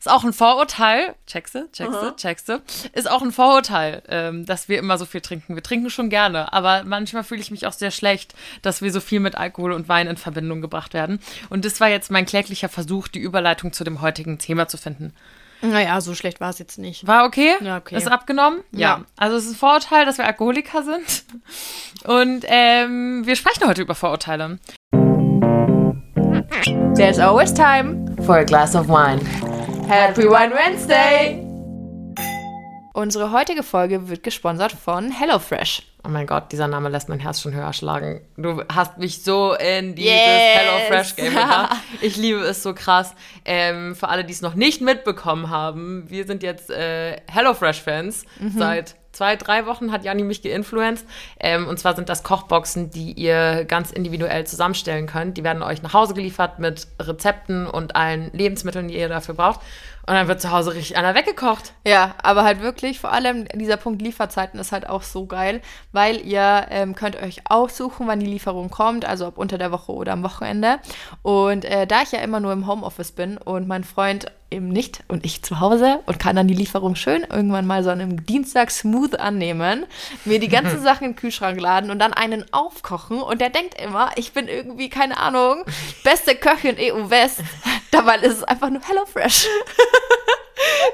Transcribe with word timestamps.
ist 0.00 0.10
auch 0.10 0.24
ein 0.24 0.32
Vorurteil, 0.32 1.14
checkste, 1.26 1.68
checkste, 1.72 2.14
checkste, 2.16 2.62
ist 2.94 3.08
auch 3.08 3.20
ein 3.20 3.32
Vorurteil, 3.32 4.02
ähm, 4.08 4.46
dass 4.46 4.70
wir 4.70 4.78
immer 4.78 4.96
so 4.96 5.04
viel 5.04 5.20
trinken. 5.20 5.54
Wir 5.54 5.62
trinken 5.62 5.90
schon 5.90 6.08
gerne, 6.08 6.54
aber 6.54 6.84
manchmal 6.84 7.22
fühle 7.22 7.42
ich 7.42 7.50
mich 7.50 7.66
auch 7.66 7.74
sehr 7.74 7.90
schlecht, 7.90 8.34
dass 8.62 8.80
wir 8.80 8.90
so 8.92 9.00
viel 9.00 9.20
mit 9.20 9.36
Alkohol 9.36 9.72
und 9.72 9.90
Wein 9.90 10.06
in 10.06 10.16
Verbindung 10.16 10.62
gebracht 10.62 10.94
werden. 10.94 11.20
Und 11.50 11.66
das 11.66 11.80
war 11.80 11.88
jetzt 11.88 12.10
mein 12.10 12.24
kläglicher 12.24 12.70
Versuch, 12.70 13.08
die 13.08 13.18
Überleitung 13.18 13.74
zu 13.74 13.84
dem 13.84 14.00
heutigen 14.00 14.38
Thema 14.38 14.68
zu 14.68 14.78
finden. 14.78 15.12
Naja, 15.60 16.00
so 16.00 16.14
schlecht 16.14 16.40
war 16.40 16.48
es 16.48 16.58
jetzt 16.58 16.78
nicht. 16.78 17.06
War 17.06 17.26
okay? 17.26 17.56
Ja, 17.60 17.76
okay. 17.76 17.96
Ist 17.96 18.10
abgenommen? 18.10 18.60
Ja. 18.72 19.04
Also 19.18 19.36
es 19.36 19.44
ist 19.44 19.50
ein 19.50 19.56
Vorurteil, 19.56 20.06
dass 20.06 20.16
wir 20.16 20.24
Alkoholiker 20.24 20.82
sind. 20.82 21.24
Und 22.04 22.46
ähm, 22.48 23.26
wir 23.26 23.36
sprechen 23.36 23.68
heute 23.68 23.82
über 23.82 23.94
Vorurteile. 23.94 24.58
There's 26.94 27.18
always 27.18 27.52
time. 27.52 28.16
For 28.24 28.38
a 28.38 28.44
glass 28.44 28.74
of 28.74 28.88
wine. 28.88 29.20
Happy 29.90 30.22
Wine 30.22 30.54
Wednesday! 30.54 31.44
Unsere 32.94 33.32
heutige 33.32 33.64
Folge 33.64 34.08
wird 34.08 34.22
gesponsert 34.22 34.70
von 34.70 35.10
HelloFresh. 35.10 35.82
Oh 36.04 36.08
mein 36.08 36.28
Gott, 36.28 36.52
dieser 36.52 36.68
Name 36.68 36.90
lässt 36.90 37.08
mein 37.08 37.18
Herz 37.18 37.40
schon 37.40 37.52
höher 37.54 37.72
schlagen. 37.72 38.20
Du 38.36 38.62
hast 38.72 38.98
mich 38.98 39.24
so 39.24 39.54
in 39.54 39.96
dieses 39.96 40.12
Yes. 40.12 40.58
HelloFresh-Game 40.60 41.34
gebracht. 41.34 41.76
Ich 42.02 42.16
liebe 42.16 42.38
es 42.38 42.62
so 42.62 42.72
krass. 42.72 43.16
Ähm, 43.44 43.96
für 43.96 44.08
alle, 44.08 44.24
die 44.24 44.32
es 44.32 44.42
noch 44.42 44.54
nicht 44.54 44.80
mitbekommen 44.80 45.50
haben, 45.50 46.08
wir 46.08 46.24
sind 46.24 46.44
jetzt 46.44 46.70
äh, 46.70 47.16
HelloFresh-Fans. 47.26 48.26
Seit 48.56 48.94
zwei, 49.12 49.36
drei 49.36 49.66
Wochen 49.66 49.92
hat 49.92 50.04
Janni 50.04 50.22
mich 50.22 50.42
geinfluenced. 50.42 51.06
Ähm, 51.38 51.66
und 51.66 51.78
zwar 51.78 51.96
sind 51.96 52.08
das 52.08 52.22
Kochboxen, 52.22 52.90
die 52.90 53.12
ihr 53.12 53.64
ganz 53.64 53.90
individuell 53.90 54.46
zusammenstellen 54.46 55.06
könnt. 55.06 55.36
Die 55.36 55.44
werden 55.44 55.62
euch 55.62 55.82
nach 55.82 55.94
Hause 55.94 56.14
geliefert 56.14 56.58
mit 56.58 56.86
Rezepten 57.00 57.66
und 57.66 57.96
allen 57.96 58.30
Lebensmitteln, 58.32 58.88
die 58.88 58.98
ihr 58.98 59.08
dafür 59.08 59.34
braucht. 59.34 59.60
Und 60.10 60.16
dann 60.16 60.26
wird 60.26 60.40
zu 60.40 60.50
Hause 60.50 60.74
richtig 60.74 60.96
einer 60.96 61.14
weggekocht. 61.14 61.72
Ja, 61.86 62.16
aber 62.20 62.42
halt 62.42 62.62
wirklich, 62.62 62.98
vor 62.98 63.12
allem 63.12 63.46
dieser 63.54 63.76
Punkt 63.76 64.02
Lieferzeiten 64.02 64.58
ist 64.58 64.72
halt 64.72 64.88
auch 64.88 65.02
so 65.02 65.26
geil, 65.26 65.62
weil 65.92 66.16
ihr 66.26 66.66
ähm, 66.68 66.96
könnt 66.96 67.14
euch 67.14 67.42
aussuchen, 67.48 68.08
wann 68.08 68.18
die 68.18 68.26
Lieferung 68.26 68.70
kommt, 68.70 69.04
also 69.04 69.28
ob 69.28 69.38
unter 69.38 69.56
der 69.56 69.70
Woche 69.70 69.92
oder 69.92 70.14
am 70.14 70.24
Wochenende. 70.24 70.80
Und 71.22 71.64
äh, 71.64 71.86
da 71.86 72.02
ich 72.02 72.10
ja 72.10 72.18
immer 72.22 72.40
nur 72.40 72.52
im 72.52 72.66
Homeoffice 72.66 73.12
bin 73.12 73.38
und 73.38 73.68
mein 73.68 73.84
Freund 73.84 74.32
eben 74.50 74.68
nicht 74.68 75.04
und 75.08 75.24
ich 75.24 75.42
zu 75.42 75.60
Hause 75.60 76.00
und 76.06 76.18
kann 76.18 76.36
dann 76.36 76.48
die 76.48 76.54
Lieferung 76.54 76.96
schön 76.96 77.24
irgendwann 77.30 77.66
mal 77.66 77.84
so 77.84 77.90
an 77.90 78.00
einem 78.00 78.26
Dienstag 78.26 78.70
smooth 78.70 79.14
annehmen, 79.14 79.86
mir 80.24 80.40
die 80.40 80.48
ganzen 80.48 80.80
Sachen 80.82 81.04
in 81.04 81.10
den 81.12 81.16
Kühlschrank 81.16 81.60
laden 81.60 81.90
und 81.90 81.98
dann 81.98 82.12
einen 82.12 82.44
aufkochen 82.52 83.22
und 83.22 83.40
der 83.40 83.50
denkt 83.50 83.80
immer, 83.80 84.10
ich 84.16 84.32
bin 84.32 84.48
irgendwie, 84.48 84.88
keine 84.88 85.18
Ahnung, 85.18 85.64
beste 86.02 86.34
Köchin 86.34 86.76
EU 86.78 87.10
West. 87.10 87.42
Dabei 87.90 88.16
ist 88.18 88.38
es 88.38 88.44
einfach 88.44 88.70
nur 88.70 88.82
HelloFresh. 88.82 89.46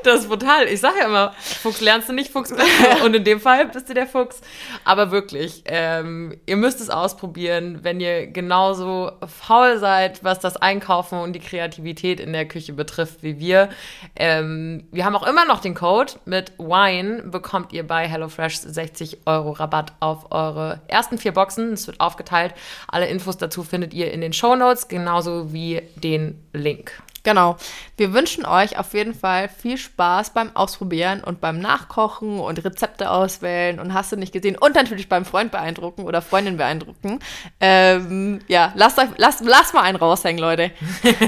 Das 0.03 0.21
ist 0.21 0.29
brutal. 0.29 0.69
Ich 0.69 0.81
sage 0.81 0.99
ja 1.01 1.07
immer, 1.07 1.33
Fuchs 1.39 1.81
lernst 1.81 2.09
du 2.09 2.13
nicht, 2.13 2.31
Fuchs 2.31 2.51
bist 2.51 2.63
du. 2.63 3.05
Und 3.05 3.15
in 3.15 3.25
dem 3.25 3.41
Fall 3.41 3.67
bist 3.67 3.89
du 3.89 3.95
der 3.95 4.07
Fuchs. 4.07 4.41
Aber 4.85 5.11
wirklich, 5.11 5.65
ähm, 5.67 6.39
ihr 6.47 6.57
müsst 6.57 6.81
es 6.81 6.91
ausprobieren, 6.91 7.81
wenn 7.83 8.01
ihr 8.01 8.29
genauso 8.29 9.13
faul 9.27 9.79
seid, 9.79 10.23
was 10.23 10.39
das 10.39 10.57
Einkaufen 10.57 11.19
und 11.19 11.33
die 11.33 11.41
Kreativität 11.41 12.21
in 12.21 12.33
der 12.33 12.47
Küche 12.47 12.73
betrifft, 12.73 13.23
wie 13.23 13.39
wir. 13.39 13.69
Ähm, 14.15 14.87
wir 14.93 15.05
haben 15.05 15.17
auch 15.17 15.27
immer 15.27 15.45
noch 15.45 15.61
den 15.61 15.75
Code. 15.75 16.15
Mit 16.25 16.53
Wine 16.59 17.25
bekommt 17.25 17.73
ihr 17.73 17.87
bei 17.87 18.07
HelloFresh 18.07 18.59
60 18.59 19.27
Euro 19.27 19.53
Rabatt 19.53 19.93
auf 20.01 20.31
eure 20.31 20.81
ersten 20.89 21.19
vier 21.19 21.33
Boxen. 21.33 21.73
Es 21.73 21.87
wird 21.87 22.01
aufgeteilt. 22.01 22.55
Alle 22.89 23.07
Infos 23.07 23.37
dazu 23.39 23.63
findet 23.63 23.95
ihr 23.95 24.13
in 24.13 24.21
den 24.21 24.33
Show 24.33 24.55
Notes, 24.55 24.89
genauso 24.89 25.53
wie 25.53 25.83
den 25.97 26.41
Link. 26.53 26.93
Genau. 27.27 27.57
Wir 27.97 28.13
wünschen 28.13 28.47
euch 28.47 28.79
auf 28.79 28.95
jeden 28.95 29.13
Fall 29.13 29.49
viel 29.49 29.77
Spaß 29.77 30.31
beim 30.31 30.55
Ausprobieren 30.55 31.25
und 31.25 31.41
beim 31.41 31.59
Nachkochen 31.59 32.39
und 32.39 32.65
Rezepte 32.65 33.11
auswählen 33.11 33.81
und 33.81 33.95
hast 33.95 34.13
du 34.13 34.17
nicht 34.17 34.33
gesehen 34.33 34.57
und 34.57 34.77
natürlich 34.77 35.09
beim 35.09 35.25
Freund 35.25 35.51
beeindrucken 35.51 36.05
oder 36.05 36.23
Freundin 36.23 36.57
beeindrucken. 36.57 37.19
Ähm, 37.59 38.39
ja, 38.47 38.73
lasst, 38.77 38.97
euch, 39.01 39.09
lasst, 39.17 39.45
lasst 39.45 39.75
mal 39.75 39.83
einen 39.83 39.97
raushängen, 39.97 40.41
Leute. 40.41 40.71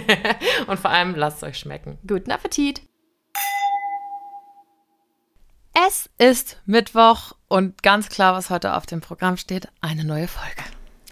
Und 0.69 0.78
vor 0.78 0.91
allem 0.91 1.17
lasst 1.17 1.43
euch 1.43 1.59
schmecken. 1.59 1.99
Guten 2.06 2.31
Appetit. 2.31 2.83
Es 5.89 6.11
ist 6.19 6.61
Mittwoch 6.65 7.33
und 7.49 7.83
ganz 7.83 8.09
klar, 8.09 8.34
was 8.34 8.50
heute 8.50 8.75
auf 8.75 8.87
dem 8.87 9.00
Programm 9.00 9.37
steht, 9.37 9.69
eine 9.81 10.05
neue 10.05 10.28
Folge. 10.28 10.62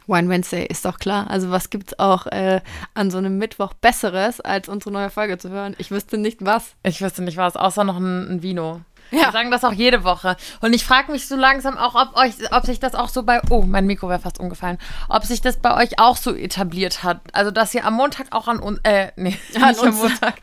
Wine 0.06 0.28
Wednesday 0.28 0.66
ist 0.66 0.84
doch 0.84 0.98
klar. 0.98 1.28
Also 1.30 1.50
was 1.50 1.70
gibt's 1.70 1.98
auch 1.98 2.26
äh, 2.26 2.60
an 2.94 3.10
so 3.10 3.18
einem 3.18 3.38
Mittwoch 3.38 3.74
Besseres, 3.74 4.40
als 4.40 4.68
unsere 4.68 4.92
neue 4.92 5.10
Folge 5.10 5.38
zu 5.38 5.50
hören? 5.50 5.74
Ich 5.78 5.90
wüsste 5.90 6.18
nicht 6.18 6.44
was. 6.44 6.74
Ich 6.82 7.00
wüsste 7.00 7.22
nicht 7.22 7.36
was, 7.36 7.56
außer 7.56 7.84
noch 7.84 7.96
ein, 7.96 8.30
ein 8.30 8.42
Vino. 8.42 8.80
Ja. 9.10 9.26
Wir 9.26 9.32
sagen 9.32 9.50
das 9.50 9.64
auch 9.64 9.72
jede 9.72 10.04
Woche. 10.04 10.36
Und 10.60 10.72
ich 10.72 10.84
frage 10.84 11.12
mich 11.12 11.28
so 11.28 11.36
langsam 11.36 11.76
auch, 11.76 11.94
ob 11.94 12.16
euch, 12.16 12.34
ob 12.50 12.66
sich 12.66 12.80
das 12.80 12.94
auch 12.94 13.08
so 13.08 13.22
bei, 13.22 13.40
oh, 13.50 13.62
mein 13.62 13.86
Mikro 13.86 14.08
wäre 14.08 14.18
fast 14.18 14.40
umgefallen, 14.40 14.78
ob 15.08 15.24
sich 15.24 15.40
das 15.40 15.58
bei 15.58 15.76
euch 15.76 15.98
auch 15.98 16.16
so 16.16 16.34
etabliert 16.34 17.02
hat. 17.02 17.20
Also, 17.32 17.50
dass 17.50 17.74
ihr 17.74 17.84
am 17.84 17.94
Montag 17.94 18.26
auch 18.30 18.48
an 18.48 18.58
uns, 18.58 18.80
äh, 18.82 19.12
nee, 19.16 19.38
An 19.54 19.68
nicht 19.68 19.82
am. 19.82 19.94
Montag. 19.94 20.34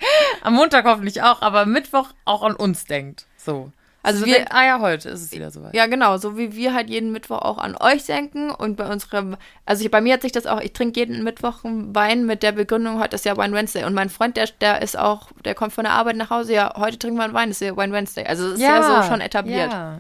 Am 0.42 0.54
Montag 0.54 0.86
hoffentlich 0.86 1.22
auch, 1.22 1.42
aber 1.42 1.66
Mittwoch 1.66 2.10
auch 2.26 2.44
an 2.44 2.56
uns 2.56 2.86
denkt. 2.86 3.26
So. 3.38 3.72
Also 4.04 4.20
so 4.20 4.26
wir- 4.26 4.36
denkt, 4.36 4.52
ah 4.52 4.66
ja, 4.66 4.80
heute 4.82 5.10
ist 5.10 5.22
es 5.22 5.32
wieder 5.32 5.50
soweit. 5.50 5.74
Ja, 5.74 5.88
genau, 5.88 6.18
so 6.18 6.38
wie 6.38 6.54
wir 6.56 6.74
halt 6.74 6.90
jeden 6.90 7.12
Mittwoch 7.14 7.42
auch 7.42 7.58
an 7.58 7.76
euch 7.80 8.06
denken 8.06 8.52
und 8.52 8.76
bei 8.76 8.86
unserem, 8.88 9.38
also 9.66 9.84
ich, 9.84 9.90
bei 9.90 10.02
mir 10.02 10.14
hat 10.14 10.22
sich 10.22 10.34
das 10.34 10.46
auch, 10.46 10.60
ich 10.60 10.74
trinke 10.74 11.00
jeden 11.00 11.24
Mittwoch 11.24 11.64
einen 11.64 11.96
Wein 11.96 12.26
mit 12.26 12.44
der 12.44 12.52
Begründung, 12.52 13.00
heute 13.00 13.16
ist 13.16 13.24
ja 13.26 13.38
Wine 13.38 13.54
Wednesday 13.56 13.86
und 13.86 13.94
mein 13.94 14.10
Freund, 14.10 14.36
der, 14.36 14.50
der 14.60 14.82
ist 14.82 14.98
auch, 15.00 15.32
der 15.46 15.56
kommt 15.56 15.72
von 15.74 15.86
der 15.86 15.94
Arbeit 15.94 16.18
nach 16.18 16.30
Hause, 16.30 16.54
ja, 16.54 16.74
heute 16.76 17.00
trinken 17.00 17.18
wir 17.18 17.24
einen 17.24 17.34
Wein, 17.34 17.50
ist 17.50 17.62
ja 17.62 17.76
Wine 17.78 17.94
Wednesday. 17.94 18.26
Also 18.26 18.48
es 18.50 18.54
ist 18.56 18.62
ja, 18.62 19.02
so 19.04 19.08
schon 19.10 19.22
etabliert. 19.22 19.72
Ja. 19.72 20.00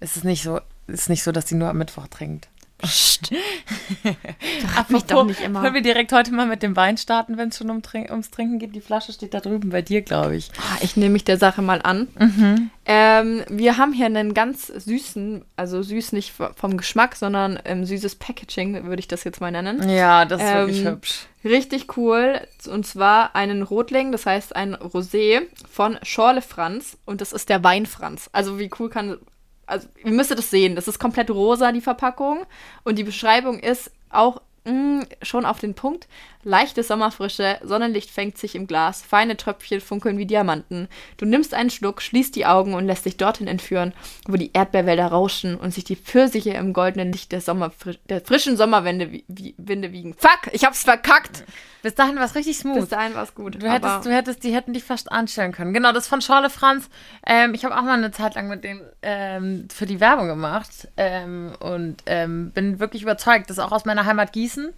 Es 0.00 0.16
ist 0.16 0.24
nicht 0.24 0.42
so, 0.42 0.60
es 0.86 1.02
ist 1.02 1.08
nicht 1.10 1.22
so, 1.22 1.30
dass 1.30 1.46
sie 1.46 1.54
nur 1.54 1.68
am 1.68 1.78
Mittwoch 1.78 2.08
trinkt. 2.08 2.48
Frag 2.86 4.90
mich 4.90 5.04
doch 5.04 5.24
nicht 5.24 5.40
immer. 5.40 5.62
Wollen 5.62 5.74
wir 5.74 5.82
direkt 5.82 6.12
heute 6.12 6.32
mal 6.32 6.46
mit 6.46 6.62
dem 6.62 6.76
Wein 6.76 6.96
starten, 6.96 7.36
wenn 7.36 7.48
es 7.48 7.58
schon 7.58 7.70
um 7.70 7.82
Trink 7.82 8.10
ums 8.10 8.30
Trinken 8.30 8.58
geht? 8.58 8.74
Die 8.74 8.80
Flasche 8.80 9.12
steht 9.12 9.34
da 9.34 9.40
drüben 9.40 9.70
bei 9.70 9.82
dir, 9.82 10.02
glaube 10.02 10.36
ich. 10.36 10.50
Ah, 10.58 10.78
Ich 10.82 10.96
nehme 10.96 11.12
mich 11.12 11.24
der 11.24 11.38
Sache 11.38 11.62
mal 11.62 11.80
an. 11.82 12.08
Mhm. 12.18 12.70
Ähm, 12.86 13.42
wir 13.48 13.78
haben 13.78 13.92
hier 13.92 14.06
einen 14.06 14.34
ganz 14.34 14.66
süßen, 14.66 15.44
also 15.56 15.82
süß 15.82 16.12
nicht 16.12 16.32
vom 16.56 16.76
Geschmack, 16.76 17.16
sondern 17.16 17.58
ähm, 17.64 17.84
süßes 17.84 18.16
Packaging, 18.16 18.84
würde 18.84 19.00
ich 19.00 19.08
das 19.08 19.24
jetzt 19.24 19.40
mal 19.40 19.50
nennen. 19.50 19.88
Ja, 19.88 20.24
das 20.26 20.40
ist 20.42 20.48
Ähm, 20.48 20.54
wirklich 20.66 20.84
hübsch. 20.84 21.26
Richtig 21.44 21.96
cool. 21.96 22.40
Und 22.70 22.86
zwar 22.86 23.34
einen 23.36 23.62
Rotling, 23.62 24.12
das 24.12 24.26
heißt 24.26 24.56
ein 24.56 24.74
Rosé 24.74 25.42
von 25.70 25.98
Schorle 26.02 26.42
Franz. 26.42 26.96
Und 27.04 27.20
das 27.20 27.32
ist 27.32 27.48
der 27.48 27.62
Wein 27.64 27.86
Franz. 27.86 28.28
Also 28.32 28.58
wie 28.58 28.70
cool 28.78 28.88
kann. 28.88 29.18
Also 29.66 29.88
ihr 30.02 30.12
müsstet 30.12 30.38
das 30.38 30.50
sehen. 30.50 30.76
Das 30.76 30.88
ist 30.88 30.98
komplett 30.98 31.30
rosa, 31.30 31.72
die 31.72 31.80
Verpackung. 31.80 32.44
Und 32.84 32.98
die 32.98 33.04
Beschreibung 33.04 33.58
ist 33.58 33.90
auch 34.10 34.40
mh, 34.64 35.04
schon 35.22 35.44
auf 35.44 35.58
den 35.58 35.74
Punkt. 35.74 36.08
Leichte 36.44 36.82
Sommerfrische, 36.82 37.58
Sonnenlicht 37.62 38.10
fängt 38.10 38.38
sich 38.38 38.54
im 38.54 38.66
Glas, 38.66 39.02
feine 39.02 39.36
Tröpfchen 39.36 39.80
funkeln 39.80 40.18
wie 40.18 40.26
Diamanten. 40.26 40.88
Du 41.16 41.26
nimmst 41.26 41.54
einen 41.54 41.70
Schluck, 41.70 42.02
schließt 42.02 42.36
die 42.36 42.46
Augen 42.46 42.74
und 42.74 42.86
lässt 42.86 43.06
dich 43.06 43.16
dorthin 43.16 43.48
entführen, 43.48 43.92
wo 44.26 44.36
die 44.36 44.50
Erdbeerwälder 44.52 45.06
rauschen 45.06 45.56
und 45.56 45.72
sich 45.72 45.84
die 45.84 45.96
Pfirsiche 45.96 46.50
im 46.50 46.72
goldenen 46.72 47.12
Licht 47.12 47.32
der, 47.32 47.40
Sommerfri 47.40 47.98
der 48.08 48.20
frischen 48.20 48.56
Sommerwinde 48.56 49.10
wie, 49.10 49.24
wie, 49.28 49.54
Winde 49.58 49.92
wiegen. 49.92 50.14
Fuck, 50.14 50.52
ich 50.52 50.64
hab's 50.64 50.84
verkackt. 50.84 51.44
Bis 51.82 51.94
dahin 51.94 52.16
war 52.16 52.24
es 52.24 52.34
richtig 52.34 52.54
Bis 52.54 52.60
smooth. 52.62 52.90
dahin 52.90 53.14
war's 53.14 53.34
gut. 53.34 53.62
Du 53.62 53.70
hättest, 53.70 54.06
du 54.06 54.10
hättest, 54.10 54.42
die 54.42 54.54
hätten 54.54 54.72
dich 54.72 54.84
fast 54.84 55.12
anstellen 55.12 55.52
können. 55.52 55.74
Genau, 55.74 55.92
das 55.92 56.08
von 56.08 56.22
Schorle 56.22 56.48
Franz. 56.48 56.88
Ähm, 57.26 57.52
ich 57.52 57.64
habe 57.64 57.76
auch 57.76 57.82
mal 57.82 57.92
eine 57.92 58.10
Zeit 58.10 58.36
lang 58.36 58.48
mit 58.48 58.64
dem 58.64 58.80
ähm, 59.02 59.68
für 59.70 59.84
die 59.84 60.00
Werbung 60.00 60.26
gemacht 60.26 60.88
ähm, 60.96 61.52
und 61.60 61.96
ähm, 62.06 62.52
bin 62.52 62.80
wirklich 62.80 63.02
überzeugt. 63.02 63.50
Das 63.50 63.58
ist 63.58 63.62
auch 63.62 63.72
aus 63.72 63.84
meiner 63.84 64.06
Heimat 64.06 64.32
Gießen. 64.32 64.72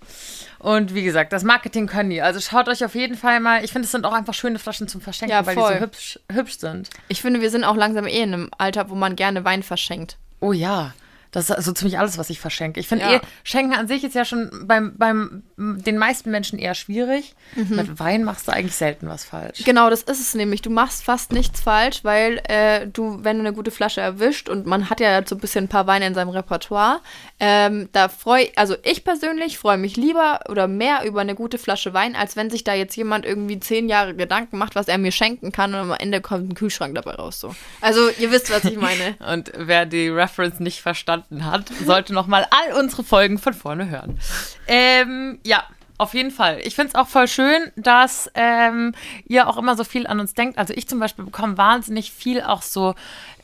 Und 0.58 0.94
wie 0.94 1.04
gesagt, 1.04 1.32
das 1.32 1.44
Marketing 1.56 1.86
können 1.86 2.10
die. 2.10 2.20
Also 2.20 2.38
schaut 2.40 2.68
euch 2.68 2.84
auf 2.84 2.94
jeden 2.94 3.16
Fall 3.16 3.40
mal. 3.40 3.64
Ich 3.64 3.72
finde, 3.72 3.86
es 3.86 3.92
sind 3.92 4.04
auch 4.04 4.12
einfach 4.12 4.34
schöne 4.34 4.58
Flaschen 4.58 4.88
zum 4.88 5.00
Verschenken, 5.00 5.34
Ja, 5.34 5.46
weil 5.46 5.54
die 5.54 5.60
voll. 5.62 5.74
so 5.74 5.80
hübsch, 5.80 6.18
hübsch 6.30 6.58
sind. 6.58 6.90
ich 7.08 7.22
finde, 7.22 7.40
wir 7.40 7.50
sind 7.50 7.64
auch 7.64 7.76
langsam 7.76 8.06
eh 8.06 8.20
in 8.22 8.32
einem 8.34 8.50
Alter, 8.58 8.90
wo 8.90 8.94
man 8.94 9.16
gerne 9.16 9.44
Wein 9.44 9.62
verschenkt. 9.62 10.18
Oh 10.40 10.52
ja. 10.52 10.92
Das 11.30 11.50
ist 11.50 11.64
so 11.64 11.72
ziemlich 11.72 11.98
alles, 11.98 12.18
was 12.18 12.30
ich 12.30 12.40
verschenke. 12.40 12.80
Ich 12.80 12.88
finde 12.88 13.04
Ja. 13.04 13.16
eh, 13.16 13.20
Schenken 13.44 13.74
an 13.74 13.88
sich 13.88 14.04
ist 14.04 14.14
ja 14.14 14.24
schon 14.24 14.50
beim, 14.66 14.96
beim 14.96 15.42
den 15.56 15.98
meisten 15.98 16.30
Menschen 16.30 16.58
eher 16.58 16.74
schwierig. 16.74 17.34
Mit 17.54 17.98
Wein 17.98 18.24
machst 18.24 18.48
du 18.48 18.52
eigentlich 18.52 18.74
selten 18.76 19.08
was 19.08 19.24
falsch. 19.24 19.64
Genau, 19.64 19.90
das 19.90 20.02
ist 20.02 20.20
es 20.20 20.34
nämlich. 20.34 20.62
Du 20.62 20.70
machst 20.70 21.04
fast 21.04 21.32
nichts 21.32 21.60
falsch, 21.60 22.04
weil 22.04 22.40
äh, 22.48 22.86
du, 22.86 23.18
wenn 23.22 23.36
du 23.38 23.40
eine 23.40 23.52
gute 23.52 23.70
Flasche 23.70 24.00
erwischt 24.00 24.48
und 24.48 24.66
man 24.66 24.90
hat 24.90 25.00
ja 25.00 25.26
so 25.26 25.34
ein 25.34 25.40
bisschen 25.40 25.64
ein 25.64 25.68
paar 25.68 25.86
Weine 25.86 26.06
in 26.06 26.14
seinem 26.14 26.28
Repertoire, 26.30 27.00
ähm, 27.40 27.88
da 27.92 28.08
freue 28.08 28.48
also 28.56 28.76
ich 28.82 29.04
persönlich 29.04 29.58
freue 29.58 29.78
mich 29.78 29.96
lieber 29.96 30.40
oder 30.48 30.68
mehr 30.68 31.04
über 31.04 31.20
eine 31.20 31.34
gute 31.34 31.58
Flasche 31.58 31.92
Wein, 31.94 32.14
als 32.16 32.36
wenn 32.36 32.50
sich 32.50 32.64
da 32.64 32.74
jetzt 32.74 32.96
jemand 32.96 33.24
irgendwie 33.24 33.58
zehn 33.60 33.88
Jahre 33.88 34.14
Gedanken 34.14 34.58
macht, 34.58 34.74
was 34.74 34.88
er 34.88 34.98
mir 34.98 35.12
schenken 35.12 35.52
kann 35.52 35.74
und 35.74 35.80
am 35.80 35.92
Ende 35.92 36.20
kommt 36.20 36.50
ein 36.50 36.54
Kühlschrank 36.54 36.94
dabei 36.94 37.12
raus. 37.14 37.40
So. 37.40 37.54
Also 37.80 38.08
ihr 38.18 38.30
wisst, 38.30 38.50
was 38.50 38.64
ich 38.64 38.76
meine. 38.76 39.16
Und 39.32 39.52
wer 39.56 39.86
die 39.86 40.08
Reference 40.08 40.60
nicht 40.60 40.80
verstanden 40.80 41.15
hat, 41.40 41.70
sollte 41.84 42.12
noch 42.12 42.26
mal 42.26 42.46
all 42.50 42.80
unsere 42.80 43.04
Folgen 43.04 43.38
von 43.38 43.54
vorne 43.54 43.88
hören. 43.88 44.18
Ähm, 44.66 45.38
ja, 45.44 45.64
auf 45.98 46.14
jeden 46.14 46.30
Fall. 46.30 46.60
Ich 46.62 46.74
finde 46.74 46.90
es 46.90 46.94
auch 46.94 47.08
voll 47.08 47.28
schön, 47.28 47.72
dass 47.76 48.30
ähm, 48.34 48.92
ihr 49.26 49.48
auch 49.48 49.56
immer 49.56 49.76
so 49.76 49.84
viel 49.84 50.06
an 50.06 50.20
uns 50.20 50.34
denkt. 50.34 50.58
Also 50.58 50.74
ich 50.74 50.88
zum 50.88 50.98
Beispiel 50.98 51.24
bekomme 51.24 51.56
wahnsinnig 51.56 52.12
viel 52.12 52.42
auch 52.42 52.62
so, 52.62 52.94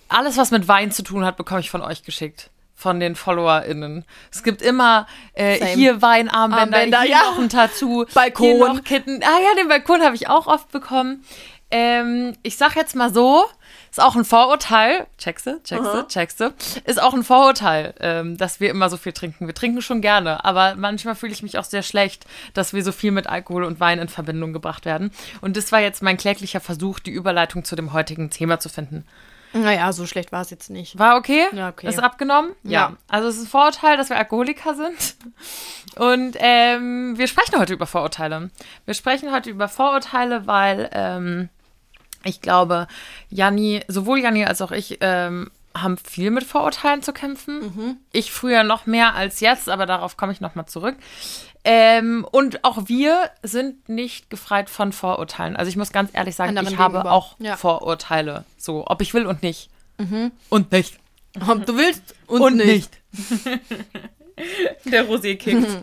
alles 0.09 0.37
was 0.37 0.51
mit 0.51 0.69
Wein 0.69 0.93
zu 0.93 1.03
tun 1.03 1.25
hat, 1.25 1.37
bekomme 1.37 1.61
ich 1.61 1.71
von 1.71 1.81
euch 1.81 2.03
geschickt. 2.03 2.51
Von 2.75 2.99
den 2.99 3.15
FollowerInnen. 3.15 4.05
Es 4.33 4.43
gibt 4.43 4.61
immer 4.61 5.07
äh, 5.35 5.65
hier 5.77 6.03
Weinarmbänder, 6.03 6.79
Armbänder, 6.79 7.01
hier 7.03 7.11
ja. 7.11 7.31
noch 7.31 7.39
ein 7.39 7.49
Tattoo, 7.49 8.07
Balkon. 8.13 8.47
hier 8.47 8.59
noch 8.59 8.83
Kitten. 8.83 9.23
Ah 9.23 9.39
ja, 9.41 9.55
den 9.57 9.69
Balkon 9.69 10.03
habe 10.03 10.17
ich 10.17 10.29
auch 10.29 10.49
oft 10.49 10.73
bekommen. 10.73 11.25
Ähm, 11.73 12.37
ich 12.43 12.59
sag 12.59 12.77
jetzt 12.77 12.95
mal 12.95 13.13
so, 13.13 13.47
ist 13.91 14.01
auch 14.01 14.15
ein 14.15 14.27
Vorurteil, 14.27 15.07
checkste, 15.17 15.63
checkste, 15.65 16.07
checkste, 16.07 16.55
ist 16.85 17.01
auch 17.01 17.15
ein 17.15 17.25
Vorurteil, 17.25 17.95
ähm, 18.01 18.37
dass 18.37 18.61
wir 18.61 18.69
immer 18.69 18.91
so 18.91 18.99
viel 18.99 19.13
trinken. 19.13 19.47
Wir 19.47 19.55
trinken 19.55 19.81
schon 19.81 20.03
gerne, 20.03 20.45
aber 20.45 20.75
manchmal 20.77 21.15
fühle 21.15 21.33
ich 21.33 21.43
mich 21.43 21.59
auch 21.59 21.65
sehr 21.65 21.83
schlecht, 21.83 22.27
dass 22.53 22.75
wir 22.75 22.85
so 22.85 22.93
viel 22.93 23.11
mit 23.11 23.27
Alkohol 23.27 23.65
und 23.65 23.81
Wein 23.81 23.99
in 23.99 24.09
Verbindung 24.09 24.53
gebracht 24.53 24.85
werden. 24.85 25.13
Und 25.41 25.57
das 25.57 25.73
war 25.73 25.81
jetzt 25.81 26.03
mein 26.03 26.19
kläglicher 26.19 26.61
Versuch, 26.61 26.99
die 27.01 27.11
Überleitung 27.11 27.65
zu 27.65 27.75
dem 27.75 27.95
heutigen 27.95 28.29
Thema 28.29 28.61
zu 28.61 28.69
finden. 28.69 29.07
Naja, 29.55 29.93
so 29.93 30.07
schlecht 30.07 30.31
war 30.31 30.43
es 30.43 30.51
jetzt 30.51 30.69
nicht. 30.69 30.99
War 30.99 31.17
okay? 31.17 31.47
Ja, 31.53 31.71
okay. 31.71 31.89
Ist 31.89 32.03
abgenommen? 32.03 32.53
Ja. 32.63 32.97
Also 33.09 33.29
es 33.29 33.37
ist 33.37 33.45
ein 33.45 33.49
Vorurteil, 33.49 33.97
dass 33.97 34.11
wir 34.11 34.17
Alkoholiker 34.17 34.75
sind. 34.75 35.17
Und 35.97 36.37
ähm, 36.39 37.19
wir 37.19 37.27
sprechen 37.27 37.59
heute 37.59 37.73
über 37.73 37.87
Vorurteile. 37.87 38.51
Wir 38.85 38.95
sprechen 38.95 39.33
heute 39.33 39.51
über 39.51 39.69
Vorurteile, 39.69 40.47
weil 40.47 40.89
ähm, 40.93 41.49
ich 42.25 42.41
glaube, 42.41 42.87
Janni, 43.31 43.83
sowohl 43.89 44.21
Janni 44.21 44.45
als 44.45 44.61
auch 44.63 44.73
ich, 44.73 44.99
ähm, 45.01 45.51
haben 45.75 45.97
viel 45.97 46.31
mit 46.31 46.45
Vorurteilen 46.45 47.03
zu 47.03 47.13
kämpfen. 47.13 47.99
Ich 48.13 48.31
früher 48.31 48.63
noch 48.63 48.85
mehr 48.87 49.15
als 49.15 49.41
jetzt, 49.41 49.69
aber 49.71 49.87
darauf 49.87 50.17
komme 50.17 50.33
ich 50.33 50.41
nochmal 50.41 50.67
zurück. 50.67 50.97
Ähm, 51.65 52.27
und 52.31 52.65
auch 52.65 52.89
wir 52.89 53.31
sind 53.43 53.89
nicht 53.89 54.29
gefreit 54.29 54.69
von 54.69 54.93
Vorurteilen. 54.93 55.57
Also 55.57 55.69
ich 55.71 55.77
muss 55.77 55.93
ganz 55.93 56.11
ehrlich 56.13 56.35
sagen, 56.35 56.51
Anderen 56.51 56.75
ich 56.75 56.79
habe 56.79 56.95
gegenüber. 56.95 57.13
auch 57.13 57.37
Ja. 57.39 57.57
Vorurteile. 57.57 58.45
So, 58.59 58.85
ob 58.87 59.01
ich 59.01 59.15
will 59.15 59.27
und 59.27 59.43
nicht. 59.43 59.71
Und 60.49 60.73
nicht. 60.73 60.99
Ob 61.49 61.65
du 61.65 61.77
willst 61.77 62.15
Und, 62.27 62.57
nicht. 62.57 62.91
Der 64.85 65.07
Rosé-Kicks. 65.07 65.79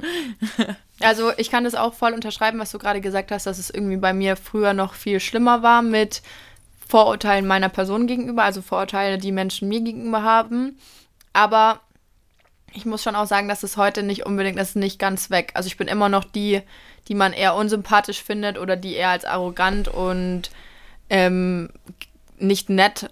Also 1.01 1.31
ich 1.37 1.49
kann 1.49 1.63
das 1.63 1.75
auch 1.75 1.93
voll 1.93 2.11
unterschreiben, 2.11 2.59
was 2.59 2.71
du 2.71 2.77
gerade 2.77 2.99
gesagt 2.99 3.31
hast, 3.31 3.45
dass 3.45 3.57
es 3.57 3.69
irgendwie 3.69 3.95
bei 3.95 4.11
mir 4.11 4.35
früher 4.35 4.73
noch 4.73 4.93
viel 4.95 5.21
schlimmer 5.21 5.63
war 5.63 5.81
mit 5.81 6.21
Vorurteilen 6.89 7.47
meiner 7.47 7.69
Person 7.69 8.05
gegenüber, 8.05 8.43
also 8.43 8.61
Vorurteile, 8.61 9.17
die 9.17 9.31
Menschen 9.31 9.69
mir 9.69 9.79
gegenüber 9.79 10.23
haben. 10.23 10.77
Aber 11.31 11.79
ich 12.73 12.85
muss 12.85 13.01
schon 13.03 13.15
auch 13.15 13.27
sagen, 13.27 13.47
dass 13.47 13.63
es 13.63 13.77
heute 13.77 14.03
nicht 14.03 14.25
unbedingt, 14.25 14.59
das 14.59 14.69
ist 14.69 14.75
nicht 14.75 14.99
ganz 14.99 15.29
weg. 15.29 15.51
Also 15.53 15.67
ich 15.67 15.77
bin 15.77 15.87
immer 15.87 16.09
noch 16.09 16.25
die, 16.25 16.61
die 17.07 17.15
man 17.15 17.33
eher 17.33 17.55
unsympathisch 17.55 18.21
findet 18.21 18.57
oder 18.57 18.75
die 18.75 18.95
eher 18.95 19.09
als 19.09 19.25
arrogant 19.25 19.87
und 19.87 20.51
ähm, 21.09 21.69
nicht 22.37 22.69
nett 22.69 23.09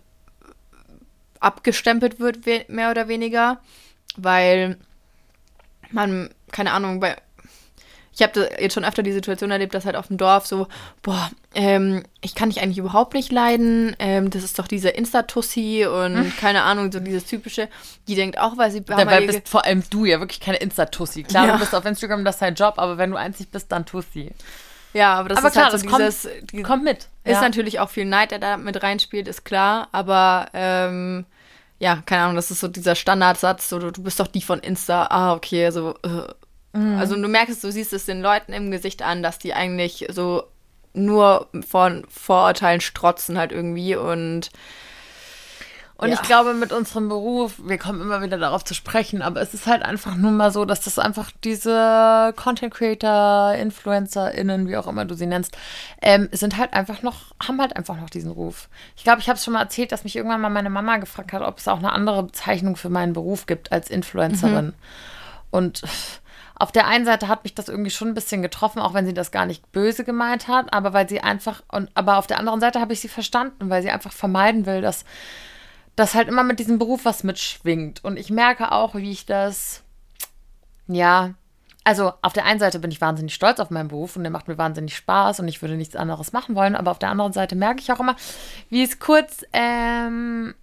abgestempelt 1.39 2.19
wird, 2.19 2.45
mehr 2.69 2.91
oder 2.91 3.07
weniger, 3.07 3.59
weil 4.15 4.77
man, 5.91 6.29
keine 6.51 6.71
Ahnung, 6.73 6.99
bei, 6.99 7.15
ich 8.13 8.23
habe 8.23 8.49
jetzt 8.59 8.73
schon 8.73 8.83
öfter 8.85 9.03
die 9.03 9.11
Situation 9.11 9.51
erlebt, 9.51 9.75
dass 9.75 9.85
halt 9.85 9.95
auf 9.95 10.07
dem 10.07 10.17
Dorf 10.17 10.47
so, 10.47 10.67
boah, 11.03 11.29
ähm, 11.53 12.03
ich 12.21 12.33
kann 12.33 12.49
dich 12.49 12.61
eigentlich 12.61 12.79
überhaupt 12.79 13.13
nicht 13.13 13.31
leiden, 13.31 13.95
ähm, 13.99 14.31
das 14.31 14.43
ist 14.43 14.57
doch 14.57 14.67
diese 14.67 14.89
Insta-Tussi 14.89 15.85
und 15.85 16.35
keine 16.39 16.63
Ahnung, 16.63 16.91
so 16.91 16.99
dieses 16.99 17.25
typische, 17.25 17.69
die 18.07 18.15
denkt 18.15 18.39
auch, 18.39 18.57
weil 18.57 18.71
sie 18.71 18.81
Dabei 18.81 19.25
bist 19.27 19.47
vor 19.47 19.65
allem 19.65 19.83
du 19.91 20.05
ja 20.05 20.19
wirklich 20.19 20.39
keine 20.39 20.57
Insta-Tussi. 20.57 21.23
Klar, 21.23 21.45
Ja. 21.45 21.53
du 21.53 21.59
bist 21.59 21.75
auf 21.75 21.85
Instagram, 21.85 22.25
das 22.25 22.35
ist 22.37 22.41
dein 22.41 22.55
Job, 22.55 22.75
aber 22.77 22.97
wenn 22.97 23.11
du 23.11 23.17
einzig 23.17 23.49
bist, 23.51 23.71
dann 23.71 23.85
Tussi. 23.85 24.31
ja, 24.93 25.13
aber 25.13 25.29
das 25.29 25.37
aber 25.37 25.47
ist 25.49 25.53
klar, 25.53 25.65
halt 25.65 25.79
so 25.79 25.85
das 25.85 25.91
kommt- 25.91 26.01
dieses, 26.07 26.27
die, 26.51 26.63
Komm 26.63 26.83
mit. 26.83 27.07
Ist 27.23 27.33
ja. 27.33 27.41
natürlich 27.41 27.79
auch 27.79 27.89
viel 27.89 28.05
Neid, 28.05 28.31
der 28.31 28.39
da 28.39 28.57
mit 28.57 28.81
reinspielt, 28.81 29.27
ist 29.27 29.45
klar, 29.45 29.89
aber 29.91 30.47
ähm, 30.53 31.25
ja, 31.79 32.01
keine 32.05 32.23
Ahnung, 32.23 32.35
das 32.35 32.51
ist 32.51 32.59
so 32.59 32.67
dieser 32.67 32.95
Standardsatz, 32.95 33.69
so 33.69 33.79
du, 33.79 33.91
du 33.91 34.01
bist 34.03 34.19
doch 34.19 34.27
die 34.27 34.41
von 34.41 34.59
Insta, 34.59 35.07
ah, 35.09 35.33
okay, 35.33 35.65
also, 35.65 35.95
äh. 36.03 36.77
Mhm. 36.77 36.97
also 36.97 37.15
du 37.15 37.27
merkst, 37.27 37.63
du 37.63 37.71
siehst 37.71 37.93
es 37.93 38.05
den 38.05 38.21
Leuten 38.21 38.53
im 38.53 38.71
Gesicht 38.71 39.01
an, 39.01 39.23
dass 39.23 39.39
die 39.39 39.53
eigentlich 39.53 40.07
so 40.09 40.43
nur 40.93 41.47
von 41.67 42.05
Vorurteilen 42.09 42.81
strotzen 42.81 43.37
halt 43.37 43.51
irgendwie 43.51 43.95
und 43.95 44.49
Und 45.99 46.09
Ja. 46.09 46.13
ich 46.15 46.21
glaube, 46.21 46.53
mit 46.53 46.71
unserem 46.71 47.09
Beruf, 47.09 47.53
wir 47.57 47.79
kommen 47.79 48.01
immer 48.01 48.21
wieder 48.21 48.37
darauf 48.37 48.63
zu 48.63 48.75
sprechen, 48.75 49.23
aber 49.23 49.41
es 49.41 49.55
ist 49.55 49.65
halt 49.65 49.81
einfach 49.81 50.13
nun 50.13 50.37
mal 50.37 50.51
so, 50.51 50.63
dass 50.63 50.81
das 50.81 50.99
einfach 50.99 51.31
diese 51.43 52.33
Content 52.35 52.71
Creator, 52.71 53.55
InfluencerInnen, 53.55 54.67
wie 54.67 54.77
auch 54.77 54.85
immer 54.85 55.05
du 55.05 55.15
sie 55.15 55.25
nennst, 55.25 55.57
ähm, 56.01 56.29
sind 56.31 56.57
halt 56.57 56.73
einfach 56.73 57.01
noch, 57.01 57.33
haben 57.45 57.59
halt 57.59 57.75
einfach 57.75 57.97
noch 57.99 58.11
diesen 58.11 58.29
Ruf. 58.29 58.69
Ich 58.95 59.03
glaube, 59.03 59.21
ich 59.21 59.27
habe 59.27 59.37
es 59.37 59.43
schon 59.43 59.55
mal 59.55 59.61
erzählt, 59.61 59.91
dass 59.91 60.03
mich 60.03 60.15
irgendwann 60.15 60.39
mal 60.41 60.49
meine 60.49 60.69
Mama 60.69 60.97
gefragt 60.97 61.33
hat, 61.33 61.41
ob 61.41 61.57
es 61.57 61.67
auch 61.67 61.79
eine 61.79 61.91
andere 61.91 62.21
Bezeichnung 62.21 62.75
für 62.75 62.89
meinen 62.89 63.13
Beruf 63.13 63.47
gibt 63.47 63.71
als 63.71 63.89
Influencerin. 63.89 64.73
Und 65.49 65.81
auf 66.59 66.71
der 66.71 66.85
einen 66.85 67.05
Seite 67.05 67.27
hat 67.27 67.43
mich 67.43 67.55
das 67.55 67.69
irgendwie 67.69 67.89
schon 67.91 68.09
ein 68.09 68.13
bisschen 68.13 68.43
getroffen, 68.43 68.79
auch 68.79 68.93
wenn 68.93 69.05
sie 69.07 69.13
das 69.15 69.31
gar 69.31 69.47
nicht 69.47 69.71
böse 69.71 70.03
gemeint 70.03 70.47
hat, 70.47 70.71
aber 70.73 70.93
weil 70.93 71.09
sie 71.09 71.21
einfach, 71.21 71.63
und 71.71 71.89
aber 71.95 72.17
auf 72.17 72.27
der 72.27 72.37
anderen 72.37 72.59
Seite 72.59 72.79
habe 72.81 72.93
ich 72.93 72.99
sie 72.99 73.07
verstanden, 73.07 73.71
weil 73.71 73.81
sie 73.81 73.89
einfach 73.89 74.11
vermeiden 74.11 74.67
will, 74.67 74.81
dass 74.81 75.05
dass 75.97 76.13
halt 76.13 76.29
immer 76.29 76.43
mit 76.43 76.59
diesem 76.59 76.77
Beruf 76.77 77.03
was 77.03 77.23
mitschwingt. 77.25 78.03
Und 78.05 78.17
ich 78.17 78.29
merke 78.29 78.71
auch, 78.71 78.95
wie 78.95 79.11
ich 79.11 79.25
das, 79.25 79.81
ja, 80.87 81.33
also 81.83 82.13
auf 82.21 82.33
der 82.33 82.45
einen 82.45 82.59
Seite 82.59 82.79
bin 82.79 82.91
ich 82.91 83.01
wahnsinnig 83.01 83.33
stolz 83.33 83.59
auf 83.59 83.71
meinen 83.71 83.87
Beruf 83.87 84.15
und 84.15 84.23
der 84.23 84.31
macht 84.31 84.47
mir 84.47 84.57
wahnsinnig 84.57 84.95
Spaß 84.95 85.39
und 85.39 85.47
ich 85.47 85.61
würde 85.61 85.75
nichts 85.75 85.95
anderes 85.95 86.33
machen 86.33 86.53
wollen, 86.55 86.75
aber 86.75 86.91
auf 86.91 86.99
der 86.99 87.09
anderen 87.09 87.33
Seite 87.33 87.55
merke 87.55 87.81
ich 87.81 87.91
auch 87.91 87.99
immer, 87.99 88.15
wie 88.69 88.83
es 88.83 88.99
kurz, 88.99 89.43
ähm, 89.53 90.53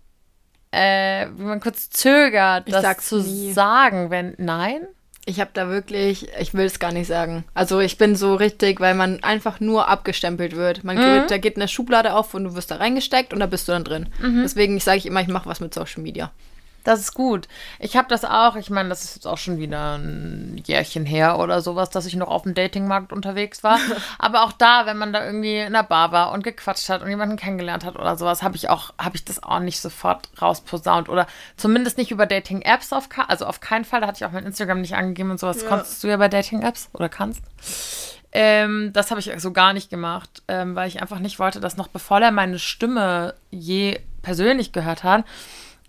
äh, 0.70 1.26
wie 1.36 1.42
man 1.42 1.60
kurz 1.60 1.90
zögert, 1.90 2.68
Ich 2.68 2.74
das 2.74 2.98
zu 2.98 3.20
nie. 3.20 3.52
sagen, 3.52 4.10
wenn, 4.10 4.34
nein? 4.38 4.86
Ich 5.26 5.40
habe 5.40 5.50
da 5.54 5.68
wirklich, 5.68 6.28
ich 6.38 6.52
will 6.54 6.66
es 6.66 6.78
gar 6.78 6.92
nicht 6.92 7.06
sagen. 7.06 7.44
Also 7.54 7.80
ich 7.80 7.96
bin 7.98 8.14
so 8.14 8.34
richtig, 8.34 8.80
weil 8.80 8.94
man 8.94 9.22
einfach 9.22 9.58
nur 9.60 9.88
abgestempelt 9.88 10.54
wird. 10.54 10.84
Man 10.84 10.96
geht, 10.96 11.30
da 11.30 11.38
geht 11.38 11.56
eine 11.56 11.68
Schublade 11.68 12.14
auf 12.14 12.34
und 12.34 12.44
du 12.44 12.54
wirst 12.54 12.70
da 12.70 12.76
reingesteckt 12.76 13.32
und 13.32 13.40
da 13.40 13.46
bist 13.46 13.66
du 13.68 13.72
dann 13.72 13.84
drin. 13.84 14.08
Deswegen 14.42 14.78
sage 14.80 14.98
ich 14.98 15.06
immer, 15.06 15.20
ich 15.22 15.28
mache 15.28 15.48
was 15.48 15.60
mit 15.60 15.72
Social 15.72 16.02
Media. 16.02 16.30
Das 16.84 17.00
ist 17.00 17.14
gut. 17.14 17.48
Ich 17.78 17.96
habe 17.96 18.08
das 18.08 18.24
auch, 18.24 18.56
ich 18.56 18.68
meine, 18.68 18.90
das 18.90 19.04
ist 19.04 19.14
jetzt 19.16 19.26
auch 19.26 19.38
schon 19.38 19.58
wieder 19.58 19.96
ein 19.96 20.62
Jährchen 20.66 21.06
her 21.06 21.38
oder 21.38 21.62
sowas, 21.62 21.88
dass 21.88 22.04
ich 22.04 22.14
noch 22.14 22.28
auf 22.28 22.42
dem 22.42 22.52
Datingmarkt 22.52 23.12
unterwegs 23.12 23.64
war. 23.64 23.78
Aber 24.18 24.44
auch 24.44 24.52
da, 24.52 24.84
wenn 24.84 24.98
man 24.98 25.12
da 25.12 25.24
irgendwie 25.24 25.58
in 25.58 25.72
der 25.72 25.82
Bar 25.82 26.12
war 26.12 26.32
und 26.32 26.44
gequatscht 26.44 26.90
hat 26.90 27.02
und 27.02 27.08
jemanden 27.08 27.36
kennengelernt 27.36 27.84
hat 27.84 27.96
oder 27.96 28.16
sowas, 28.16 28.42
habe 28.42 28.56
ich 28.56 28.68
auch, 28.68 28.92
habe 28.98 29.16
ich 29.16 29.24
das 29.24 29.42
auch 29.42 29.60
nicht 29.60 29.80
sofort 29.80 30.28
rausposaunt. 30.40 31.08
Oder 31.08 31.26
zumindest 31.56 31.96
nicht 31.96 32.10
über 32.10 32.26
Dating-Apps 32.26 32.92
auf 32.92 33.08
also 33.28 33.46
auf 33.46 33.60
keinen 33.60 33.86
Fall. 33.86 34.02
Da 34.02 34.06
hatte 34.06 34.18
ich 34.18 34.26
auch 34.26 34.32
mein 34.32 34.44
Instagram 34.44 34.82
nicht 34.82 34.94
angegeben 34.94 35.30
und 35.30 35.40
sowas. 35.40 35.66
Konntest 35.66 36.04
du 36.04 36.08
ja 36.08 36.18
bei 36.18 36.28
Dating-Apps 36.28 36.90
oder 36.92 37.08
kannst. 37.08 37.42
Ähm, 38.36 38.90
das 38.92 39.10
habe 39.10 39.20
ich 39.20 39.32
so 39.38 39.52
gar 39.52 39.72
nicht 39.72 39.90
gemacht, 39.90 40.42
ähm, 40.48 40.74
weil 40.74 40.88
ich 40.88 41.00
einfach 41.00 41.20
nicht 41.20 41.38
wollte, 41.38 41.60
dass 41.60 41.76
noch 41.76 41.86
bevor 41.86 42.20
er 42.20 42.32
meine 42.32 42.58
Stimme 42.58 43.34
je 43.50 44.00
persönlich 44.22 44.72
gehört 44.72 45.04
hat, 45.04 45.24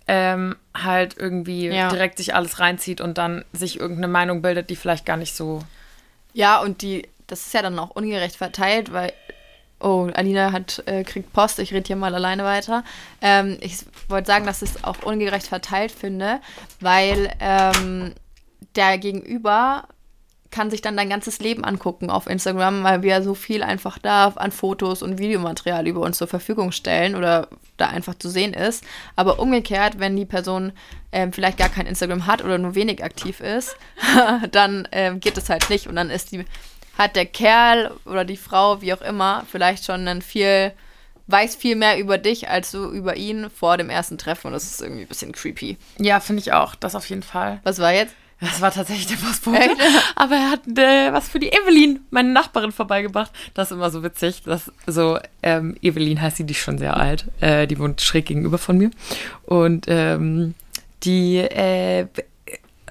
ähm, 0.07 0.55
halt 0.75 1.15
irgendwie 1.17 1.67
Ja. 1.67 1.89
direkt 1.89 2.17
sich 2.17 2.35
alles 2.35 2.59
reinzieht 2.59 3.01
und 3.01 3.17
dann 3.17 3.43
sich 3.53 3.79
irgendeine 3.79 4.07
Meinung 4.07 4.41
bildet, 4.41 4.69
die 4.69 4.75
vielleicht 4.75 5.05
gar 5.05 5.17
nicht 5.17 5.35
so. 5.35 5.61
Ja, 6.33 6.59
und 6.61 6.81
die, 6.81 7.07
das 7.27 7.45
ist 7.47 7.53
ja 7.53 7.61
dann 7.61 7.79
auch 7.79 7.91
ungerecht 7.91 8.35
verteilt, 8.35 8.93
weil. 8.93 9.13
Oh, 9.81 10.09
Alina 10.13 10.53
hat, 10.53 10.81
äh, 10.85 11.03
kriegt 11.03 11.33
Post, 11.33 11.59
ich 11.59 11.73
rede 11.73 11.85
hier 11.85 11.97
mal 11.97 12.15
alleine 12.15 12.45
weiter. 12.45 12.83
Ähm, 13.21 13.57
ich 13.59 13.79
wollte 14.07 14.27
sagen, 14.27 14.45
dass 14.45 14.61
ich 14.61 14.69
es 14.71 14.83
auch 14.85 15.03
ungerecht 15.03 15.47
verteilt 15.47 15.91
finde, 15.91 16.39
weil 16.79 17.29
ähm, 17.41 18.13
der 18.75 18.97
Gegenüber 18.97 19.83
kann 20.49 20.71
sich 20.71 20.81
dann 20.81 20.95
dein 20.95 21.09
ganzes 21.09 21.39
Leben 21.39 21.65
angucken 21.65 22.09
auf 22.09 22.27
Instagram, 22.27 22.83
weil 22.85 23.01
wir 23.03 23.21
so 23.21 23.33
viel 23.35 23.61
einfach 23.63 23.99
da 23.99 24.27
an 24.29 24.51
Fotos 24.53 25.01
und 25.03 25.17
Videomaterial 25.19 25.85
über 25.87 25.99
uns 26.01 26.17
zur 26.17 26.27
Verfügung 26.27 26.71
stellen 26.71 27.15
oder 27.15 27.49
da 27.77 27.87
einfach 27.87 28.15
zu 28.15 28.29
sehen 28.29 28.53
ist. 28.53 28.83
Aber 29.15 29.39
umgekehrt, 29.39 29.99
wenn 29.99 30.15
die 30.15 30.25
Person 30.25 30.71
ähm, 31.11 31.33
vielleicht 31.33 31.57
gar 31.57 31.69
kein 31.69 31.87
Instagram 31.87 32.27
hat 32.27 32.43
oder 32.43 32.57
nur 32.57 32.75
wenig 32.75 33.03
aktiv 33.03 33.39
ist, 33.39 33.75
dann 34.51 34.87
ähm, 34.91 35.19
geht 35.19 35.37
es 35.37 35.49
halt 35.49 35.69
nicht 35.69 35.87
und 35.87 35.95
dann 35.95 36.09
ist 36.09 36.31
die 36.31 36.45
hat 36.97 37.17
der 37.17 37.25
Kerl 37.25 37.91
oder 38.05 38.23
die 38.23 38.37
Frau, 38.37 38.81
wie 38.81 38.93
auch 38.93 39.01
immer, 39.01 39.45
vielleicht 39.51 39.85
schon 39.85 40.07
ein 40.07 40.21
viel 40.21 40.71
weiß 41.27 41.55
viel 41.55 41.75
mehr 41.75 41.97
über 41.97 42.17
dich 42.19 42.49
als 42.49 42.71
du 42.71 42.89
über 42.91 43.17
ihn 43.17 43.49
vor 43.49 43.77
dem 43.77 43.89
ersten 43.89 44.17
Treffen 44.17 44.47
und 44.47 44.53
das 44.53 44.65
ist 44.65 44.81
irgendwie 44.81 45.01
ein 45.01 45.07
bisschen 45.07 45.31
creepy. 45.31 45.77
Ja, 45.97 46.19
finde 46.19 46.41
ich 46.41 46.53
auch. 46.53 46.75
Das 46.75 46.95
auf 46.95 47.09
jeden 47.09 47.23
Fall. 47.23 47.59
Was 47.63 47.79
war 47.79 47.91
jetzt? 47.91 48.13
Das 48.41 48.59
war 48.59 48.71
tatsächlich 48.71 49.07
der 49.07 49.15
Postbote. 49.15 49.57
Echt? 49.57 49.75
Aber 50.15 50.35
er 50.35 50.51
hat 50.51 50.67
äh, 50.77 51.13
was 51.13 51.29
für 51.29 51.39
die 51.39 51.49
Evelyn, 51.49 52.01
meine 52.09 52.29
Nachbarin, 52.29 52.71
vorbeigebracht. 52.71 53.31
Das 53.53 53.71
ist 53.71 53.77
immer 53.77 53.89
so 53.89 54.03
witzig. 54.03 54.43
Das, 54.43 54.71
so, 54.85 55.19
ähm, 55.41 55.75
Evelyn 55.81 56.21
heißt 56.21 56.37
sie, 56.37 56.43
die 56.43 56.53
ist 56.53 56.59
schon 56.59 56.77
sehr 56.77 56.97
alt. 56.97 57.25
Äh, 57.39 57.65
die 57.67 57.79
wohnt 57.79 58.01
schräg 58.01 58.25
gegenüber 58.25 58.57
von 58.57 58.77
mir. 58.77 58.91
Und 59.45 59.85
ähm, 59.87 60.53
die, 61.03 61.37
äh, 61.37 62.07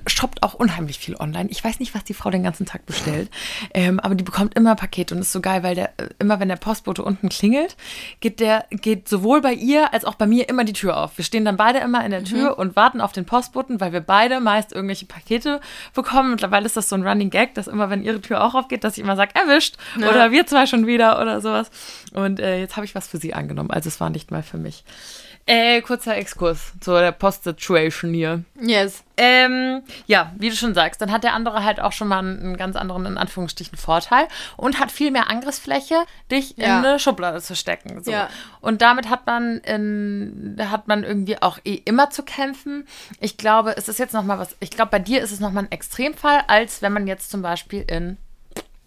shoppt 0.06 0.42
auch 0.42 0.54
unheimlich 0.54 0.99
viel 0.99 1.16
online. 1.16 1.49
Ich 1.50 1.62
weiß 1.62 1.80
nicht, 1.80 1.94
was 1.94 2.04
die 2.04 2.14
Frau 2.14 2.30
den 2.30 2.42
ganzen 2.42 2.66
Tag 2.66 2.87
bestellt, 2.87 3.30
ähm, 3.73 4.00
aber 4.00 4.14
die 4.14 4.25
bekommt 4.25 4.54
immer 4.54 4.75
Pakete 4.75 5.14
und 5.14 5.20
ist 5.20 5.32
so 5.32 5.40
geil, 5.40 5.62
weil 5.62 5.75
der 5.75 5.90
äh, 5.99 6.08
immer, 6.18 6.40
wenn 6.40 6.49
der 6.49 6.56
Postbote 6.56 7.02
unten 7.02 7.28
klingelt, 7.28 7.76
geht 8.20 8.40
der 8.40 8.66
geht 8.70 9.08
sowohl 9.08 9.40
bei 9.40 9.52
ihr 9.52 9.92
als 9.92 10.04
auch 10.04 10.14
bei 10.14 10.26
mir 10.26 10.49
immer 10.49 10.64
die 10.64 10.73
Tür 10.73 10.96
auf. 10.96 11.16
Wir 11.16 11.25
stehen 11.25 11.44
dann 11.44 11.56
beide 11.56 11.78
immer 11.78 12.04
in 12.04 12.11
der 12.11 12.25
Tür 12.25 12.52
mhm. 12.52 12.58
und 12.58 12.76
warten 12.76 13.00
auf 13.00 13.12
den 13.12 13.25
Postboten, 13.25 13.80
weil 13.80 13.92
wir 13.92 14.00
beide 14.00 14.40
meist 14.40 14.73
irgendwelche 14.73 15.06
Pakete 15.06 15.61
bekommen. 15.94 16.30
Mittlerweile 16.30 16.66
ist 16.66 16.76
das 16.76 16.88
so 16.88 16.96
ein 16.96 17.06
Running 17.06 17.30
Gag, 17.30 17.54
dass 17.54 17.66
immer, 17.66 17.90
wenn 17.90 18.02
ihre 18.02 18.20
Tür 18.20 18.44
auch 18.44 18.54
aufgeht, 18.54 18.84
dass 18.84 18.96
ich 18.96 19.02
immer 19.02 19.16
sage, 19.16 19.34
erwischt 19.34 19.76
ja. 19.99 20.08
oder 20.08 20.30
wir 20.30 20.46
zwei 20.46 20.66
schon 20.66 20.87
wieder 20.87 21.20
oder 21.20 21.40
sowas. 21.40 21.70
Und 22.12 22.40
äh, 22.40 22.61
jetzt 22.61 22.76
habe 22.76 22.87
ich 22.87 22.94
was 22.94 23.08
für 23.08 23.18
sie 23.18 23.34
angenommen. 23.34 23.70
Also 23.70 23.88
es 23.88 24.00
war 24.00 24.11
nicht 24.11 24.30
mal 24.30 24.42
für 24.42 24.58
mich. 24.58 24.84
Äh, 25.46 25.82
kurzer 25.82 26.16
Exkurs 26.16 26.72
zu 26.80 26.92
der 26.92 27.12
Post-Situation 27.12 28.14
hier. 28.14 28.44
Yes. 28.58 29.04
Ähm, 29.18 29.82
ja, 30.06 30.32
wie 30.38 30.48
du 30.48 30.56
schon 30.56 30.72
sagst, 30.72 31.02
dann 31.02 31.12
hat 31.12 31.22
der 31.22 31.34
andere 31.34 31.64
halt 31.64 31.80
auch 31.80 31.92
schon 31.92 32.08
mal 32.08 32.18
einen, 32.18 32.56
ganz 32.56 32.76
anderen, 32.76 33.04
in 33.04 33.18
Anführungsstrichen, 33.18 33.76
Vorteil 33.76 34.26
und 34.56 34.80
hat 34.80 34.90
viel 34.90 35.10
mehr 35.10 35.28
Angriffsfläche, 35.28 35.96
dich 36.30 36.54
ja. 36.56 36.64
in 36.64 36.84
eine 36.84 36.98
Schublade 36.98 37.42
zu 37.42 37.54
stecken. 37.54 38.02
So. 38.02 38.10
Ja. 38.10 38.30
Und 38.62 38.80
damit 38.80 39.10
hat 39.10 39.26
man, 39.26 39.58
in, 39.58 40.56
hat 40.70 40.88
man 40.88 41.04
irgendwie 41.04 41.40
auch 41.42 41.58
eh 41.64 41.74
immer 41.74 42.08
zu 42.08 42.22
kämpfen. 42.22 42.86
Ich 43.20 43.36
glaube, 43.36 43.76
es 43.76 43.88
ist 43.88 43.98
jetzt 43.98 44.14
nochmal 44.14 44.38
was, 44.38 44.56
ich 44.60 44.70
glaube, 44.70 44.92
bei 44.92 44.98
dir 44.98 45.20
ist 45.20 45.30
es 45.30 45.40
nochmal 45.40 45.64
ein 45.64 45.72
Extremfall, 45.72 46.42
als 46.46 46.80
wenn 46.80 46.94
man 46.94 47.06
jetzt 47.06 47.30
zum 47.30 47.42
Beispiel 47.42 47.84
in 47.86 48.16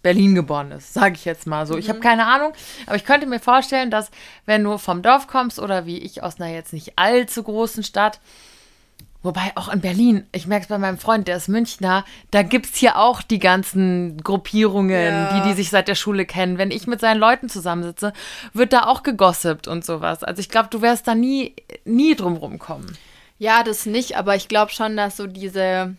Berlin 0.02 0.34
geboren 0.34 0.72
ist, 0.72 0.94
sage 0.94 1.14
ich 1.14 1.24
jetzt 1.24 1.46
mal 1.46 1.66
so. 1.66 1.74
Mhm. 1.74 1.80
Ich 1.80 1.88
habe 1.88 2.00
keine 2.00 2.26
Ahnung, 2.26 2.52
aber 2.86 2.96
ich 2.96 3.04
könnte 3.04 3.26
mir 3.26 3.40
vorstellen, 3.40 3.90
dass 3.90 4.10
wenn 4.46 4.64
du 4.64 4.78
vom 4.78 5.02
Dorf 5.02 5.26
kommst 5.26 5.58
oder 5.58 5.86
wie 5.86 5.98
ich 5.98 6.22
aus 6.22 6.40
einer 6.40 6.52
jetzt 6.52 6.72
nicht 6.72 6.92
allzu 6.96 7.42
großen 7.42 7.82
Stadt, 7.82 8.20
wobei 9.22 9.52
auch 9.56 9.68
in 9.68 9.80
Berlin, 9.80 10.26
ich 10.32 10.46
merke 10.46 10.62
es 10.62 10.68
bei 10.68 10.78
meinem 10.78 10.98
Freund, 10.98 11.26
der 11.26 11.36
ist 11.36 11.48
Münchner, 11.48 12.04
da 12.30 12.42
gibt 12.42 12.66
es 12.66 12.76
hier 12.76 12.96
auch 12.96 13.22
die 13.22 13.40
ganzen 13.40 14.22
Gruppierungen, 14.22 15.14
ja. 15.14 15.40
die, 15.40 15.48
die 15.48 15.54
sich 15.54 15.70
seit 15.70 15.88
der 15.88 15.96
Schule 15.96 16.24
kennen. 16.24 16.58
Wenn 16.58 16.70
ich 16.70 16.86
mit 16.86 17.00
seinen 17.00 17.18
Leuten 17.18 17.48
zusammensitze, 17.48 18.12
wird 18.52 18.72
da 18.72 18.84
auch 18.84 19.02
gegossipt 19.02 19.66
und 19.66 19.84
sowas. 19.84 20.22
Also 20.22 20.40
ich 20.40 20.48
glaube, 20.48 20.68
du 20.70 20.80
wirst 20.80 21.08
da 21.08 21.16
nie, 21.16 21.54
nie 21.84 22.14
drum 22.14 22.58
kommen. 22.58 22.96
Ja, 23.38 23.62
das 23.62 23.86
nicht, 23.86 24.16
aber 24.16 24.36
ich 24.36 24.48
glaube 24.48 24.72
schon, 24.72 24.96
dass 24.96 25.16
so 25.16 25.26
diese, 25.26 25.96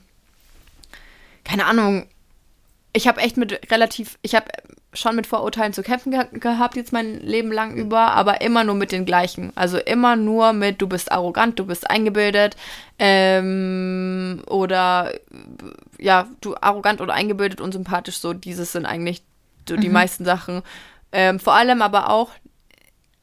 keine 1.44 1.66
Ahnung, 1.66 2.08
ich 2.94 3.08
habe 3.08 3.22
echt 3.22 3.38
mit 3.38 3.72
relativ, 3.72 4.18
ich 4.22 4.36
habe 4.36 4.48
schon 4.94 5.16
mit 5.16 5.28
Vorurteilen 5.28 5.74
zu 5.74 5.84
kämpfen 5.84 6.12
ge 6.12 6.26
gehabt 6.40 6.76
jetzt 6.76 6.92
mein 6.92 7.20
Leben 7.20 7.52
lang 7.52 7.76
über, 7.76 8.12
aber 8.12 8.42
immer 8.42 8.64
nur 8.64 8.76
mit 8.76 8.92
den 8.92 9.06
gleichen. 9.06 9.52
Also 9.56 9.78
immer 9.78 10.16
nur 10.16 10.54
mit, 10.54 10.82
du 10.82 10.88
bist 10.88 11.12
arrogant, 11.12 11.60
du 11.60 11.66
bist 11.66 11.90
eingebildet 11.90 12.56
ähm, 12.98 14.42
oder 14.48 15.14
ja, 16.00 16.28
du 16.42 16.56
arrogant 16.60 17.02
oder 17.02 17.14
eingebildet, 17.14 17.62
unsympathisch, 17.62 18.18
so 18.18 18.34
dieses 18.34 18.72
sind 18.72 18.86
eigentlich 18.86 19.22
so 19.68 19.76
die 19.76 19.88
mhm. 19.88 19.94
meisten 19.94 20.26
Sachen. 20.26 20.64
Ähm, 21.12 21.40
vor 21.40 21.54
allem 21.54 21.82
aber 21.82 22.10
auch 22.10 22.32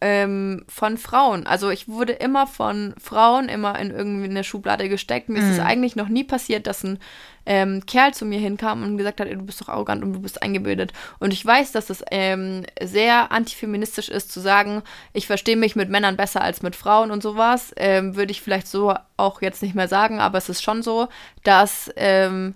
ähm, 0.00 0.64
von 0.68 0.98
Frauen. 0.98 1.46
Also 1.46 1.70
ich 1.70 1.88
wurde 1.88 2.12
immer 2.12 2.46
von 2.46 2.94
Frauen 3.00 3.48
immer 3.48 3.78
in 3.78 3.90
irgendwie 3.90 4.28
eine 4.28 4.44
Schublade 4.44 4.88
gesteckt. 4.88 5.28
Mir 5.28 5.40
mhm. 5.40 5.46
ist 5.46 5.52
es 5.54 5.60
mhm. 5.60 5.66
eigentlich 5.66 5.96
noch 5.96 6.08
nie 6.08 6.24
passiert, 6.24 6.66
dass 6.66 6.84
ein 6.84 6.98
ähm, 7.46 7.86
Kerl 7.86 8.12
zu 8.12 8.26
mir 8.26 8.38
hinkam 8.38 8.82
und 8.82 8.98
gesagt 8.98 9.20
hat, 9.20 9.28
ey, 9.28 9.36
du 9.36 9.46
bist 9.46 9.60
doch 9.60 9.68
arrogant 9.68 10.02
und 10.02 10.12
du 10.12 10.20
bist 10.20 10.42
eingebildet. 10.42 10.92
Und 11.18 11.32
ich 11.32 11.44
weiß, 11.44 11.72
dass 11.72 11.88
es 11.88 12.04
ähm, 12.10 12.64
sehr 12.82 13.32
antifeministisch 13.32 14.10
ist 14.10 14.30
zu 14.30 14.40
sagen, 14.40 14.82
ich 15.14 15.26
verstehe 15.26 15.56
mich 15.56 15.76
mit 15.76 15.88
Männern 15.88 16.16
besser 16.16 16.42
als 16.42 16.60
mit 16.62 16.76
Frauen 16.76 17.10
und 17.10 17.22
sowas. 17.22 17.72
Ähm, 17.76 18.16
Würde 18.16 18.32
ich 18.32 18.42
vielleicht 18.42 18.68
so 18.68 18.94
auch 19.16 19.40
jetzt 19.40 19.62
nicht 19.62 19.74
mehr 19.74 19.88
sagen, 19.88 20.20
aber 20.20 20.36
es 20.36 20.50
ist 20.50 20.62
schon 20.62 20.82
so, 20.82 21.08
dass 21.42 21.90
ähm, 21.96 22.54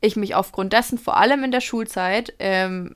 ich 0.00 0.14
mich 0.14 0.34
aufgrund 0.34 0.72
dessen, 0.72 0.98
vor 0.98 1.16
allem 1.16 1.42
in 1.42 1.50
der 1.50 1.60
Schulzeit, 1.60 2.34
ähm, 2.38 2.94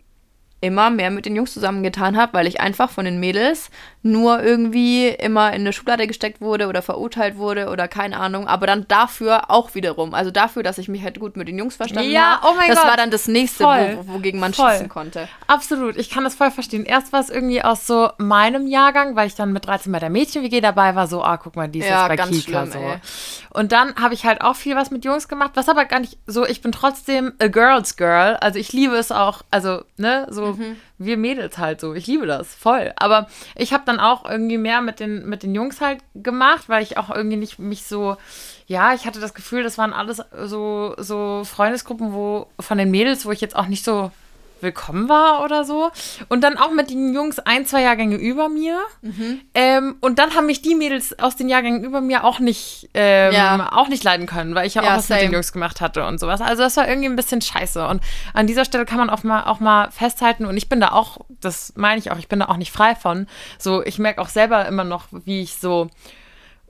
immer 0.61 0.91
mehr 0.91 1.11
mit 1.11 1.27
den 1.27 1.37
Jungs 1.37 1.55
zusammengetan 1.55 2.17
habe, 2.17 2.35
weil 2.35 2.47
ich 2.47 2.61
einfach 2.61 2.91
von 2.91 3.05
den 3.05 3.19
Mädels 3.19 3.71
nur 4.03 4.43
irgendwie 4.43 5.09
immer 5.09 5.49
in 5.49 5.61
eine 5.61 5.73
Schublade 5.73 6.07
gesteckt 6.07 6.41
wurde 6.41 6.69
oder 6.69 6.81
verurteilt 6.81 7.37
wurde 7.37 7.69
oder 7.69 7.87
keine 7.87 8.19
Ahnung, 8.19 8.47
aber 8.47 8.67
dann 8.67 8.87
dafür 8.89 9.51
auch 9.51 9.75
wiederum, 9.75 10.15
also 10.15 10.31
dafür, 10.31 10.63
dass 10.63 10.79
ich 10.79 10.89
mich 10.89 11.03
halt 11.03 11.21
gut 11.21 11.37
mit 11.37 11.49
den 11.49 11.59
Jungs 11.59 11.77
verstanden 11.77 12.11
ja, 12.11 12.41
habe. 12.41 12.47
Oh 12.49 12.55
mein 12.57 12.69
das 12.69 12.79
Gott. 12.79 12.89
war 12.89 12.97
dann 12.97 13.11
das 13.11 13.29
nächste, 13.29 13.65
wo, 13.65 14.15
wogegen 14.15 14.41
man 14.41 14.55
voll. 14.55 14.71
schießen 14.71 14.89
konnte. 14.89 15.29
Absolut, 15.47 15.97
ich 15.97 16.09
kann 16.09 16.25
das 16.25 16.35
voll 16.35 16.51
verstehen. 16.51 16.85
Erst 16.85 17.13
war 17.13 17.21
es 17.21 17.29
irgendwie 17.29 17.63
aus 17.63 17.87
so 17.87 18.11
meinem 18.19 18.67
Jahrgang, 18.67 19.17
weil 19.17 19.27
ich 19.27 19.35
dann 19.35 19.53
mit 19.53 19.67
13 19.67 19.93
bei 19.93 19.99
der 19.99 20.11
Mädchen-WG 20.11 20.61
dabei 20.61 20.95
war, 20.95 21.07
so, 21.07 21.23
ah, 21.23 21.37
guck 21.37 21.57
mal, 21.57 21.69
die 21.69 21.81
ist 21.81 21.89
ja, 21.89 22.09
jetzt 22.09 22.17
bei 22.17 22.25
Kika 22.27 22.67
schlimm, 22.67 22.73
so. 22.73 22.79
Ey. 22.79 22.99
Und 23.51 23.73
dann 23.73 23.95
habe 23.97 24.15
ich 24.15 24.25
halt 24.25 24.41
auch 24.41 24.57
viel 24.57 24.77
was 24.77 24.91
mit 24.91 25.05
Jungs 25.05 25.29
gemacht, 25.29 25.53
was 25.55 25.69
aber 25.69 25.85
gar 25.85 26.01
nicht 26.01 26.19
so, 26.27 26.47
ich 26.47 26.63
bin 26.63 26.73
trotzdem 26.73 27.33
a 27.39 27.49
girl's 27.49 27.97
girl, 27.97 28.37
also 28.37 28.59
ich 28.59 28.73
liebe 28.73 28.97
es 28.97 29.13
auch, 29.13 29.43
also, 29.51 29.83
ne, 29.97 30.27
so 30.31 30.50
mhm. 30.55 30.77
wir 30.99 31.17
Mädels 31.17 31.59
halt 31.59 31.81
so. 31.81 31.95
Ich 31.95 32.07
liebe 32.07 32.27
das 32.27 32.55
voll. 32.55 32.93
Aber 32.97 33.29
ich 33.55 33.73
habe 33.73 33.85
dann 33.87 34.01
auch 34.01 34.29
irgendwie 34.29 34.59
mehr 34.59 34.81
mit 34.81 35.01
den, 35.01 35.29
mit 35.29 35.43
den 35.43 35.55
Jungs 35.55 35.81
halt 35.81 36.01
gemacht, 36.15 36.69
weil 36.69 36.83
ich 36.83 36.97
auch 36.97 37.11
irgendwie 37.11 37.37
nicht 37.37 37.59
mich 37.59 37.85
so, 37.85 38.17
ja, 38.67 38.95
ich 38.95 39.07
hatte 39.07 39.21
das 39.21 39.35
Gefühl, 39.35 39.63
das 39.63 39.79
waren 39.79 39.93
alles 39.93 40.23
so, 40.45 40.95
so 40.99 41.43
Freundesgruppen, 41.45 42.13
wo 42.13 42.47
von 42.59 42.79
den 42.79 42.91
Mädels, 42.91 43.27
wo 43.27 43.33
ich 43.33 43.41
jetzt 43.41 43.57
auch 43.57 43.67
nicht 43.67 43.85
so 43.85 44.11
willkommen 44.63 45.09
war 45.09 45.45
oder 45.45 45.65
so. 45.65 45.91
Und 46.29 46.43
dann 46.43 46.57
auch 46.59 46.71
mit 46.73 46.91
den 46.91 47.15
Jungs 47.15 47.39
ein, 47.39 47.67
zwei 47.67 47.83
Jahrgänge 47.83 48.17
über 48.17 48.49
mir. 48.49 48.81
Mhm. 49.03 49.41
Ähm, 49.55 49.97
und 50.01 50.19
dann 50.19 50.35
haben 50.35 50.47
mich 50.47 50.63
die 50.63 50.75
Mädels 50.75 51.19
aus 51.19 51.37
den 51.37 51.49
Jahrgängen 51.49 51.85
über 51.85 52.01
mir 52.01 52.25
auch 52.25 52.39
nicht, 52.39 52.91
ähm, 52.95 53.33
ja. 53.33 53.73
auch 53.73 53.89
nicht 53.89 54.05
leiden 54.05 54.27
können, 54.27 54.55
weil 54.55 54.67
ich 54.67 54.75
ja, 54.75 54.83
ja 54.83 54.93
auch 54.93 54.99
was 54.99 55.09
same. 55.09 55.21
mit 55.21 55.29
den 55.31 55.35
Jungs 55.35 55.53
gemacht 55.53 55.81
hatte 55.81 56.05
und 56.07 56.19
sowas. 56.21 56.41
Also 56.41 56.63
das 56.63 56.77
war 56.77 56.89
irgendwie 56.89 57.09
ein 57.09 57.17
bisschen 57.17 57.41
scheiße. 57.41 57.87
Und 57.87 58.03
an 58.35 58.47
dieser 58.47 58.65
Stelle 58.65 58.85
kann 58.85 58.99
man 58.99 59.11
auch 59.11 59.23
mal, 59.23 59.45
auch 59.45 59.61
mal 59.61 59.91
festhalten, 59.91 60.45
und 60.45 60.57
ich 60.57 60.69
bin 60.69 60.81
da 60.81 60.93
auch, 60.93 61.19
das 61.41 61.73
meine 61.77 61.99
ich 61.99 62.11
auch, 62.11 62.19
ich 62.19 62.29
bin 62.29 62.41
da 62.41 62.47
auch 62.47 62.57
nicht 62.57 62.73
frei 62.73 62.95
von. 62.95 63.27
So, 63.59 63.85
ich 63.85 63.99
merke 63.99 64.21
auch 64.21 64.29
selber 64.29 64.67
immer 64.67 64.85
noch, 64.85 65.05
wie 65.11 65.43
ich 65.43 65.57
so 65.57 65.89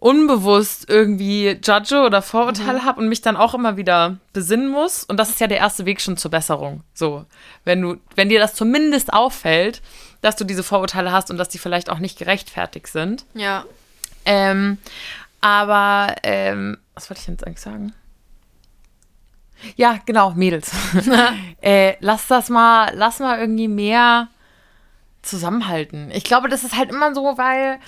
unbewusst 0.01 0.89
irgendwie 0.89 1.59
judge 1.63 2.01
oder 2.01 2.23
Vorurteile 2.23 2.81
mhm. 2.81 2.85
habe 2.85 3.01
und 3.01 3.09
mich 3.09 3.21
dann 3.21 3.37
auch 3.37 3.55
immer 3.55 3.77
wieder 3.77 4.17
besinnen 4.33 4.69
muss. 4.69 5.05
Und 5.05 5.19
das 5.19 5.29
ist 5.29 5.41
ja 5.41 5.47
der 5.47 5.59
erste 5.59 5.85
Weg 5.85 6.01
schon 6.01 6.17
zur 6.17 6.31
Besserung. 6.31 6.83
So, 6.95 7.27
wenn 7.65 7.83
du, 7.83 7.97
wenn 8.17 8.31
dir 8.31 8.41
das 8.41 8.55
zumindest 8.55 9.13
auffällt, 9.13 9.83
dass 10.23 10.37
du 10.37 10.45
diese 10.45 10.63
Vorurteile 10.63 11.13
hast 11.13 11.31
und 11.31 11.37
dass 11.37 11.51
die 11.51 11.59
vielleicht 11.59 11.91
auch 11.91 11.99
nicht 11.99 12.19
gerechtfertigt 12.19 12.89
sind. 12.89 13.27
Ja. 13.35 13.65
Ähm, 14.25 14.79
aber, 15.43 16.17
ähm, 16.23 16.79
was 16.95 17.09
wollte 17.09 17.21
ich 17.21 17.29
jetzt 17.29 17.47
eigentlich 17.47 17.61
sagen? 17.61 17.93
Ja, 19.77 19.99
genau, 20.07 20.31
Mädels. 20.31 20.73
äh, 21.61 21.95
lass 22.01 22.27
das 22.27 22.49
mal, 22.49 22.93
lass 22.95 23.19
mal 23.19 23.39
irgendwie 23.39 23.69
mehr 23.69 24.29
zusammenhalten. 25.21 26.11
Ich 26.11 26.25
glaube, 26.25 26.49
das 26.49 26.65
ist 26.65 26.77
halt 26.77 26.91
immer 26.91 27.15
so, 27.15 27.37
weil 27.37 27.79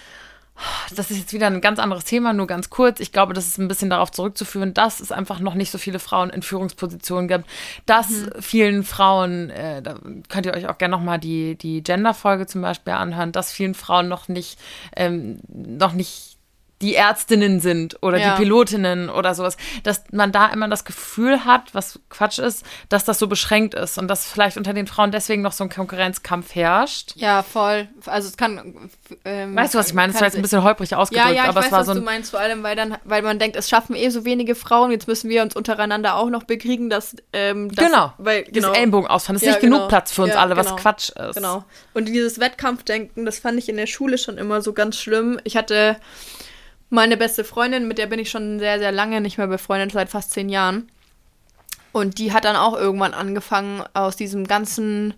das 0.94 1.10
ist 1.10 1.18
jetzt 1.18 1.32
wieder 1.32 1.46
ein 1.46 1.60
ganz 1.60 1.78
anderes 1.78 2.04
Thema, 2.04 2.32
nur 2.32 2.46
ganz 2.46 2.70
kurz. 2.70 3.00
Ich 3.00 3.12
glaube, 3.12 3.34
das 3.34 3.46
ist 3.46 3.58
ein 3.58 3.68
bisschen 3.68 3.90
darauf 3.90 4.10
zurückzuführen, 4.10 4.74
dass 4.74 5.00
es 5.00 5.12
einfach 5.12 5.40
noch 5.40 5.54
nicht 5.54 5.70
so 5.70 5.78
viele 5.78 5.98
Frauen 5.98 6.30
in 6.30 6.42
Führungspositionen 6.42 7.28
gibt, 7.28 7.46
dass 7.86 8.10
mhm. 8.10 8.30
vielen 8.40 8.84
Frauen, 8.84 9.50
äh, 9.50 9.82
da 9.82 9.98
könnt 10.28 10.46
ihr 10.46 10.54
euch 10.54 10.68
auch 10.68 10.78
gerne 10.78 10.96
nochmal 10.96 11.18
die, 11.18 11.56
die 11.56 11.82
Gender-Folge 11.82 12.46
zum 12.46 12.62
Beispiel 12.62 12.92
anhören, 12.92 13.32
dass 13.32 13.52
vielen 13.52 13.74
Frauen 13.74 14.08
noch 14.08 14.28
nicht, 14.28 14.58
ähm, 14.96 15.40
noch 15.48 15.92
nicht 15.92 16.31
die 16.82 16.96
Ärztinnen 16.96 17.60
sind 17.60 18.02
oder 18.02 18.18
ja. 18.18 18.34
die 18.34 18.42
Pilotinnen 18.42 19.08
oder 19.08 19.34
sowas, 19.34 19.56
dass 19.84 20.02
man 20.10 20.32
da 20.32 20.48
immer 20.48 20.68
das 20.68 20.84
Gefühl 20.84 21.44
hat, 21.44 21.74
was 21.74 22.00
Quatsch 22.10 22.40
ist, 22.40 22.64
dass 22.88 23.04
das 23.04 23.18
so 23.18 23.28
beschränkt 23.28 23.74
ist 23.74 23.98
und 23.98 24.08
dass 24.08 24.26
vielleicht 24.26 24.56
unter 24.56 24.74
den 24.74 24.88
Frauen 24.88 25.12
deswegen 25.12 25.42
noch 25.42 25.52
so 25.52 25.64
ein 25.64 25.70
Konkurrenzkampf 25.70 26.54
herrscht. 26.54 27.12
Ja, 27.16 27.42
voll. 27.42 27.88
Also 28.06 28.28
es 28.28 28.36
kann. 28.36 28.90
Ähm, 29.24 29.54
weißt 29.54 29.74
du, 29.74 29.78
was 29.78 29.88
ich 29.88 29.94
meine? 29.94 30.12
Das 30.12 30.20
war 30.20 30.26
jetzt 30.26 30.36
ein 30.36 30.42
bisschen 30.42 30.64
holprig 30.64 30.94
ausgedrückt, 30.96 31.28
ja, 31.28 31.34
ja, 31.34 31.42
ich 31.44 31.48
aber 31.48 31.60
weiß, 31.60 31.66
es 31.66 31.72
war 31.72 31.80
was 31.80 31.86
so. 31.86 31.92
Ein, 31.92 31.98
du 31.98 32.04
meinst 32.04 32.30
vor 32.32 32.40
allem, 32.40 32.62
weil 32.64 32.74
dann, 32.74 32.96
weil 33.04 33.22
man 33.22 33.38
denkt, 33.38 33.56
es 33.56 33.68
schaffen 33.68 33.94
eh 33.94 34.08
so 34.08 34.24
wenige 34.24 34.54
Frauen, 34.54 34.90
jetzt 34.90 35.06
müssen 35.06 35.30
wir 35.30 35.42
uns 35.42 35.54
untereinander 35.54 36.16
auch 36.16 36.30
noch 36.30 36.42
bekriegen, 36.42 36.90
dass. 36.90 37.14
Ähm, 37.32 37.72
das, 37.72 37.86
genau. 37.86 38.12
Weil, 38.18 38.44
genau. 38.44 38.72
Ellenbogen 38.72 39.08
ausfahren. 39.08 39.36
Es 39.36 39.42
ist 39.42 39.48
nicht 39.48 39.60
genau. 39.60 39.76
genug 39.76 39.88
Platz 39.88 40.10
für 40.10 40.22
uns 40.22 40.34
alle, 40.34 40.56
was 40.56 40.66
genau. 40.66 40.78
Quatsch 40.78 41.10
ist. 41.10 41.36
Genau. 41.36 41.64
Und 41.94 42.08
dieses 42.08 42.40
Wettkampfdenken, 42.40 43.24
das 43.24 43.38
fand 43.38 43.58
ich 43.58 43.68
in 43.68 43.76
der 43.76 43.86
Schule 43.86 44.18
schon 44.18 44.36
immer 44.38 44.62
so 44.62 44.72
ganz 44.72 44.96
schlimm. 44.98 45.38
Ich 45.44 45.56
hatte 45.56 45.96
meine 46.92 47.16
beste 47.16 47.42
Freundin, 47.42 47.88
mit 47.88 47.98
der 47.98 48.06
bin 48.06 48.18
ich 48.18 48.30
schon 48.30 48.58
sehr, 48.58 48.78
sehr 48.78 48.92
lange 48.92 49.20
nicht 49.20 49.38
mehr 49.38 49.46
befreundet, 49.46 49.92
seit 49.92 50.10
fast 50.10 50.32
zehn 50.32 50.48
Jahren. 50.48 50.90
Und 51.92 52.18
die 52.18 52.32
hat 52.32 52.44
dann 52.44 52.56
auch 52.56 52.76
irgendwann 52.76 53.14
angefangen, 53.14 53.82
aus 53.94 54.16
diesem 54.16 54.46
ganzen 54.46 55.14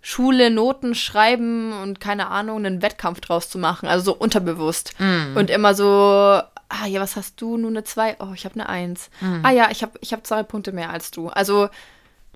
Schule, 0.00 0.50
Noten 0.50 0.94
schreiben 0.94 1.72
und 1.82 2.00
keine 2.00 2.28
Ahnung, 2.28 2.58
einen 2.58 2.82
Wettkampf 2.82 3.20
draus 3.20 3.48
zu 3.50 3.58
machen. 3.58 3.88
Also 3.88 4.12
so 4.12 4.16
unterbewusst. 4.16 4.92
Mm. 4.98 5.36
Und 5.36 5.50
immer 5.50 5.74
so, 5.74 5.84
ah 5.86 6.86
ja, 6.86 7.00
was 7.00 7.16
hast 7.16 7.40
du? 7.40 7.56
Nur 7.56 7.70
eine 7.70 7.84
zwei? 7.84 8.16
Oh, 8.20 8.32
ich 8.34 8.44
habe 8.44 8.54
eine 8.54 8.68
Eins. 8.68 9.10
Mm. 9.20 9.40
Ah 9.42 9.50
ja, 9.50 9.70
ich 9.70 9.82
habe 9.82 9.98
ich 10.00 10.12
hab 10.12 10.26
zwei 10.26 10.42
Punkte 10.42 10.72
mehr 10.72 10.90
als 10.90 11.10
du. 11.10 11.28
Also 11.28 11.68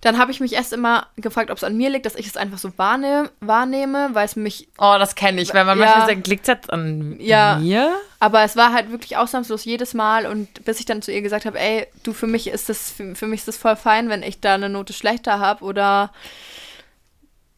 dann 0.02 0.18
habe 0.18 0.32
ich 0.32 0.40
mich 0.40 0.52
erst 0.52 0.73
immer 0.73 1.06
gefragt, 1.16 1.50
ob 1.50 1.56
es 1.56 1.64
an 1.64 1.76
mir 1.76 1.88
liegt, 1.88 2.06
dass 2.06 2.16
ich 2.16 2.26
es 2.26 2.37
einfach 2.37 2.59
so 2.59 2.76
wahrnehme, 2.76 3.30
wahrnehme 3.40 4.11
weil 4.12 4.26
es 4.26 4.37
mich. 4.37 4.68
Oh, 4.76 4.97
das 4.99 5.14
kenne 5.14 5.40
ich, 5.40 5.54
wenn 5.54 5.64
man 5.64 5.78
Ja. 5.78 5.87
manchmal 5.87 6.06
sagt, 6.16 6.26
liegt 6.26 6.49
es 6.49 6.68
an 6.68 7.16
Ja. 7.21 7.56
mir? 7.56 7.94
Aber 8.18 8.42
es 8.42 8.56
war 8.56 8.73
halt 8.73 8.90
wirklich 8.90 9.16
ausnahmslos 9.16 9.64
jedes 9.64 9.94
Mal 9.94 10.26
und 10.26 10.64
bis 10.64 10.80
ich 10.80 10.87
dann 10.87 11.02
zu 11.02 11.12
ihr 11.12 11.23
gesagt 11.23 11.44
habe, 11.47 11.59
ey, 11.59 11.87
du, 12.02 12.12
für 12.12 12.26
mich 12.26 12.49
ist 12.49 12.68
das, 12.68 12.90
für, 12.90 13.14
für 13.14 13.26
mich 13.26 13.40
ist 13.40 13.49
das 13.49 13.56
voll 13.56 13.76
fein, 13.76 14.09
wenn 14.09 14.23
ich 14.23 14.40
da 14.40 14.54
eine 14.54 14.68
Note 14.68 14.92
schlechter 14.92 15.38
habe 15.38 15.64
oder 15.64 16.12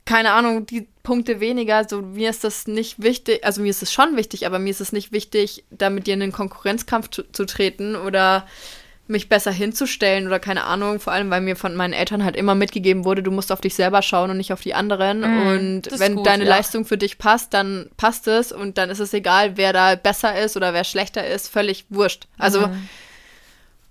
keine 0.06 0.32
Ahnung, 0.32 0.66
die 0.66 0.86
Punkte 1.02 1.40
weniger, 1.40 1.88
so 1.88 2.02
mir 2.02 2.28
ist 2.28 2.44
das 2.44 2.66
nicht 2.66 3.02
wichtig, 3.02 3.42
also 3.44 3.62
mir 3.62 3.70
ist 3.70 3.82
es 3.82 3.90
schon 3.92 4.16
wichtig, 4.16 4.46
aber 4.46 4.58
mir 4.58 4.70
ist 4.70 4.82
es 4.82 4.92
nicht 4.92 5.12
wichtig, 5.12 5.64
da 5.70 5.88
mit 5.88 6.06
dir 6.06 6.14
in 6.14 6.20
den 6.20 6.32
Konkurrenzkampf 6.32 7.08
zu, 7.10 7.22
zu 7.32 7.46
treten 7.46 7.96
oder 7.96 8.46
mich 9.06 9.28
besser 9.28 9.50
hinzustellen 9.50 10.26
oder 10.26 10.40
keine 10.40 10.64
Ahnung, 10.64 10.98
vor 10.98 11.12
allem 11.12 11.30
weil 11.30 11.42
mir 11.42 11.56
von 11.56 11.74
meinen 11.74 11.92
Eltern 11.92 12.24
halt 12.24 12.36
immer 12.36 12.54
mitgegeben 12.54 13.04
wurde, 13.04 13.22
du 13.22 13.30
musst 13.30 13.52
auf 13.52 13.60
dich 13.60 13.74
selber 13.74 14.00
schauen 14.00 14.30
und 14.30 14.38
nicht 14.38 14.52
auf 14.52 14.62
die 14.62 14.74
anderen 14.74 15.20
Mm, 15.20 15.46
und 15.46 15.98
wenn 15.98 16.16
gut, 16.16 16.26
deine 16.26 16.44
ja. 16.44 16.50
Leistung 16.50 16.84
für 16.84 16.96
dich 16.96 17.18
passt, 17.18 17.52
dann 17.52 17.90
passt 17.96 18.26
es 18.28 18.52
und 18.52 18.78
dann 18.78 18.90
ist 18.90 19.00
es 19.00 19.12
egal, 19.12 19.56
wer 19.56 19.72
da 19.72 19.94
besser 19.94 20.38
ist 20.38 20.56
oder 20.56 20.72
wer 20.72 20.84
schlechter 20.84 21.26
ist, 21.26 21.48
völlig 21.48 21.84
wurscht. 21.90 22.26
Also 22.38 22.70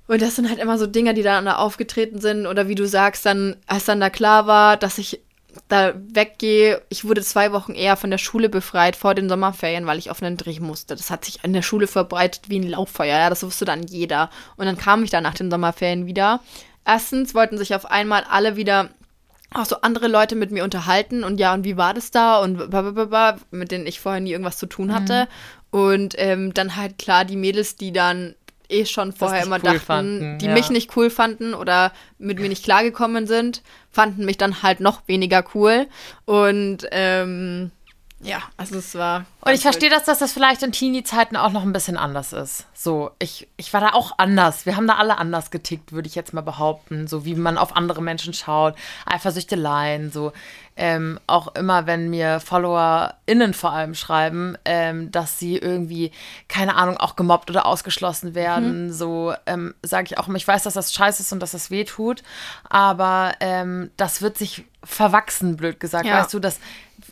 und 0.07 0.21
das 0.21 0.35
sind 0.35 0.49
halt 0.49 0.59
immer 0.59 0.77
so 0.77 0.85
Dinge, 0.85 1.13
die 1.13 1.23
dann 1.23 1.45
da 1.45 1.55
aufgetreten 1.55 2.19
sind 2.19 2.45
oder 2.45 2.67
wie 2.67 2.75
du 2.75 2.85
sagst, 2.85 3.25
dann 3.25 3.55
als 3.67 3.85
dann 3.85 4.01
da 4.01 4.09
klar 4.09 4.47
war, 4.47 4.77
dass 4.77 4.97
ich 4.97 5.21
da 5.67 5.93
weggehe, 5.95 6.81
ich 6.89 7.05
wurde 7.05 7.21
zwei 7.21 7.51
Wochen 7.51 7.73
eher 7.73 7.97
von 7.97 8.11
der 8.11 8.17
Schule 8.17 8.49
befreit 8.49 8.95
vor 8.95 9.15
den 9.15 9.29
Sommerferien, 9.29 9.85
weil 9.85 9.97
ich 9.97 10.09
auf 10.09 10.21
einen 10.21 10.37
Dreh 10.37 10.59
musste. 10.59 10.95
Das 10.95 11.09
hat 11.09 11.25
sich 11.25 11.43
in 11.43 11.53
der 11.53 11.61
Schule 11.61 11.87
verbreitet 11.87 12.49
wie 12.49 12.59
ein 12.59 12.69
Lauffeuer, 12.69 13.17
ja, 13.17 13.29
das 13.29 13.43
wusste 13.43 13.65
dann 13.65 13.83
jeder. 13.83 14.29
Und 14.55 14.65
dann 14.65 14.77
kam 14.77 15.03
ich 15.03 15.09
da 15.09 15.21
nach 15.21 15.33
den 15.33 15.51
Sommerferien 15.51 16.05
wieder. 16.05 16.41
Erstens 16.85 17.33
wollten 17.33 17.57
sich 17.57 17.75
auf 17.75 17.85
einmal 17.85 18.23
alle 18.29 18.55
wieder 18.55 18.89
auch 19.53 19.65
so 19.65 19.81
andere 19.81 20.07
Leute 20.07 20.35
mit 20.35 20.51
mir 20.51 20.63
unterhalten 20.63 21.23
und 21.23 21.39
ja, 21.39 21.53
und 21.53 21.63
wie 21.63 21.77
war 21.77 21.93
das 21.93 22.11
da 22.11 22.39
und 22.39 22.69
blablabla, 22.69 23.37
mit 23.51 23.71
denen 23.71 23.85
ich 23.85 23.99
vorher 23.99 24.21
nie 24.21 24.31
irgendwas 24.31 24.57
zu 24.57 24.65
tun 24.65 24.93
hatte. 24.93 25.27
Und 25.69 26.15
ähm, 26.17 26.53
dann 26.53 26.75
halt 26.75 26.97
klar 26.97 27.25
die 27.25 27.35
Mädels, 27.35 27.75
die 27.75 27.91
dann 27.91 28.35
eh 28.69 28.85
schon 28.85 29.13
vorher 29.13 29.43
immer 29.43 29.57
cool 29.57 29.61
dachten, 29.61 29.79
fanden, 29.79 30.37
die 30.39 30.45
ja. 30.47 30.53
mich 30.53 30.69
nicht 30.69 30.95
cool 30.95 31.09
fanden 31.09 31.53
oder 31.53 31.91
mit 32.17 32.39
mir 32.39 32.49
nicht 32.49 32.63
klargekommen 32.63 33.27
sind, 33.27 33.61
fanden 33.89 34.25
mich 34.25 34.37
dann 34.37 34.63
halt 34.63 34.79
noch 34.79 35.07
weniger 35.07 35.43
cool. 35.53 35.87
Und 36.25 36.87
ähm, 36.91 37.71
ja, 38.21 38.41
also 38.57 38.77
es 38.77 38.95
war. 38.95 39.25
Und 39.45 39.53
ich 39.53 39.61
verstehe 39.61 39.89
das, 39.89 40.05
dass 40.05 40.19
das 40.19 40.31
vielleicht 40.31 40.63
in 40.63 40.71
Teenie-Zeiten 40.71 41.35
auch 41.35 41.51
noch 41.51 41.63
ein 41.63 41.73
bisschen 41.73 41.97
anders 41.97 42.31
ist. 42.31 42.65
So, 42.73 43.11
ich, 43.19 43.49
ich 43.57 43.73
war 43.73 43.81
da 43.81 43.89
auch 43.89 44.13
anders. 44.17 44.65
Wir 44.65 44.77
haben 44.77 44.87
da 44.87 44.95
alle 44.95 45.17
anders 45.17 45.51
getickt, 45.51 45.91
würde 45.91 46.07
ich 46.07 46.15
jetzt 46.15 46.33
mal 46.33 46.41
behaupten. 46.41 47.07
So 47.07 47.25
wie 47.25 47.35
man 47.35 47.57
auf 47.57 47.75
andere 47.75 48.01
Menschen 48.01 48.33
schaut. 48.33 48.75
Eifersüchteleien, 49.05 50.11
so. 50.11 50.31
Ähm, 50.75 51.19
auch 51.27 51.53
immer, 51.55 51.85
wenn 51.85 52.09
mir 52.09 52.39
FollowerInnen 52.39 53.53
vor 53.53 53.73
allem 53.73 53.93
schreiben, 53.93 54.57
ähm, 54.65 55.11
dass 55.11 55.37
sie 55.37 55.57
irgendwie, 55.57 56.11
keine 56.47 56.75
Ahnung, 56.75 56.97
auch 56.97 57.15
gemobbt 57.15 57.51
oder 57.51 57.67
ausgeschlossen 57.67 58.33
werden, 58.33 58.91
so 58.91 59.35
ähm, 59.45 59.75
sage 59.83 60.07
ich 60.09 60.17
auch 60.17 60.27
immer, 60.27 60.37
ich 60.37 60.47
weiß, 60.47 60.63
dass 60.63 60.73
das 60.73 60.91
scheiße 60.91 61.21
ist 61.21 61.31
und 61.31 61.41
dass 61.41 61.51
das 61.51 61.69
weh 61.69 61.83
tut, 61.83 62.23
aber 62.67 63.33
ähm, 63.39 63.91
das 63.97 64.23
wird 64.23 64.35
sich 64.35 64.65
verwachsen, 64.83 65.57
blöd 65.57 65.79
gesagt. 65.79 66.05
Ja. 66.05 66.21
Weißt 66.21 66.33
du, 66.33 66.39
das, 66.39 66.59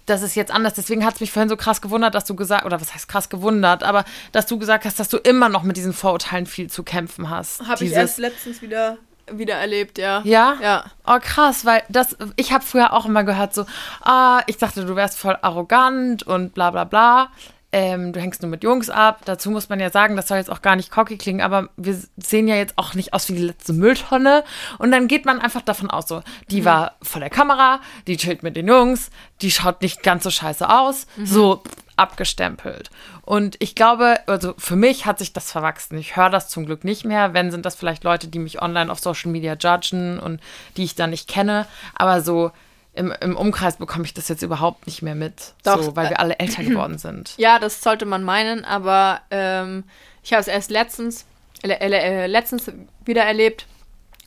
das 0.06 0.22
ist 0.22 0.36
jetzt 0.36 0.52
anders. 0.52 0.74
Deswegen 0.74 1.06
hat 1.06 1.16
es 1.16 1.22
mich 1.22 1.32
vorhin 1.32 1.50
so 1.50 1.56
krass 1.56 1.82
gewundert, 1.82 2.16
dass 2.16 2.21
du 2.26 2.36
gesagt, 2.36 2.66
oder 2.66 2.80
was 2.80 2.94
heißt 2.94 3.08
krass 3.08 3.30
gewundert, 3.30 3.84
aber 3.84 4.06
dass 4.32 4.46
du 4.46 4.58
gesagt 4.58 4.86
hast, 4.86 5.00
dass 5.00 5.10
du 5.10 5.18
immer 5.18 5.50
noch 5.50 5.64
mit 5.64 5.78
diesen 5.78 5.94
Vorurteilen 5.94 6.46
viel 6.46 6.70
zu 6.70 6.84
kämpfen 6.84 7.30
hast. 7.30 7.68
Habe 7.68 7.84
ich 7.84 7.92
erst 7.92 8.18
letztens 8.18 8.62
wieder, 8.62 8.98
wieder 9.32 9.56
erlebt, 9.56 9.98
ja. 9.98 10.22
Ja? 10.24 10.58
Ja. 10.62 10.86
Oh, 11.06 11.20
krass, 11.22 11.66
weil 11.66 11.84
das, 11.90 12.16
ich 12.36 12.52
habe 12.52 12.64
früher 12.64 12.94
auch 12.94 13.06
immer 13.06 13.24
gehört, 13.24 13.54
so, 13.54 13.66
ah, 14.02 14.42
ich 14.48 14.58
dachte, 14.58 14.86
du 14.86 14.96
wärst 14.96 15.18
voll 15.18 15.38
arrogant 15.42 16.24
und 16.24 16.54
bla 16.54 16.72
bla 16.72 16.84
bla. 16.84 17.30
Ähm, 17.74 18.12
du 18.12 18.20
hängst 18.20 18.42
nur 18.42 18.52
mit 18.52 18.64
Jungs 18.64 18.90
ab. 18.90 19.22
Dazu 19.26 19.50
muss 19.50 19.70
man 19.70 19.80
ja 19.80 19.90
sagen, 19.90 20.16
das 20.16 20.28
soll 20.28 20.38
jetzt 20.38 20.52
auch 20.52 20.62
gar 20.62 20.76
nicht 20.76 20.92
cocky 20.92 21.18
klingen, 21.18 21.42
aber 21.42 21.70
wir 21.78 21.98
sehen 22.18 22.48
ja 22.48 22.56
jetzt 22.56 22.78
auch 22.78 22.94
nicht 22.94 23.14
aus 23.14 23.30
wie 23.30 23.34
die 23.34 23.44
letzte 23.44 23.74
Mülltonne. 23.74 24.44
Und 24.78 24.92
dann 24.92 25.08
geht 25.08 25.26
man 25.26 25.40
einfach 25.40 25.62
davon 25.62 25.90
aus, 25.90 26.08
so, 26.08 26.22
die 26.50 26.66
war 26.66 26.96
vor 27.02 27.22
der 27.22 27.30
Kamera, 27.30 27.80
die 28.08 28.18
chillt 28.18 28.44
mit 28.44 28.56
den 28.56 28.68
Jungs, 28.68 29.10
die 29.42 29.52
schaut 29.52 29.82
nicht 29.82 30.04
ganz 30.04 30.24
so 30.24 30.30
scheiße 30.30 30.70
aus, 30.70 31.08
so 31.24 31.58
pff, 31.58 31.76
abgestempelt. 31.96 32.90
Und 33.22 33.56
ich 33.60 33.76
glaube, 33.76 34.20
also 34.28 34.54
für 34.58 34.76
mich 34.76 35.06
hat 35.06 35.20
sich 35.20 35.32
das 35.32 35.52
verwachsen. 35.52 35.98
Ich 35.98 36.16
höre 36.16 36.30
das 36.30 36.50
zum 36.50 36.66
Glück 36.66 36.84
nicht 36.84 37.06
mehr. 37.06 37.34
Wenn, 37.34 37.52
sind 37.52 37.66
das 37.66 37.76
vielleicht 37.76 38.04
Leute, 38.04 38.28
die 38.28 38.40
mich 38.40 38.62
online 38.62 38.92
auf 38.92 39.00
Social 39.00 39.32
Media 39.32 39.54
judgen 39.54 40.20
und 40.20 40.42
die 40.76 40.84
ich 40.84 40.96
dann 40.96 41.12
nicht 41.12 41.30
kenne. 41.30 41.68
Aber 41.96 42.22
so 42.22 42.52
im, 42.94 43.14
im 43.22 43.38
Umkreis 43.38 43.78
bekomme 43.78 44.06
ich 44.06 44.14
das 44.14 44.28
jetzt 44.28 44.42
überhaupt 44.42 44.86
nicht 44.86 45.02
mehr 45.02 45.16
mit. 45.16 45.54
Doch, 45.64 45.82
so, 45.82 45.96
weil 45.96 46.10
wir 46.10 46.20
alle 46.20 46.40
älter 46.40 46.64
geworden 46.64 46.98
sind. 46.98 47.34
Ja, 47.38 47.60
das 47.60 47.82
sollte 47.82 48.06
man 48.06 48.24
meinen, 48.24 48.66
aber 48.66 49.22
ähm, 49.32 49.84
ich 50.24 50.34
habe 50.34 50.42
es 50.42 50.48
erst 50.48 50.72
letztens, 50.72 51.26
äh, 51.64 51.70
äh, 51.70 52.28
letztens 52.28 52.72
wieder 53.06 53.24
erlebt. 53.24 53.66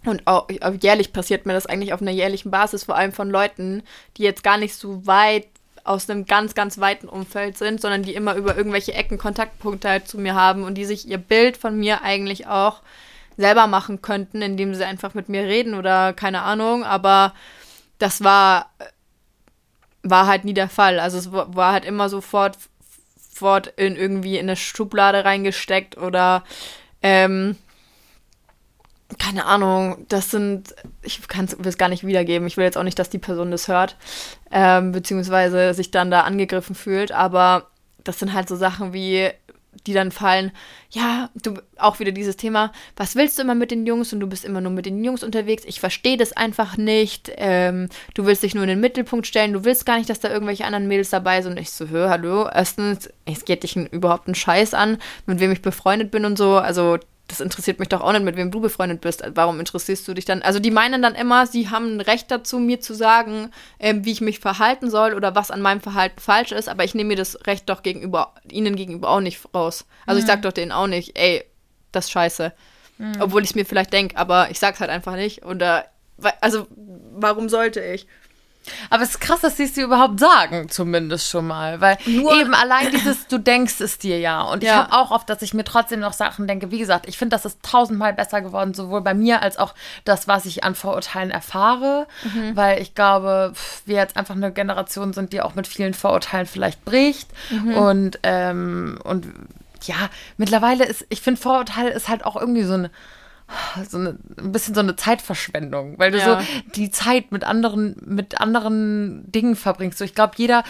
Und 0.06 0.26
auch 0.26 0.48
auch 0.60 0.74
jährlich 0.82 1.14
passiert 1.14 1.46
mir 1.46 1.54
das 1.54 1.64
eigentlich 1.66 1.94
auf 1.94 2.02
einer 2.02 2.10
jährlichen 2.10 2.50
Basis, 2.50 2.84
vor 2.84 2.96
allem 2.96 3.12
von 3.12 3.30
Leuten, 3.30 3.82
die 4.18 4.22
jetzt 4.22 4.44
gar 4.44 4.58
nicht 4.58 4.74
so 4.74 5.06
weit 5.06 5.46
aus 5.82 6.08
einem 6.08 6.26
ganz, 6.26 6.54
ganz 6.54 6.78
weiten 6.78 7.08
Umfeld 7.08 7.58
sind, 7.58 7.80
sondern 7.80 8.02
die 8.02 8.14
immer 8.14 8.34
über 8.34 8.56
irgendwelche 8.56 8.94
Ecken 8.94 9.18
Kontaktpunkte 9.18 9.88
halt 9.88 10.08
zu 10.08 10.18
mir 10.18 10.34
haben 10.34 10.64
und 10.64 10.74
die 10.74 10.86
sich 10.86 11.06
ihr 11.06 11.18
Bild 11.18 11.56
von 11.56 11.78
mir 11.78 12.02
eigentlich 12.02 12.46
auch 12.46 12.80
selber 13.36 13.66
machen 13.66 14.00
könnten, 14.00 14.42
indem 14.42 14.74
sie 14.74 14.84
einfach 14.84 15.14
mit 15.14 15.28
mir 15.28 15.42
reden 15.44 15.74
oder 15.74 16.12
keine 16.12 16.42
Ahnung, 16.42 16.84
aber 16.84 17.34
das 17.98 18.22
war 18.24 18.70
war 20.02 20.26
halt 20.26 20.44
nie 20.44 20.54
der 20.54 20.68
Fall. 20.68 21.00
Also 21.00 21.18
es 21.18 21.32
wa- 21.32 21.46
war 21.50 21.72
halt 21.72 21.84
immer 21.84 22.08
sofort 22.08 22.58
sofort 23.30 23.66
in 23.76 23.96
irgendwie 23.96 24.36
in 24.38 24.44
eine 24.46 24.56
Schublade 24.56 25.24
reingesteckt 25.24 25.98
oder 25.98 26.44
ähm, 27.02 27.56
keine 29.18 29.44
Ahnung, 29.44 30.06
das 30.08 30.30
sind, 30.30 30.74
ich 31.02 31.28
kann 31.28 31.46
es 31.64 31.78
gar 31.78 31.88
nicht 31.88 32.06
wiedergeben. 32.06 32.46
Ich 32.48 32.56
will 32.56 32.64
jetzt 32.64 32.78
auch 32.78 32.82
nicht, 32.82 32.98
dass 32.98 33.10
die 33.10 33.18
Person 33.18 33.50
das 33.50 33.68
hört, 33.68 33.96
ähm, 34.50 34.92
beziehungsweise 34.92 35.74
sich 35.74 35.90
dann 35.90 36.10
da 36.10 36.22
angegriffen 36.22 36.74
fühlt, 36.74 37.12
aber 37.12 37.68
das 38.02 38.18
sind 38.18 38.32
halt 38.32 38.48
so 38.48 38.56
Sachen 38.56 38.92
wie, 38.92 39.30
die 39.86 39.92
dann 39.92 40.10
fallen, 40.10 40.52
ja, 40.90 41.30
du, 41.42 41.54
auch 41.78 41.98
wieder 42.00 42.12
dieses 42.12 42.36
Thema, 42.36 42.72
was 42.96 43.16
willst 43.16 43.38
du 43.38 43.42
immer 43.42 43.54
mit 43.54 43.70
den 43.70 43.86
Jungs? 43.86 44.12
Und 44.12 44.20
du 44.20 44.26
bist 44.26 44.44
immer 44.44 44.60
nur 44.60 44.72
mit 44.72 44.86
den 44.86 45.02
Jungs 45.04 45.22
unterwegs, 45.22 45.64
ich 45.66 45.80
verstehe 45.80 46.16
das 46.16 46.32
einfach 46.32 46.76
nicht, 46.76 47.32
ähm, 47.36 47.88
du 48.14 48.26
willst 48.26 48.42
dich 48.42 48.54
nur 48.54 48.64
in 48.64 48.68
den 48.68 48.80
Mittelpunkt 48.80 49.26
stellen, 49.26 49.52
du 49.52 49.64
willst 49.64 49.86
gar 49.86 49.98
nicht, 49.98 50.10
dass 50.10 50.20
da 50.20 50.30
irgendwelche 50.30 50.64
anderen 50.64 50.88
Mädels 50.88 51.10
dabei 51.10 51.42
sind. 51.42 51.52
Und 51.52 51.60
ich 51.60 51.70
so, 51.70 51.88
hör, 51.88 52.10
hallo, 52.10 52.48
erstens, 52.52 53.08
es 53.24 53.44
geht 53.44 53.62
dich 53.62 53.76
überhaupt 53.76 54.28
einen 54.28 54.34
Scheiß 54.34 54.74
an, 54.74 54.98
mit 55.26 55.40
wem 55.40 55.52
ich 55.52 55.62
befreundet 55.62 56.10
bin 56.10 56.24
und 56.24 56.38
so, 56.38 56.56
also 56.56 56.98
das 57.28 57.40
interessiert 57.40 57.78
mich 57.78 57.88
doch 57.88 58.02
auch 58.02 58.12
nicht, 58.12 58.24
mit 58.24 58.36
wem 58.36 58.50
du 58.50 58.60
befreundet 58.60 59.00
bist. 59.00 59.22
Warum 59.34 59.58
interessierst 59.58 60.06
du 60.06 60.14
dich 60.14 60.26
dann? 60.26 60.42
Also 60.42 60.60
die 60.60 60.70
meinen 60.70 61.00
dann 61.00 61.14
immer, 61.14 61.46
sie 61.46 61.70
haben 61.70 61.96
ein 61.96 62.00
Recht 62.00 62.30
dazu, 62.30 62.58
mir 62.58 62.80
zu 62.80 62.94
sagen, 62.94 63.50
ähm, 63.78 64.04
wie 64.04 64.12
ich 64.12 64.20
mich 64.20 64.40
verhalten 64.40 64.90
soll 64.90 65.14
oder 65.14 65.34
was 65.34 65.50
an 65.50 65.62
meinem 65.62 65.80
Verhalten 65.80 66.20
falsch 66.20 66.52
ist, 66.52 66.68
aber 66.68 66.84
ich 66.84 66.94
nehme 66.94 67.08
mir 67.08 67.16
das 67.16 67.46
Recht 67.46 67.68
doch 67.68 67.82
gegenüber, 67.82 68.34
ihnen 68.50 68.76
gegenüber 68.76 69.08
auch 69.08 69.20
nicht 69.20 69.40
raus. 69.54 69.86
Also 70.06 70.20
ich 70.20 70.26
sag 70.26 70.42
doch 70.42 70.52
denen 70.52 70.72
auch 70.72 70.86
nicht, 70.86 71.18
ey, 71.18 71.44
das 71.92 72.06
ist 72.06 72.10
scheiße. 72.10 72.52
Obwohl 73.20 73.42
ich 73.42 73.50
es 73.50 73.54
mir 73.54 73.66
vielleicht 73.66 73.92
denke, 73.92 74.16
aber 74.16 74.50
ich 74.50 74.58
sag's 74.58 74.80
halt 74.80 74.90
einfach 74.90 75.16
nicht. 75.16 75.44
Oder 75.44 75.86
also 76.40 76.66
warum 77.16 77.48
sollte 77.48 77.80
ich? 77.80 78.06
Aber 78.90 79.02
es 79.02 79.10
ist 79.10 79.20
krass, 79.20 79.40
dass 79.40 79.56
sie 79.56 79.64
es 79.64 79.72
dir 79.74 79.84
überhaupt 79.84 80.18
sagen, 80.20 80.68
zumindest 80.68 81.28
schon 81.28 81.46
mal. 81.46 81.80
Weil 81.80 81.98
Nur- 82.06 82.34
eben 82.34 82.54
allein 82.54 82.90
dieses, 82.90 83.26
du 83.26 83.38
denkst 83.38 83.80
es 83.80 83.98
dir 83.98 84.18
ja. 84.18 84.42
Und 84.42 84.62
ich 84.62 84.68
Ja. 84.68 84.76
habe 84.88 84.92
auch 84.92 85.10
oft, 85.10 85.28
dass 85.28 85.42
ich 85.42 85.54
mir 85.54 85.64
trotzdem 85.64 86.00
noch 86.00 86.12
Sachen 86.12 86.46
denke. 86.46 86.70
Wie 86.70 86.78
gesagt, 86.78 87.06
ich 87.08 87.18
finde, 87.18 87.34
das 87.36 87.44
ist 87.44 87.62
tausendmal 87.62 88.12
besser 88.14 88.40
geworden, 88.40 88.74
sowohl 88.74 89.00
bei 89.02 89.14
mir 89.14 89.42
als 89.42 89.58
auch 89.58 89.74
das, 90.04 90.28
was 90.28 90.46
ich 90.46 90.64
an 90.64 90.74
Vorurteilen 90.74 91.30
erfahre. 91.30 92.06
Mhm. 92.22 92.56
Weil 92.56 92.80
ich 92.80 92.94
glaube, 92.94 93.52
wir 93.86 93.96
jetzt 93.96 94.16
einfach 94.16 94.34
eine 94.36 94.52
Generation 94.52 95.12
sind, 95.12 95.32
die 95.32 95.40
auch 95.42 95.54
mit 95.54 95.66
vielen 95.66 95.94
Vorurteilen 95.94 96.46
vielleicht 96.46 96.84
bricht. 96.84 97.28
Mhm. 97.50 97.74
Und, 97.74 98.18
ähm, 98.22 98.98
und 99.04 99.26
ja, 99.82 99.96
mittlerweile 100.38 100.84
ist, 100.84 101.04
ich 101.10 101.20
finde, 101.20 101.40
Vorurteil 101.40 101.88
ist 101.88 102.08
halt 102.08 102.24
auch 102.24 102.36
irgendwie 102.36 102.62
so 102.64 102.72
eine 102.74 102.90
so 103.88 103.98
eine, 103.98 104.18
ein 104.38 104.52
bisschen 104.52 104.74
so 104.74 104.80
eine 104.80 104.96
Zeitverschwendung, 104.96 105.98
weil 105.98 106.10
du 106.10 106.18
Ja. 106.18 106.40
so 106.40 106.46
die 106.76 106.90
Zeit 106.90 107.32
mit 107.32 107.44
anderen, 107.44 107.96
mit 108.04 108.40
anderen 108.40 109.30
Dingen 109.30 109.56
verbringst. 109.56 109.98
So, 109.98 110.04
ich 110.04 110.14
glaube, 110.14 110.34
jeder 110.36 110.64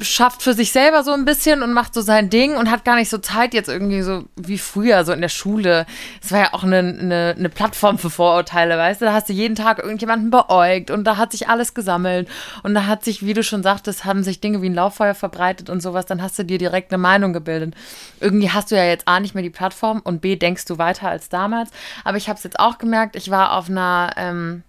schafft 0.00 0.42
für 0.42 0.52
sich 0.52 0.72
selber 0.72 1.04
so 1.04 1.12
ein 1.12 1.24
bisschen 1.24 1.62
und 1.62 1.72
macht 1.72 1.94
so 1.94 2.00
sein 2.00 2.28
Ding 2.28 2.56
und 2.56 2.70
hat 2.70 2.84
gar 2.84 2.96
nicht 2.96 3.08
so 3.08 3.18
Zeit 3.18 3.54
jetzt 3.54 3.68
irgendwie 3.68 4.02
so 4.02 4.24
wie 4.34 4.58
früher, 4.58 5.04
so 5.04 5.12
in 5.12 5.20
der 5.20 5.28
Schule. 5.28 5.86
Es 6.22 6.32
war 6.32 6.40
ja 6.40 6.54
auch 6.54 6.64
eine, 6.64 6.78
eine, 6.78 7.34
eine 7.38 7.48
Plattform 7.48 7.98
für 7.98 8.10
Vorurteile, 8.10 8.76
weißt 8.76 9.00
du? 9.00 9.04
Da 9.04 9.12
hast 9.12 9.28
du 9.28 9.32
jeden 9.32 9.54
Tag 9.54 9.78
irgendjemanden 9.78 10.30
beäugt 10.30 10.90
und 10.90 11.04
da 11.04 11.16
hat 11.16 11.30
sich 11.30 11.48
alles 11.48 11.74
gesammelt 11.74 12.28
und 12.64 12.74
da 12.74 12.86
hat 12.86 13.04
sich, 13.04 13.24
wie 13.24 13.34
du 13.34 13.44
schon 13.44 13.62
sagtest, 13.62 14.04
haben 14.04 14.24
sich 14.24 14.40
Dinge 14.40 14.60
wie 14.60 14.70
ein 14.70 14.74
Lauffeuer 14.74 15.14
verbreitet 15.14 15.70
und 15.70 15.80
sowas. 15.80 16.06
Dann 16.06 16.20
hast 16.20 16.38
du 16.38 16.44
dir 16.44 16.58
direkt 16.58 16.92
eine 16.92 16.98
Meinung 16.98 17.32
gebildet. 17.32 17.74
Irgendwie 18.20 18.50
hast 18.50 18.72
du 18.72 18.76
ja 18.76 18.84
jetzt 18.84 19.06
A 19.06 19.20
nicht 19.20 19.34
mehr 19.34 19.44
die 19.44 19.50
Plattform 19.50 20.00
und 20.02 20.20
B 20.20 20.34
denkst 20.34 20.64
du 20.64 20.78
weiter 20.78 21.08
als 21.08 21.28
damals. 21.28 21.70
Aber 22.04 22.16
ich 22.16 22.28
habe 22.28 22.38
es 22.38 22.44
jetzt 22.44 22.58
auch 22.58 22.78
gemerkt, 22.78 23.14
ich 23.14 23.30
war 23.30 23.52
auf 23.56 23.70
einer, 23.70 24.10
ähm, 24.16 24.64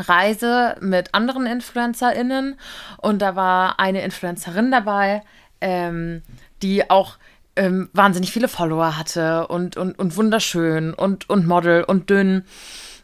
Reise 0.00 0.76
mit 0.80 1.14
anderen 1.14 1.46
InfluencerInnen 1.46 2.58
und 2.98 3.20
da 3.20 3.36
war 3.36 3.78
eine 3.78 4.02
Influencerin 4.02 4.70
dabei, 4.70 5.22
ähm, 5.60 6.22
die 6.62 6.90
auch 6.90 7.18
ähm, 7.56 7.90
wahnsinnig 7.92 8.32
viele 8.32 8.48
Follower 8.48 8.96
hatte 8.96 9.48
und, 9.48 9.76
und, 9.76 9.98
und 9.98 10.16
wunderschön 10.16 10.94
und, 10.94 11.28
und 11.28 11.46
Model 11.46 11.84
und 11.84 12.10
dünn. 12.10 12.44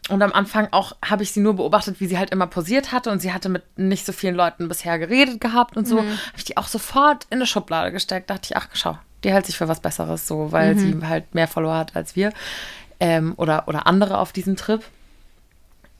Und 0.09 0.21
am 0.21 0.31
Anfang 0.31 0.69
auch 0.71 0.93
habe 1.03 1.23
ich 1.23 1.31
sie 1.31 1.41
nur 1.41 1.55
beobachtet, 1.55 1.99
wie 1.99 2.07
sie 2.07 2.17
halt 2.17 2.31
immer 2.31 2.47
posiert 2.47 2.93
hatte 2.93 3.11
und 3.11 3.21
sie 3.21 3.33
hatte 3.33 3.49
mit 3.49 3.63
nicht 3.77 4.05
so 4.05 4.13
vielen 4.13 4.35
Leuten 4.35 4.69
bisher 4.69 4.97
geredet 4.99 5.41
gehabt 5.41 5.75
und 5.75 5.87
so. 5.87 5.95
Mhm. 6.01 6.09
Habe 6.09 6.37
ich 6.37 6.45
die 6.45 6.57
auch 6.57 6.67
sofort 6.67 7.25
in 7.29 7.39
eine 7.39 7.45
Schublade 7.45 7.91
gesteckt. 7.91 8.29
Dachte 8.29 8.47
ich, 8.49 8.57
ach, 8.57 8.69
schau, 8.73 8.97
die 9.23 9.31
hält 9.31 9.45
sich 9.45 9.57
für 9.57 9.67
was 9.67 9.81
Besseres 9.81 10.27
so, 10.27 10.51
weil 10.51 10.75
mhm. 10.75 10.79
sie 11.01 11.07
halt 11.07 11.35
mehr 11.35 11.47
Follower 11.47 11.75
hat 11.75 11.95
als 11.95 12.15
wir 12.15 12.31
ähm, 12.99 13.33
oder, 13.37 13.67
oder 13.67 13.85
andere 13.85 14.17
auf 14.19 14.31
diesem 14.31 14.55
Trip. 14.55 14.81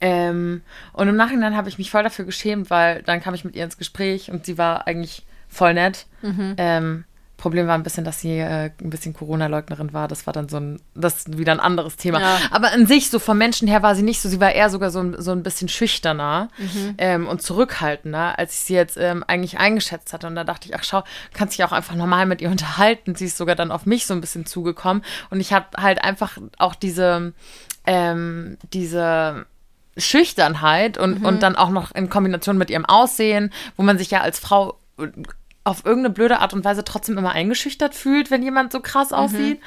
Ähm, 0.00 0.62
und 0.92 1.08
im 1.08 1.16
Nachhinein 1.16 1.56
habe 1.56 1.68
ich 1.68 1.78
mich 1.78 1.90
voll 1.90 2.02
dafür 2.02 2.24
geschämt, 2.24 2.70
weil 2.70 3.02
dann 3.02 3.20
kam 3.20 3.34
ich 3.34 3.44
mit 3.44 3.56
ihr 3.56 3.64
ins 3.64 3.78
Gespräch 3.78 4.30
und 4.30 4.46
sie 4.46 4.58
war 4.58 4.86
eigentlich 4.86 5.26
voll 5.48 5.74
nett. 5.74 6.06
Mhm. 6.22 6.54
Ähm, 6.56 7.04
Problem 7.38 7.68
war 7.68 7.76
ein 7.76 7.84
bisschen, 7.84 8.04
dass 8.04 8.20
sie 8.20 8.36
äh, 8.36 8.72
ein 8.80 8.90
bisschen 8.90 9.14
Corona-Leugnerin 9.14 9.92
war. 9.92 10.08
Das 10.08 10.26
war 10.26 10.32
dann 10.32 10.48
so 10.48 10.56
ein, 10.58 10.80
das 10.96 11.18
ist 11.18 11.38
wieder 11.38 11.52
ein 11.52 11.60
anderes 11.60 11.96
Thema. 11.96 12.20
Ja. 12.20 12.38
Aber 12.50 12.72
an 12.72 12.86
sich, 12.86 13.10
so 13.10 13.20
vom 13.20 13.38
Menschen 13.38 13.68
her 13.68 13.80
war 13.80 13.94
sie 13.94 14.02
nicht 14.02 14.20
so, 14.20 14.28
sie 14.28 14.40
war 14.40 14.50
eher 14.50 14.70
sogar 14.70 14.90
so, 14.90 14.98
ein, 14.98 15.14
so 15.22 15.30
ein 15.30 15.44
bisschen 15.44 15.68
schüchterner 15.68 16.48
mhm. 16.58 16.94
ähm, 16.98 17.28
und 17.28 17.40
zurückhaltender, 17.40 18.36
als 18.40 18.54
ich 18.54 18.60
sie 18.60 18.74
jetzt 18.74 18.96
ähm, 18.96 19.22
eigentlich 19.24 19.58
eingeschätzt 19.58 20.12
hatte. 20.12 20.26
Und 20.26 20.34
da 20.34 20.42
dachte 20.42 20.68
ich, 20.68 20.74
ach 20.74 20.82
schau, 20.82 21.04
kannst 21.32 21.56
dich 21.56 21.64
auch 21.64 21.70
einfach 21.70 21.94
normal 21.94 22.26
mit 22.26 22.42
ihr 22.42 22.50
unterhalten. 22.50 23.14
Sie 23.14 23.26
ist 23.26 23.36
sogar 23.36 23.54
dann 23.54 23.70
auf 23.70 23.86
mich 23.86 24.04
so 24.04 24.14
ein 24.14 24.20
bisschen 24.20 24.44
zugekommen. 24.44 25.04
Und 25.30 25.38
ich 25.38 25.52
habe 25.52 25.66
halt 25.80 26.02
einfach 26.02 26.38
auch 26.58 26.74
diese, 26.74 27.34
ähm, 27.86 28.58
diese 28.72 29.46
Schüchternheit 29.98 30.98
und, 30.98 31.20
mhm. 31.20 31.26
und 31.26 31.42
dann 31.42 31.56
auch 31.56 31.70
noch 31.70 31.92
in 31.94 32.08
Kombination 32.08 32.58
mit 32.58 32.70
ihrem 32.70 32.84
Aussehen, 32.84 33.52
wo 33.76 33.82
man 33.82 33.98
sich 33.98 34.10
ja 34.10 34.20
als 34.20 34.38
Frau 34.38 34.78
auf 35.64 35.84
irgendeine 35.84 36.14
blöde 36.14 36.40
Art 36.40 36.54
und 36.54 36.64
Weise 36.64 36.84
trotzdem 36.84 37.18
immer 37.18 37.32
eingeschüchtert 37.32 37.94
fühlt, 37.94 38.30
wenn 38.30 38.42
jemand 38.42 38.72
so 38.72 38.80
krass 38.80 39.10
mhm. 39.10 39.16
aussieht. 39.16 39.60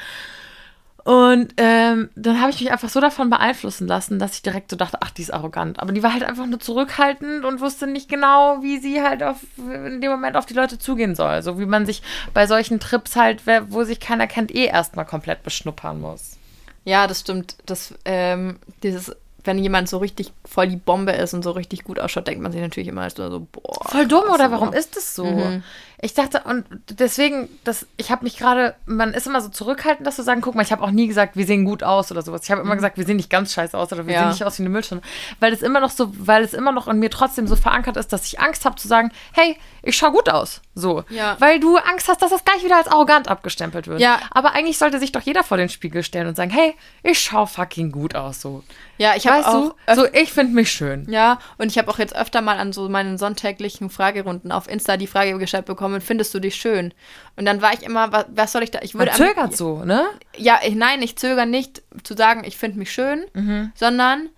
Und 1.03 1.55
ähm, 1.57 2.09
dann 2.15 2.41
habe 2.41 2.51
ich 2.51 2.61
mich 2.61 2.71
einfach 2.71 2.89
so 2.89 2.99
davon 2.99 3.31
beeinflussen 3.31 3.87
lassen, 3.87 4.19
dass 4.19 4.35
ich 4.35 4.43
direkt 4.43 4.69
so 4.69 4.75
dachte, 4.75 4.99
ach, 5.01 5.09
die 5.09 5.23
ist 5.23 5.33
arrogant. 5.33 5.79
Aber 5.79 5.93
die 5.93 6.03
war 6.03 6.13
halt 6.13 6.23
einfach 6.23 6.45
nur 6.45 6.59
zurückhaltend 6.59 7.43
und 7.43 7.59
wusste 7.59 7.87
nicht 7.87 8.07
genau, 8.07 8.61
wie 8.61 8.77
sie 8.77 9.01
halt 9.01 9.23
auf, 9.23 9.37
in 9.57 9.99
dem 10.01 10.11
Moment 10.11 10.37
auf 10.37 10.45
die 10.45 10.53
Leute 10.53 10.77
zugehen 10.77 11.15
soll. 11.15 11.41
So 11.41 11.59
wie 11.59 11.65
man 11.65 11.87
sich 11.87 12.03
bei 12.35 12.45
solchen 12.45 12.79
Trips 12.79 13.15
halt, 13.15 13.43
wo 13.69 13.83
sich 13.83 13.99
keiner 13.99 14.27
kennt, 14.27 14.53
eh 14.53 14.65
erstmal 14.65 15.05
komplett 15.05 15.41
beschnuppern 15.41 15.99
muss. 15.99 16.37
Ja, 16.85 17.07
das 17.07 17.21
stimmt. 17.21 17.55
Das, 17.65 17.95
ähm, 18.05 18.59
dieses 18.83 19.15
wenn 19.43 19.57
jemand 19.57 19.89
so 19.89 19.97
richtig 19.97 20.31
voll 20.45 20.67
die 20.67 20.77
Bombe 20.77 21.11
ist 21.11 21.33
und 21.33 21.43
so 21.43 21.51
richtig 21.51 21.83
gut 21.83 21.99
ausschaut, 21.99 22.27
denkt 22.27 22.41
man 22.41 22.51
sich 22.51 22.61
natürlich 22.61 22.89
immer 22.89 23.09
so, 23.09 23.47
boah. 23.51 23.89
Voll 23.89 24.07
dumm, 24.07 24.29
oder 24.33 24.51
warum 24.51 24.73
ist 24.73 24.95
das 24.95 25.15
so? 25.15 25.25
Mhm. 25.25 25.63
Ich 26.03 26.15
dachte, 26.15 26.41
und 26.45 26.65
deswegen, 26.89 27.47
das, 27.63 27.85
ich 27.95 28.09
habe 28.09 28.23
mich 28.23 28.37
gerade, 28.37 28.73
man 28.87 29.13
ist 29.13 29.27
immer 29.27 29.39
so 29.39 29.49
zurückhaltend, 29.49 30.07
das 30.07 30.15
zu 30.15 30.23
sagen, 30.23 30.41
guck 30.41 30.55
mal, 30.55 30.63
ich 30.63 30.71
habe 30.71 30.83
auch 30.83 30.89
nie 30.89 31.07
gesagt, 31.07 31.35
wir 31.35 31.45
sehen 31.45 31.63
gut 31.63 31.83
aus 31.83 32.11
oder 32.11 32.23
sowas. 32.23 32.41
Ich 32.43 32.49
habe 32.49 32.61
immer 32.61 32.73
mhm. 32.73 32.79
gesagt, 32.79 32.97
wir 32.97 33.05
sehen 33.05 33.17
nicht 33.17 33.29
ganz 33.29 33.53
scheiße 33.53 33.77
aus 33.77 33.93
oder 33.93 34.07
wir 34.07 34.13
ja. 34.13 34.21
sehen 34.21 34.29
nicht 34.29 34.43
aus 34.43 34.57
wie 34.57 34.63
eine 34.63 34.71
Mülltonne. 34.71 35.01
Weil 35.39 35.53
es 35.53 35.61
immer 35.61 35.79
noch 35.79 35.91
so, 35.91 36.11
weil 36.17 36.43
es 36.43 36.55
immer 36.55 36.71
noch 36.71 36.87
in 36.87 36.97
mir 36.97 37.11
trotzdem 37.11 37.45
so 37.45 37.55
verankert 37.55 37.97
ist, 37.97 38.11
dass 38.11 38.25
ich 38.25 38.39
Angst 38.39 38.65
habe 38.65 38.77
zu 38.77 38.87
sagen, 38.87 39.11
hey, 39.33 39.57
ich 39.83 39.95
schaue 39.95 40.11
gut 40.11 40.29
aus. 40.29 40.61
So. 40.73 41.03
Ja. 41.09 41.35
Weil 41.39 41.59
du 41.59 41.77
Angst 41.77 42.07
hast, 42.07 42.21
dass 42.21 42.31
das 42.31 42.45
gleich 42.45 42.63
wieder 42.63 42.77
als 42.77 42.87
arrogant 42.87 43.27
abgestempelt 43.27 43.87
wird. 43.87 43.99
Ja. 43.99 44.19
Aber 44.31 44.53
eigentlich 44.53 44.77
sollte 44.77 44.99
sich 44.99 45.11
doch 45.11 45.21
jeder 45.21 45.43
vor 45.43 45.57
den 45.57 45.67
Spiegel 45.67 46.01
stellen 46.01 46.27
und 46.27 46.35
sagen, 46.35 46.49
hey, 46.49 46.75
ich 47.03 47.19
schaue 47.19 47.47
fucking 47.47 47.91
gut 47.91 48.15
aus. 48.15 48.41
So. 48.41 48.63
Ja, 48.97 49.15
ich 49.15 49.27
habe 49.27 49.45
auch. 49.45 49.75
Du, 49.87 49.95
so, 49.95 50.05
ich 50.13 50.31
finde 50.31 50.53
mich 50.53 50.71
schön. 50.71 51.07
Ja, 51.09 51.39
und 51.57 51.67
ich 51.67 51.77
habe 51.77 51.91
auch 51.91 51.99
jetzt 51.99 52.15
öfter 52.15 52.41
mal 52.41 52.57
an 52.57 52.71
so 52.71 52.87
meinen 52.87 53.17
sonntäglichen 53.17 53.89
Fragerunden 53.89 54.51
auf 54.51 54.69
Insta 54.69 54.95
die 54.95 55.07
Frage 55.07 55.37
gestellt 55.37 55.65
bekommen, 55.65 55.99
findest 55.99 56.33
du 56.33 56.39
dich 56.39 56.55
schön? 56.55 56.93
Und 57.35 57.45
dann 57.45 57.61
war 57.61 57.73
ich 57.73 57.83
immer, 57.83 58.11
was, 58.13 58.25
was 58.29 58.51
soll 58.53 58.63
ich 58.63 58.71
da? 58.71 58.79
Ich 58.81 58.93
würde 58.93 59.07
Man 59.07 59.15
zögert 59.15 59.57
so, 59.57 59.83
ne? 59.83 60.05
Ja, 60.37 60.59
ich, 60.63 60.75
nein, 60.75 61.01
ich 61.01 61.17
zögere 61.17 61.45
nicht 61.45 61.81
zu 62.03 62.15
sagen, 62.15 62.43
ich 62.45 62.57
finde 62.57 62.79
mich 62.79 62.91
schön, 62.91 63.25
mhm. 63.33 63.71
sondern 63.75 64.29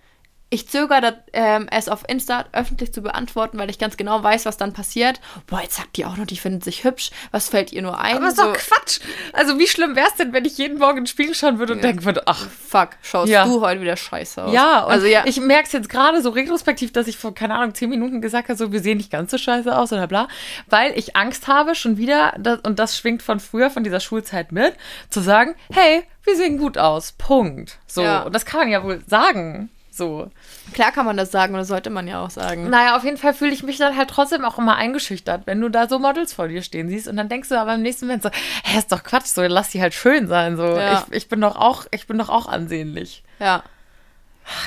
ich 0.54 0.68
zögere, 0.68 1.24
ähm, 1.32 1.66
es 1.70 1.88
auf 1.88 2.04
Insta 2.08 2.44
öffentlich 2.52 2.92
zu 2.92 3.02
beantworten, 3.02 3.58
weil 3.58 3.68
ich 3.70 3.78
ganz 3.78 3.96
genau 3.96 4.22
weiß, 4.22 4.46
was 4.46 4.56
dann 4.56 4.72
passiert. 4.72 5.20
Boah, 5.48 5.60
jetzt 5.60 5.76
sagt 5.76 5.96
die 5.96 6.06
auch 6.06 6.16
noch, 6.16 6.26
die 6.26 6.36
findet 6.36 6.62
sich 6.62 6.84
hübsch. 6.84 7.10
Was 7.32 7.48
fällt 7.48 7.72
ihr 7.72 7.82
nur 7.82 7.98
ein? 7.98 8.16
Aber 8.16 8.28
ist 8.28 8.36
so. 8.36 8.44
doch 8.44 8.56
Quatsch. 8.56 9.00
Also 9.32 9.58
wie 9.58 9.66
schlimm 9.66 9.96
wäre 9.96 10.06
es 10.06 10.14
denn, 10.14 10.32
wenn 10.32 10.44
ich 10.44 10.56
jeden 10.56 10.78
Morgen 10.78 10.98
ins 10.98 11.10
Spiegel 11.10 11.34
schauen 11.34 11.58
würde 11.58 11.72
und 11.72 11.80
ja. 11.80 11.86
denken 11.88 12.04
würde, 12.04 12.22
ach, 12.26 12.48
fuck, 12.48 12.90
schaust 13.02 13.32
ja. 13.32 13.44
du 13.44 13.60
heute 13.62 13.80
wieder 13.80 13.96
scheiße 13.96 14.44
aus. 14.44 14.52
Ja, 14.52 14.86
also 14.86 15.06
ja. 15.06 15.24
ich 15.26 15.40
merke 15.40 15.66
es 15.66 15.72
jetzt 15.72 15.88
gerade 15.88 16.22
so 16.22 16.30
retrospektiv, 16.30 16.92
dass 16.92 17.08
ich 17.08 17.18
vor, 17.18 17.34
keine 17.34 17.56
Ahnung, 17.56 17.74
zehn 17.74 17.90
Minuten 17.90 18.20
gesagt 18.20 18.48
habe, 18.48 18.56
so, 18.56 18.70
wir 18.70 18.80
sehen 18.80 18.98
nicht 18.98 19.10
ganz 19.10 19.32
so 19.32 19.38
scheiße 19.38 19.76
aus 19.76 19.92
oder 19.92 20.06
bla, 20.06 20.28
weil 20.68 20.96
ich 20.96 21.16
Angst 21.16 21.48
habe, 21.48 21.74
schon 21.74 21.96
wieder, 21.96 22.32
das, 22.38 22.60
und 22.60 22.78
das 22.78 22.96
schwingt 22.96 23.22
von 23.22 23.40
früher, 23.40 23.70
von 23.70 23.82
dieser 23.82 23.98
Schulzeit 23.98 24.52
mit, 24.52 24.74
zu 25.10 25.20
sagen, 25.20 25.56
hey, 25.72 26.04
wir 26.22 26.36
sehen 26.36 26.58
gut 26.58 26.78
aus, 26.78 27.12
Punkt. 27.12 27.78
So, 27.86 28.02
ja. 28.02 28.22
und 28.22 28.34
das 28.34 28.46
kann 28.46 28.60
man 28.60 28.68
ja 28.68 28.84
wohl 28.84 29.02
sagen. 29.06 29.68
So. 29.96 30.28
Klar 30.72 30.90
kann 30.90 31.06
man 31.06 31.16
das 31.16 31.30
sagen 31.30 31.54
oder 31.54 31.64
sollte 31.64 31.88
man 31.88 32.08
ja 32.08 32.20
auch 32.24 32.30
sagen. 32.30 32.68
Naja, 32.68 32.96
auf 32.96 33.04
jeden 33.04 33.16
Fall 33.16 33.32
fühle 33.32 33.52
ich 33.52 33.62
mich 33.62 33.78
dann 33.78 33.96
halt 33.96 34.10
trotzdem 34.10 34.44
auch 34.44 34.58
immer 34.58 34.74
eingeschüchtert, 34.74 35.46
wenn 35.46 35.60
du 35.60 35.68
da 35.68 35.88
so 35.88 36.00
Models 36.00 36.32
vor 36.32 36.48
dir 36.48 36.62
stehen 36.62 36.88
siehst 36.88 37.06
und 37.06 37.16
dann 37.16 37.28
denkst 37.28 37.48
du 37.48 37.60
aber 37.60 37.74
im 37.74 37.82
nächsten 37.82 38.06
Moment 38.06 38.24
so, 38.24 38.30
hä, 38.64 38.78
ist 38.78 38.90
doch 38.90 39.04
Quatsch, 39.04 39.26
so 39.26 39.42
lass 39.42 39.70
die 39.70 39.80
halt 39.80 39.94
schön 39.94 40.26
sein, 40.26 40.56
so. 40.56 40.64
Ja. 40.64 41.04
Ich, 41.08 41.16
ich 41.16 41.28
bin 41.28 41.40
doch 41.40 41.54
auch, 41.54 41.86
ich 41.92 42.08
bin 42.08 42.18
doch 42.18 42.28
auch 42.28 42.46
ansehnlich. 42.46 43.22
Ja. 43.38 43.62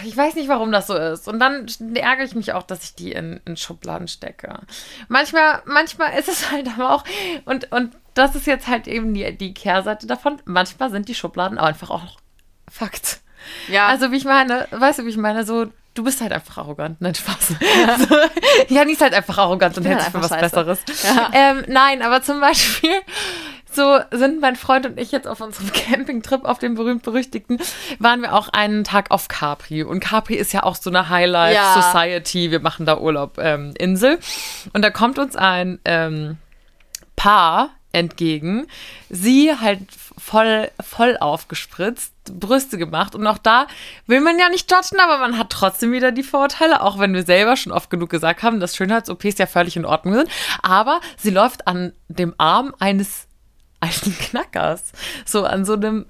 Ich 0.05 0.15
weiß 0.15 0.35
nicht, 0.35 0.47
warum 0.47 0.71
das 0.71 0.87
so 0.87 0.95
ist. 0.95 1.27
Und 1.27 1.39
dann 1.39 1.67
ärgere 1.93 2.25
ich 2.25 2.33
mich 2.33 2.53
auch, 2.53 2.63
dass 2.63 2.83
ich 2.83 2.95
die 2.95 3.11
in, 3.11 3.41
in 3.45 3.57
Schubladen 3.57 4.07
stecke. 4.07 4.61
Manchmal, 5.07 5.61
manchmal 5.65 6.17
ist 6.17 6.29
es 6.29 6.51
halt 6.51 6.67
aber 6.67 6.95
auch, 6.95 7.03
und, 7.45 7.71
und 7.71 7.95
das 8.13 8.35
ist 8.35 8.47
jetzt 8.47 8.67
halt 8.67 8.87
eben 8.87 9.13
die, 9.13 9.37
die 9.37 9.53
Kehrseite 9.53 10.07
davon, 10.07 10.41
manchmal 10.45 10.89
sind 10.89 11.09
die 11.09 11.15
Schubladen 11.15 11.59
einfach 11.59 11.89
auch 11.89 12.17
Fakt. 12.69 13.21
Ja. 13.67 13.87
Also, 13.87 14.11
wie 14.11 14.17
ich 14.17 14.25
meine, 14.25 14.67
weißt 14.71 14.99
du, 14.99 15.05
wie 15.05 15.09
ich 15.09 15.17
meine, 15.17 15.45
so, 15.45 15.67
du 15.93 16.03
bist 16.03 16.21
halt 16.21 16.31
einfach 16.31 16.57
arrogant. 16.57 17.01
Nein, 17.01 17.15
Spaß. 17.15 17.55
Ja, 17.59 17.97
so, 18.69 18.73
Janni 18.73 18.93
ist 18.93 19.01
halt 19.01 19.13
einfach 19.13 19.37
arrogant 19.37 19.77
und 19.77 19.85
hält 19.85 20.01
sich 20.01 20.11
für 20.11 20.21
was 20.21 20.29
scheiße. 20.29 20.41
Besseres. 20.41 20.79
Ja. 21.03 21.31
Ähm, 21.33 21.63
nein, 21.67 22.01
aber 22.01 22.21
zum 22.21 22.39
Beispiel, 22.39 22.91
so 23.71 23.99
sind 24.11 24.41
mein 24.41 24.55
Freund 24.55 24.85
und 24.85 24.99
ich 24.99 25.11
jetzt 25.11 25.27
auf 25.27 25.41
unserem 25.41 25.71
Campingtrip 25.71 26.45
auf 26.45 26.59
dem 26.59 26.75
berühmt-berüchtigten, 26.75 27.59
waren 27.99 28.21
wir 28.21 28.33
auch 28.33 28.49
einen 28.49 28.83
Tag 28.83 29.11
auf 29.11 29.27
Capri. 29.27 29.83
Und 29.83 29.99
Capri 29.99 30.35
ist 30.35 30.53
ja 30.53 30.63
auch 30.63 30.75
so 30.75 30.89
eine 30.89 31.09
Highlife-Society. 31.09 32.45
Ja. 32.45 32.51
Wir 32.51 32.59
machen 32.59 32.85
da 32.85 32.99
Urlaub, 32.99 33.37
ähm, 33.37 33.73
Insel. 33.77 34.19
Und 34.73 34.83
da 34.83 34.89
kommt 34.89 35.19
uns 35.19 35.35
ein 35.35 35.79
ähm, 35.85 36.37
Paar 37.15 37.71
entgegen. 37.91 38.67
Sie 39.09 39.51
halt 39.59 39.81
voll, 40.27 40.69
voll 40.81 41.15
aufgespritzt, 41.17 42.13
Brüste 42.25 42.77
gemacht. 42.77 43.15
Und 43.15 43.25
auch 43.27 43.37
da 43.37 43.67
will 44.07 44.19
man 44.19 44.37
ja 44.37 44.49
nicht 44.49 44.69
judgen, 44.69 44.99
aber 44.99 45.19
man 45.19 45.37
hat 45.37 45.49
trotzdem 45.49 45.93
wieder 45.93 46.11
die 46.11 46.23
Vorurteile, 46.23 46.81
auch 46.81 46.99
wenn 46.99 47.13
wir 47.13 47.23
selber 47.23 47.55
schon 47.55 47.71
oft 47.71 47.89
genug 47.89 48.09
gesagt 48.09 48.43
haben, 48.43 48.59
dass 48.59 48.75
Schönheits-OPs 48.75 49.37
ja 49.37 49.45
völlig 49.45 49.77
in 49.77 49.85
Ordnung 49.85 50.15
sind. 50.15 50.29
Aber 50.61 50.99
sie 51.15 51.29
läuft 51.29 51.65
an 51.67 51.93
dem 52.09 52.35
Arm 52.37 52.75
eines 52.79 53.27
alten 53.79 54.17
Knackers. 54.19 54.91
So 55.25 55.45
an 55.45 55.63
so 55.63 55.73
einem 55.73 56.07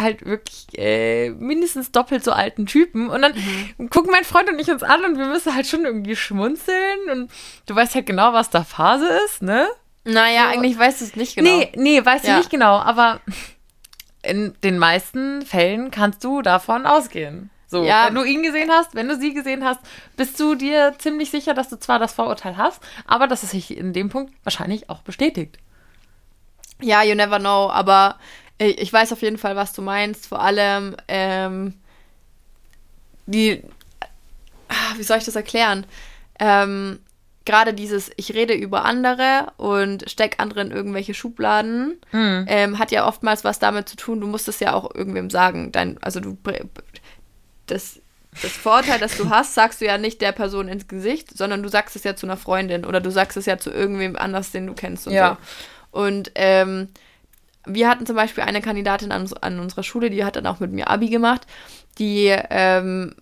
halt 0.00 0.24
wirklich 0.24 0.66
äh, 0.76 1.30
mindestens 1.30 1.92
doppelt 1.92 2.24
so 2.24 2.32
alten 2.32 2.64
Typen. 2.64 3.10
Und 3.10 3.20
dann 3.20 3.34
mhm. 3.76 3.90
gucken 3.90 4.10
mein 4.10 4.24
Freund 4.24 4.48
und 4.48 4.58
ich 4.58 4.70
uns 4.70 4.82
an 4.82 5.04
und 5.04 5.18
wir 5.18 5.26
müssen 5.26 5.54
halt 5.54 5.66
schon 5.66 5.84
irgendwie 5.84 6.16
schmunzeln. 6.16 7.10
Und 7.12 7.30
du 7.66 7.74
weißt 7.74 7.94
halt 7.94 8.06
genau, 8.06 8.32
was 8.32 8.48
da 8.48 8.64
Phase 8.64 9.08
ist, 9.26 9.42
ne? 9.42 9.68
Naja, 10.04 10.44
so. 10.44 10.56
eigentlich 10.56 10.78
weißt 10.78 11.02
du 11.02 11.04
es 11.04 11.16
nicht 11.16 11.36
genau. 11.36 11.50
Nee, 11.50 11.72
nee, 11.76 12.02
weißt 12.02 12.24
ja. 12.24 12.32
du 12.32 12.38
nicht 12.38 12.50
genau, 12.50 12.78
aber 12.78 13.20
in 14.22 14.54
den 14.62 14.78
meisten 14.78 15.42
Fällen 15.42 15.90
kannst 15.90 16.24
du 16.24 16.42
davon 16.42 16.86
ausgehen. 16.86 17.50
So, 17.70 17.84
ja. 17.84 18.06
wenn 18.06 18.14
du 18.14 18.24
ihn 18.24 18.42
gesehen 18.42 18.70
hast, 18.70 18.94
wenn 18.94 19.08
du 19.08 19.16
sie 19.18 19.34
gesehen 19.34 19.64
hast, 19.64 19.80
bist 20.16 20.40
du 20.40 20.54
dir 20.54 20.94
ziemlich 20.98 21.30
sicher, 21.30 21.52
dass 21.52 21.68
du 21.68 21.78
zwar 21.78 21.98
das 21.98 22.14
Vorurteil 22.14 22.56
hast, 22.56 22.82
aber 23.06 23.26
dass 23.26 23.42
es 23.42 23.50
sich 23.50 23.76
in 23.76 23.92
dem 23.92 24.08
Punkt 24.08 24.32
wahrscheinlich 24.42 24.88
auch 24.88 25.02
bestätigt. 25.02 25.58
Ja, 26.80 27.02
you 27.02 27.14
never 27.14 27.38
know, 27.38 27.70
aber 27.70 28.16
ich 28.58 28.92
weiß 28.92 29.12
auf 29.12 29.22
jeden 29.22 29.38
Fall, 29.38 29.54
was 29.54 29.72
du 29.72 29.82
meinst. 29.82 30.26
Vor 30.26 30.40
allem, 30.40 30.96
ähm, 31.06 31.74
die, 33.26 33.62
ah, 34.68 34.94
wie 34.96 35.02
soll 35.02 35.18
ich 35.18 35.24
das 35.24 35.36
erklären? 35.36 35.86
Ähm, 36.40 37.00
gerade 37.48 37.72
dieses, 37.72 38.10
ich 38.16 38.34
rede 38.34 38.52
über 38.52 38.84
andere 38.84 39.52
und 39.56 40.08
steck 40.08 40.34
andere 40.36 40.60
in 40.60 40.70
irgendwelche 40.70 41.14
Schubladen, 41.14 41.98
mhm. 42.12 42.44
ähm, 42.46 42.78
hat 42.78 42.90
ja 42.90 43.08
oftmals 43.08 43.42
was 43.42 43.58
damit 43.58 43.88
zu 43.88 43.96
tun, 43.96 44.20
du 44.20 44.26
musst 44.26 44.48
es 44.48 44.60
ja 44.60 44.74
auch 44.74 44.94
irgendwem 44.94 45.30
sagen. 45.30 45.72
Dein, 45.72 45.96
also 46.02 46.20
du 46.20 46.36
das, 47.66 48.02
das 48.42 48.52
Vorteil, 48.52 48.98
das 49.00 49.16
du 49.16 49.30
hast, 49.30 49.54
sagst 49.54 49.80
du 49.80 49.86
ja 49.86 49.96
nicht 49.96 50.20
der 50.20 50.32
Person 50.32 50.68
ins 50.68 50.88
Gesicht, 50.88 51.38
sondern 51.38 51.62
du 51.62 51.70
sagst 51.70 51.96
es 51.96 52.04
ja 52.04 52.14
zu 52.14 52.26
einer 52.26 52.36
Freundin 52.36 52.84
oder 52.84 53.00
du 53.00 53.10
sagst 53.10 53.38
es 53.38 53.46
ja 53.46 53.56
zu 53.56 53.70
irgendwem 53.70 54.14
anders, 54.16 54.50
den 54.50 54.66
du 54.66 54.74
kennst 54.74 55.06
und 55.06 55.14
ja. 55.14 55.38
so. 55.90 55.98
Und 56.00 56.30
ähm, 56.34 56.88
wir 57.64 57.88
hatten 57.88 58.04
zum 58.04 58.14
Beispiel 58.14 58.44
eine 58.44 58.60
Kandidatin 58.60 59.10
an, 59.10 59.26
an, 59.40 59.58
unserer 59.58 59.84
Schule, 59.84 60.10
die 60.10 60.22
hat 60.22 60.36
dann 60.36 60.46
auch 60.46 60.60
mit 60.60 60.72
mir 60.72 60.90
Abi 60.90 61.08
gemacht, 61.08 61.46
die 61.98 62.26
ähm, 62.50 63.14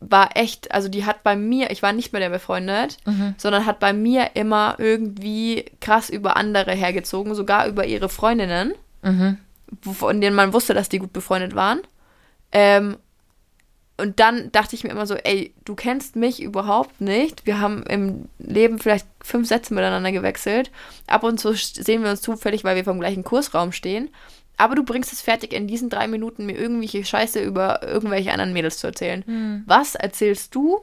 war 0.00 0.36
echt, 0.36 0.72
also 0.72 0.88
die 0.88 1.04
hat 1.04 1.22
bei 1.24 1.34
mir, 1.34 1.70
ich 1.70 1.82
war 1.82 1.92
nicht 1.92 2.12
mit 2.12 2.22
der 2.22 2.30
befreundet, 2.30 2.98
Mhm. 3.04 3.34
sondern 3.36 3.66
hat 3.66 3.80
bei 3.80 3.92
mir 3.92 4.30
immer 4.34 4.76
irgendwie 4.78 5.64
krass 5.80 6.08
über 6.08 6.36
andere 6.36 6.72
hergezogen, 6.72 7.34
sogar 7.34 7.66
über 7.66 7.84
ihre 7.86 8.08
Freundinnen, 8.08 8.74
Mhm. 9.02 9.38
von 9.92 10.20
denen 10.20 10.36
man 10.36 10.52
wusste, 10.52 10.72
dass 10.74 10.88
die 10.88 10.98
gut 11.00 11.12
befreundet 11.12 11.54
waren. 11.54 11.80
Ähm, 12.52 12.96
und 14.00 14.20
dann 14.20 14.52
dachte 14.52 14.76
ich 14.76 14.84
mir 14.84 14.90
immer 14.90 15.06
so, 15.06 15.16
ey, 15.16 15.52
du 15.64 15.74
kennst 15.74 16.14
mich 16.14 16.40
überhaupt 16.40 17.00
nicht. 17.00 17.46
Wir 17.46 17.58
haben 17.60 17.82
im 17.82 18.28
Leben 18.38 18.78
vielleicht 18.78 19.08
fünf 19.24 19.48
Sätze 19.48 19.74
miteinander 19.74 20.12
gewechselt. 20.12 20.70
Ab 21.08 21.24
und 21.24 21.38
zu 21.40 21.52
sehen 21.54 22.04
wir 22.04 22.10
uns 22.10 22.22
zufällig, 22.22 22.62
weil 22.62 22.76
wir 22.76 22.84
vom 22.84 23.00
gleichen 23.00 23.24
Kursraum 23.24 23.72
stehen. 23.72 24.08
Aber 24.58 24.74
du 24.74 24.82
bringst 24.82 25.12
es 25.12 25.20
fertig, 25.22 25.52
in 25.52 25.66
diesen 25.68 25.88
drei 25.88 26.06
Minuten 26.08 26.44
mir 26.44 26.58
irgendwelche 26.58 27.04
Scheiße 27.04 27.40
über 27.40 27.80
irgendwelche 27.82 28.32
anderen 28.32 28.52
Mädels 28.52 28.78
zu 28.78 28.88
erzählen. 28.88 29.62
Was 29.66 29.94
erzählst 29.94 30.54
du? 30.54 30.80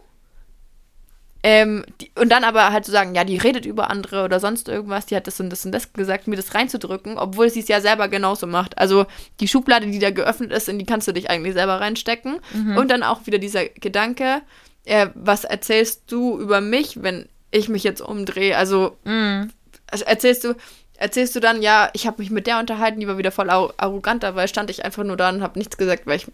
Ähm, 1.43 1.85
die, 2.01 2.09
und 2.19 2.29
dann 2.29 2.43
aber 2.43 2.71
halt 2.71 2.85
zu 2.85 2.91
sagen, 2.91 3.13
ja, 3.13 3.23
die 3.23 3.37
redet 3.37 3.67
über 3.67 3.91
andere 3.91 4.23
oder 4.23 4.39
sonst 4.39 4.67
irgendwas, 4.67 5.05
die 5.05 5.15
hat 5.15 5.27
das 5.27 5.39
und 5.39 5.51
das 5.51 5.63
und 5.63 5.71
das 5.73 5.93
gesagt, 5.93 6.27
mir 6.27 6.37
das 6.37 6.55
reinzudrücken, 6.55 7.19
obwohl 7.19 7.51
sie 7.51 7.59
es 7.59 7.67
ja 7.67 7.81
selber 7.81 8.07
genauso 8.07 8.47
macht. 8.47 8.79
Also 8.79 9.05
die 9.39 9.47
Schublade, 9.47 9.85
die 9.85 9.99
da 9.99 10.09
geöffnet 10.09 10.51
ist, 10.51 10.69
in 10.69 10.79
die 10.79 10.85
kannst 10.87 11.07
du 11.07 11.11
dich 11.11 11.29
eigentlich 11.29 11.53
selber 11.53 11.79
reinstecken. 11.79 12.39
Und 12.77 12.89
dann 12.89 13.03
auch 13.03 13.27
wieder 13.27 13.37
dieser 13.37 13.65
Gedanke, 13.65 14.41
äh, 14.85 15.09
was 15.13 15.43
erzählst 15.43 16.03
du 16.07 16.39
über 16.39 16.61
mich, 16.61 17.03
wenn 17.03 17.29
ich 17.51 17.69
mich 17.69 17.83
jetzt 17.83 18.01
umdrehe? 18.01 18.57
Also 18.57 18.97
Mhm. 19.03 19.51
also 19.91 20.03
erzählst 20.05 20.45
du, 20.45 20.55
erzählst 20.97 21.35
du 21.35 21.39
dann, 21.39 21.61
ja, 21.61 21.89
ich 21.93 22.07
habe 22.07 22.21
mich 22.21 22.31
mit 22.31 22.47
der 22.47 22.59
unterhalten, 22.59 22.99
die 22.99 23.07
war 23.07 23.17
wieder 23.17 23.31
voll 23.31 23.49
arro- 23.49 23.73
arrogant, 23.77 24.23
dabei 24.23 24.47
stand 24.47 24.69
ich 24.69 24.83
einfach 24.85 25.03
nur 25.03 25.17
da 25.17 25.29
und 25.29 25.41
habe 25.43 25.57
nichts 25.59 25.77
gesagt, 25.77 26.07
weil 26.07 26.17
ich 26.17 26.27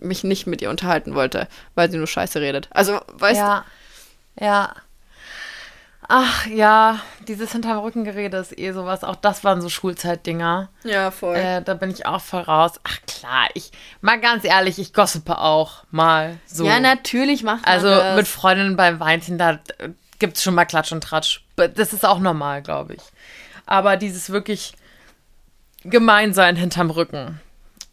mich 0.00 0.24
nicht 0.24 0.46
mit 0.46 0.62
ihr 0.62 0.70
unterhalten 0.70 1.14
wollte, 1.14 1.46
weil 1.74 1.90
sie 1.90 1.98
nur 1.98 2.06
Scheiße 2.06 2.40
redet. 2.40 2.68
Also, 2.72 3.00
weißt 3.12 3.38
ja. 3.38 3.64
Ja. 4.40 4.74
Ach 6.12 6.46
ja, 6.46 6.98
dieses 7.28 7.52
hinterm 7.52 7.78
Rückengerede 7.78 8.36
ist 8.38 8.58
eh 8.58 8.72
sowas. 8.72 9.04
Auch 9.04 9.14
das 9.14 9.44
waren 9.44 9.60
so 9.60 9.68
Schulzeitdinger. 9.68 10.68
du? 10.82 10.88
Ja, 10.88 11.10
voll. 11.12 11.36
Äh, 11.36 11.62
da 11.62 11.74
bin 11.74 11.90
ich 11.90 12.04
auch 12.04 12.20
voll 12.20 12.40
raus. 12.40 12.80
Ach 12.82 12.96
klar, 13.06 13.46
ich, 13.54 13.70
mal 14.00 14.18
ganz 14.20 14.44
ehrlich, 14.44 14.80
ich 14.80 14.92
gossipe 14.92 15.38
auch 15.38 15.84
mal 15.92 16.38
so. 16.46 16.64
Ja, 16.64 16.80
natürlich 16.80 17.44
macht 17.44 17.64
man 17.64 17.72
Also 17.72 17.88
das. 17.88 18.16
mit 18.16 18.26
Freundinnen 18.26 18.76
beim 18.76 18.98
Weinchen, 18.98 19.38
da 19.38 19.60
gibt 20.18 20.36
es 20.36 20.42
schon 20.42 20.54
mal 20.54 20.64
Klatsch 20.64 20.90
und 20.90 21.04
Tratsch. 21.04 21.44
Das 21.56 21.92
ist 21.92 22.04
auch 22.04 22.18
normal, 22.18 22.62
glaube 22.62 22.94
ich. 22.94 23.02
Aber 23.70 23.96
dieses 23.96 24.30
wirklich 24.30 24.74
Gemeinsein 25.84 26.56
hinterm 26.56 26.90
Rücken. 26.90 27.40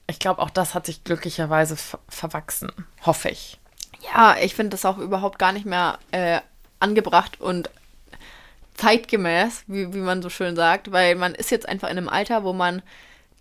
Ich 0.07 0.17
glaube, 0.17 0.41
auch 0.41 0.49
das 0.49 0.73
hat 0.73 0.87
sich 0.87 1.03
glücklicherweise 1.03 1.77
ver 1.77 1.99
verwachsen. 2.09 2.71
Hoffe 3.05 3.29
ich. 3.29 3.59
Ja, 4.11 4.35
ich 4.41 4.55
finde 4.55 4.71
das 4.71 4.85
auch 4.85 4.97
überhaupt 4.97 5.37
gar 5.37 5.51
nicht 5.51 5.67
mehr 5.67 5.99
äh, 6.11 6.41
angebracht 6.79 7.39
und 7.39 7.69
zeitgemäß, 8.73 9.65
wie, 9.67 9.93
wie 9.93 9.99
man 9.99 10.23
so 10.23 10.29
schön 10.29 10.55
sagt, 10.55 10.91
weil 10.91 11.13
man 11.13 11.35
ist 11.35 11.51
jetzt 11.51 11.69
einfach 11.69 11.89
in 11.89 11.97
einem 11.99 12.09
Alter, 12.09 12.43
wo 12.43 12.53
man 12.53 12.81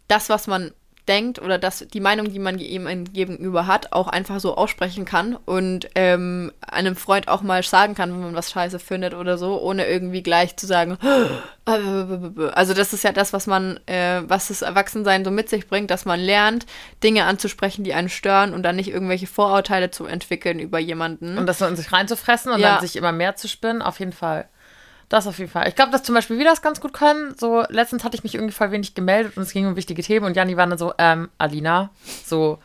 das, 0.07 0.29
was 0.29 0.47
man 0.47 0.75
denkt 1.09 1.41
oder 1.41 1.59
das, 1.59 1.87
die 1.93 2.01
Meinung, 2.01 2.33
die 2.33 2.39
man 2.39 2.59
ihm 2.59 3.13
gegenüber 3.13 3.67
hat, 3.67 3.93
auch 3.93 4.09
einfach 4.09 4.41
so 4.41 4.57
aussprechen 4.57 5.05
kann 5.05 5.37
und 5.45 5.89
ähm, 5.95 6.53
einem 6.61 6.97
Freund 6.97 7.29
auch 7.29 7.43
mal 7.43 7.63
sagen 7.63 7.95
kann, 7.95 8.13
wenn 8.13 8.21
man 8.21 8.35
was 8.35 8.51
scheiße 8.51 8.79
findet 8.79 9.15
oder 9.15 9.39
so, 9.39 9.61
ohne 9.61 9.87
irgendwie 9.87 10.23
gleich 10.23 10.57
zu 10.57 10.67
sagen, 10.67 10.99
also 11.65 12.75
das 12.75 12.93
ist 12.93 13.05
ja 13.05 13.13
das, 13.13 13.33
was 13.33 13.47
man, 13.47 13.79
äh, 13.87 14.23
was 14.27 14.49
das 14.49 14.63
Erwachsensein 14.63 15.25
so 15.25 15.31
mit 15.31 15.49
sich 15.49 15.69
bringt, 15.69 15.91
dass 15.91 16.05
man 16.05 16.21
lernt, 16.21 16.67
Dinge 17.03 17.25
anzusprechen, 17.25 17.85
die 17.85 17.95
einen 17.95 18.09
stören 18.09 18.55
und 18.55 18.63
dann 18.63 18.77
nicht 18.77 18.91
irgendwelche 18.91 19.27
Vorurteile 19.27 19.91
zu 19.91 20.07
entwickeln 20.07 20.59
über 20.61 20.79
jemanden. 20.79 21.39
Und 21.39 21.47
das 21.47 21.59
so 21.59 21.67
in 21.67 21.77
sich 21.77 21.93
reinzufressen 21.93 22.53
und 22.53 22.61
Ja. 22.61 22.75
dann 22.75 22.81
sich 22.87 22.97
immer 22.97 23.13
mehr 23.13 23.37
zu 23.37 23.49
spinnen, 23.49 23.83
auf 23.83 23.99
jeden 23.99 24.13
Fall. 24.13 24.49
Das 25.09 25.27
auf 25.27 25.39
jeden 25.39 25.51
Fall. 25.51 25.69
Ich 25.69 25.77
glaube, 25.77 25.93
dass 25.93 26.03
zum 26.03 26.15
Beispiel 26.15 26.39
wir 26.39 26.45
das 26.45 26.63
ganz 26.63 26.81
gut 26.81 26.93
können. 26.93 27.35
So, 27.39 27.63
letztens 27.69 28.03
hatte 28.03 28.17
ich 28.17 28.25
mich 28.25 28.35
irgendwie 28.35 28.53
voll 28.53 28.73
wenig 28.73 28.95
gemeldet 28.95 29.37
und 29.37 29.45
es 29.45 29.53
ging 29.53 29.67
um 29.67 29.77
wichtige 29.77 30.03
Themen 30.03 30.27
und 30.27 30.35
Janni 30.35 30.57
war 30.57 30.67
dann 30.67 30.79
so, 30.79 30.93
ähm, 30.99 31.29
Alina, 31.39 31.91
so. 32.25 32.59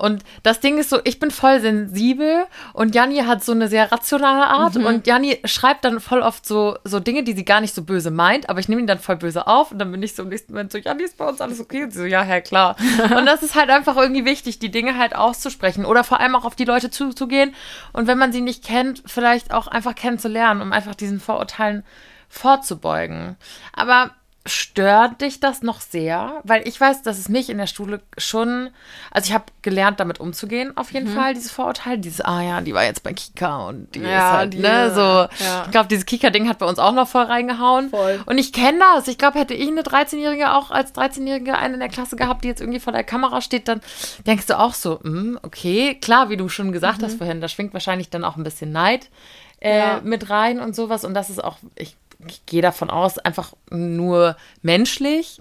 Und 0.00 0.24
das 0.42 0.60
Ding 0.60 0.78
ist 0.78 0.88
so, 0.88 0.98
ich 1.04 1.18
bin 1.18 1.30
voll 1.30 1.60
sensibel 1.60 2.46
und 2.72 2.94
Janni 2.94 3.18
hat 3.18 3.44
so 3.44 3.52
eine 3.52 3.68
sehr 3.68 3.92
rationale 3.92 4.46
Art 4.46 4.76
und 4.76 5.06
Janni 5.06 5.38
schreibt 5.44 5.84
dann 5.84 6.00
voll 6.00 6.22
oft 6.22 6.46
so, 6.46 6.78
so 6.84 7.00
Dinge, 7.00 7.22
die 7.22 7.34
sie 7.34 7.44
gar 7.44 7.60
nicht 7.60 7.74
so 7.74 7.82
böse 7.82 8.10
meint, 8.10 8.48
aber 8.48 8.60
ich 8.60 8.68
nehme 8.68 8.80
ihn 8.80 8.86
dann 8.86 8.98
voll 8.98 9.16
böse 9.16 9.46
auf 9.46 9.72
und 9.72 9.78
dann 9.78 9.90
bin 9.92 10.02
ich 10.02 10.14
so 10.14 10.22
im 10.22 10.30
nächsten 10.30 10.54
Moment 10.54 10.72
so, 10.72 10.78
Janni, 10.78 11.02
ist 11.02 11.18
bei 11.18 11.28
uns 11.28 11.40
alles 11.42 11.60
okay? 11.60 11.84
Und 11.84 11.92
sie 11.92 11.98
so, 11.98 12.04
ja, 12.06 12.24
ja, 12.24 12.40
klar. 12.40 12.76
und 13.16 13.26
das 13.26 13.42
ist 13.42 13.54
halt 13.54 13.68
einfach 13.68 13.96
irgendwie 13.96 14.24
wichtig, 14.24 14.58
die 14.58 14.70
Dinge 14.70 14.96
halt 14.96 15.14
auszusprechen 15.14 15.84
oder 15.84 16.02
vor 16.02 16.18
allem 16.18 16.34
auch 16.34 16.46
auf 16.46 16.56
die 16.56 16.64
Leute 16.64 16.90
zuzugehen 16.90 17.54
und 17.92 18.06
wenn 18.06 18.18
man 18.18 18.32
sie 18.32 18.40
nicht 18.40 18.64
kennt, 18.64 19.02
vielleicht 19.04 19.52
auch 19.52 19.66
einfach 19.66 19.94
kennenzulernen, 19.94 20.62
um 20.62 20.72
einfach 20.72 20.94
diesen 20.94 21.20
Vorurteilen 21.20 21.84
vorzubeugen. 22.30 23.36
Aber 23.74 24.12
stört 24.46 25.20
dich 25.20 25.38
das 25.38 25.62
noch 25.62 25.80
sehr? 25.80 26.40
Weil 26.44 26.66
ich 26.66 26.80
weiß, 26.80 27.02
dass 27.02 27.18
es 27.18 27.28
mich 27.28 27.50
in 27.50 27.58
der 27.58 27.66
Schule 27.66 28.00
schon, 28.16 28.70
also 29.10 29.28
ich 29.28 29.34
habe 29.34 29.44
gelernt, 29.60 30.00
damit 30.00 30.18
umzugehen, 30.18 30.74
auf 30.78 30.92
jeden 30.92 31.08
Fall, 31.08 31.34
diese 31.34 31.50
Vorurteile, 31.52 31.98
dieses, 31.98 32.22
ah 32.22 32.40
ja, 32.40 32.60
die 32.62 32.72
war 32.72 32.84
jetzt 32.84 33.02
bei 33.02 33.12
Kika 33.12 33.68
und 33.68 33.94
die 33.94 34.00
Ja, 34.00 34.16
ist 34.18 34.36
halt, 34.38 34.52
die, 34.54 34.58
ne, 34.58 34.90
so, 34.94 35.00
ja. 35.00 35.64
ich 35.66 35.70
glaube, 35.70 35.88
dieses 35.88 36.06
Kika-Ding 36.06 36.48
hat 36.48 36.58
bei 36.58 36.66
uns 36.66 36.78
auch 36.78 36.92
noch 36.92 37.06
voll 37.06 37.24
reingehauen. 37.24 37.90
Voll. 37.90 38.20
Und 38.24 38.38
ich 38.38 38.52
kenne 38.54 38.78
das. 38.94 39.08
Ich 39.08 39.18
glaube, 39.18 39.38
hätte 39.38 39.52
ich 39.54 39.68
eine 39.68 39.82
13-Jährige 39.82 40.54
auch 40.54 40.70
als 40.70 40.94
13-Jährige 40.94 41.58
eine 41.58 41.74
in 41.74 41.80
der 41.80 41.90
Klasse 41.90 42.16
gehabt, 42.16 42.42
die 42.42 42.48
jetzt 42.48 42.60
irgendwie 42.62 42.80
vor 42.80 42.94
der 42.94 43.04
Kamera 43.04 43.42
steht, 43.42 43.68
dann 43.68 43.82
denkst 44.26 44.46
du 44.46 44.58
auch 44.58 44.72
so, 44.72 45.00
hm, 45.02 45.38
okay, 45.42 45.96
klar, 46.00 46.30
wie 46.30 46.36
du 46.38 46.48
schon 46.48 46.72
gesagt 46.72 47.02
hast 47.02 47.18
vorhin, 47.18 47.42
da 47.42 47.48
schwingt 47.48 47.74
wahrscheinlich 47.74 48.08
dann 48.08 48.24
auch 48.24 48.36
ein 48.36 48.44
bisschen 48.44 48.72
Neid 48.72 49.10
äh, 49.60 49.78
Ja. 49.78 50.00
mit 50.02 50.30
rein 50.30 50.60
und 50.60 50.74
sowas. 50.74 51.04
Und 51.04 51.12
das 51.12 51.28
ist 51.28 51.44
auch, 51.44 51.58
ich, 51.76 51.94
ich 52.28 52.44
gehe 52.46 52.62
davon 52.62 52.90
aus, 52.90 53.18
einfach 53.18 53.52
nur 53.70 54.36
menschlich. 54.62 55.38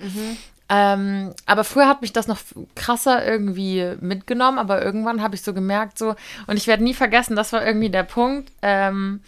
Ähm, 0.71 1.33
aber 1.47 1.63
früher 1.63 1.87
hat 1.87 2.01
mich 2.03 2.13
das 2.13 2.27
noch 2.27 2.37
krasser 2.75 3.25
irgendwie 3.25 3.95
mitgenommen, 4.01 4.59
aber 4.59 4.83
irgendwann 4.83 5.23
habe 5.23 5.33
ich 5.33 5.41
so 5.41 5.51
gemerkt, 5.53 5.97
so, 5.97 6.15
und 6.45 6.57
ich 6.57 6.67
werde 6.67 6.83
nie 6.83 6.93
vergessen, 6.93 7.35
das 7.35 7.53
war 7.53 7.65
irgendwie 7.65 7.89
der 7.89 8.03
Punkt. 8.03 8.51
Ähm, 8.61 9.21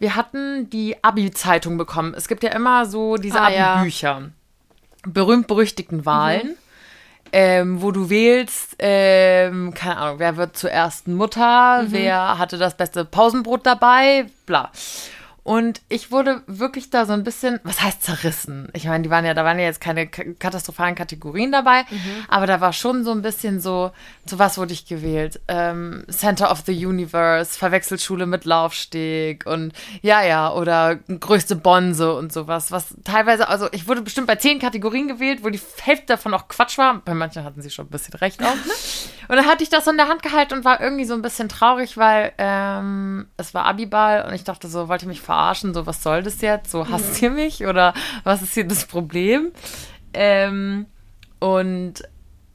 wir 0.00 0.16
hatten 0.16 0.68
die 0.70 0.96
Abi-Zeitung 1.04 1.78
bekommen. 1.78 2.14
Es 2.16 2.26
gibt 2.26 2.42
ja 2.42 2.50
immer 2.50 2.84
so 2.86 3.16
diese 3.16 3.40
Ah, 3.40 3.48
ja. 3.50 3.74
Abi-Bücher. 3.74 4.30
Berühmt-berüchtigten 5.06 6.04
Wahlen. 6.04 6.56
Ähm, 7.30 7.82
wo 7.82 7.90
du 7.90 8.08
wählst, 8.08 8.76
ähm, 8.78 9.74
keine 9.74 9.98
Ahnung, 9.98 10.18
wer 10.18 10.38
wird 10.38 10.56
zur 10.56 10.70
ersten 10.70 11.14
Mutter, 11.14 11.84
wer 11.88 12.38
hatte 12.38 12.56
das 12.56 12.74
beste 12.74 13.04
Pausenbrot 13.04 13.66
dabei, 13.66 14.26
bla. 14.46 14.72
Und 15.48 15.80
ich 15.88 16.10
wurde 16.10 16.42
wirklich 16.46 16.90
da 16.90 17.06
so 17.06 17.14
ein 17.14 17.24
bisschen, 17.24 17.58
was 17.64 17.80
heißt 17.80 18.02
zerrissen? 18.02 18.68
Ich 18.74 18.84
meine, 18.84 19.02
die 19.02 19.08
waren 19.08 19.24
ja, 19.24 19.32
da 19.32 19.46
waren 19.46 19.58
ja 19.58 19.64
jetzt 19.64 19.80
keine 19.80 20.06
katastrophalen 20.06 20.94
Kategorien 20.94 21.50
dabei, 21.50 21.86
aber 22.28 22.46
da 22.46 22.60
war 22.60 22.74
schon 22.74 23.02
so 23.02 23.12
ein 23.12 23.22
bisschen 23.22 23.58
so, 23.58 23.90
zu 24.26 24.38
was 24.38 24.58
wurde 24.58 24.74
ich 24.74 24.84
gewählt? 24.84 25.40
Ähm, 25.48 26.04
Center 26.10 26.50
of 26.50 26.64
the 26.66 26.84
Universe, 26.84 27.58
Verwechselschule 27.58 28.26
mit 28.26 28.44
Laufsteg 28.44 29.46
und 29.46 29.72
ja, 30.02 30.22
ja, 30.22 30.52
oder 30.52 30.96
größte 30.96 31.56
Bonse 31.56 32.14
und 32.14 32.30
sowas, 32.30 32.70
was 32.70 32.94
teilweise, 33.04 33.48
also 33.48 33.68
ich 33.72 33.88
wurde 33.88 34.02
bestimmt 34.02 34.26
bei 34.26 34.36
zehn 34.36 34.58
Kategorien 34.58 35.08
gewählt, 35.08 35.42
wo 35.42 35.48
die 35.48 35.62
Hälfte 35.80 36.08
davon 36.08 36.34
auch 36.34 36.48
Quatsch 36.48 36.76
war. 36.76 37.00
Bei 37.06 37.14
manchen 37.14 37.44
hatten 37.44 37.62
sie 37.62 37.70
schon 37.70 37.86
ein 37.86 37.90
bisschen 37.90 38.12
recht 38.12 38.44
auch. 38.44 38.52
Und 39.28 39.36
dann 39.36 39.46
hatte 39.46 39.62
ich 39.62 39.68
das 39.68 39.84
so 39.84 39.90
in 39.90 39.98
der 39.98 40.08
Hand 40.08 40.22
gehalten 40.22 40.54
und 40.54 40.64
war 40.64 40.80
irgendwie 40.80 41.04
so 41.04 41.12
ein 41.12 41.20
bisschen 41.20 41.50
traurig, 41.50 41.98
weil 41.98 42.32
ähm, 42.38 43.28
es 43.36 43.52
war 43.52 43.66
Abiball 43.66 44.24
und 44.26 44.32
ich 44.32 44.42
dachte 44.42 44.68
so, 44.68 44.88
wollt 44.88 45.02
ihr 45.02 45.08
mich 45.08 45.20
verarschen? 45.38 45.74
So, 45.74 45.86
was 45.86 46.02
soll 46.02 46.22
das 46.22 46.40
jetzt? 46.40 46.70
So, 46.70 46.88
hasst 46.88 47.22
ihr 47.22 47.30
mich? 47.30 47.64
Oder 47.66 47.94
was 48.24 48.42
ist 48.42 48.54
hier 48.54 48.66
das 48.66 48.86
Problem? 48.86 49.52
Ähm, 50.12 50.86
und 51.38 51.94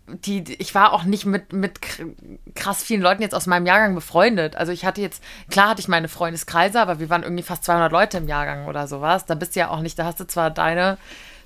die, 0.08 0.44
ich 0.60 0.76
war 0.76 0.92
auch 0.92 1.06
nicht 1.06 1.26
mit, 1.26 1.54
mit 1.54 1.80
kr- 1.80 2.14
krass 2.56 2.84
vielen 2.84 3.02
Leuten 3.02 3.22
jetzt 3.22 3.34
aus 3.34 3.48
meinem 3.48 3.66
Jahrgang 3.66 3.96
befreundet. 3.96 4.58
Also 4.58 4.74
ich 4.74 4.84
hatte 4.84 5.00
jetzt, 5.02 5.24
klar 5.50 5.70
hatte 5.70 5.80
ich 5.80 5.88
meine 5.88 6.10
Freundeskreise, 6.10 6.82
aber 6.82 7.00
wir 7.00 7.10
waren 7.10 7.24
irgendwie 7.24 7.44
fast 7.44 7.64
200 7.64 7.92
Leute 7.92 8.18
im 8.18 8.28
Jahrgang 8.28 8.68
oder 8.68 8.88
sowas. 8.88 9.26
Da 9.26 9.36
bist 9.36 9.56
du 9.56 9.62
ja 9.62 9.70
auch 9.70 9.80
nicht, 9.80 9.98
da 9.98 10.04
hast 10.04 10.20
du 10.20 10.28
zwar 10.28 10.52
deine 10.52 10.98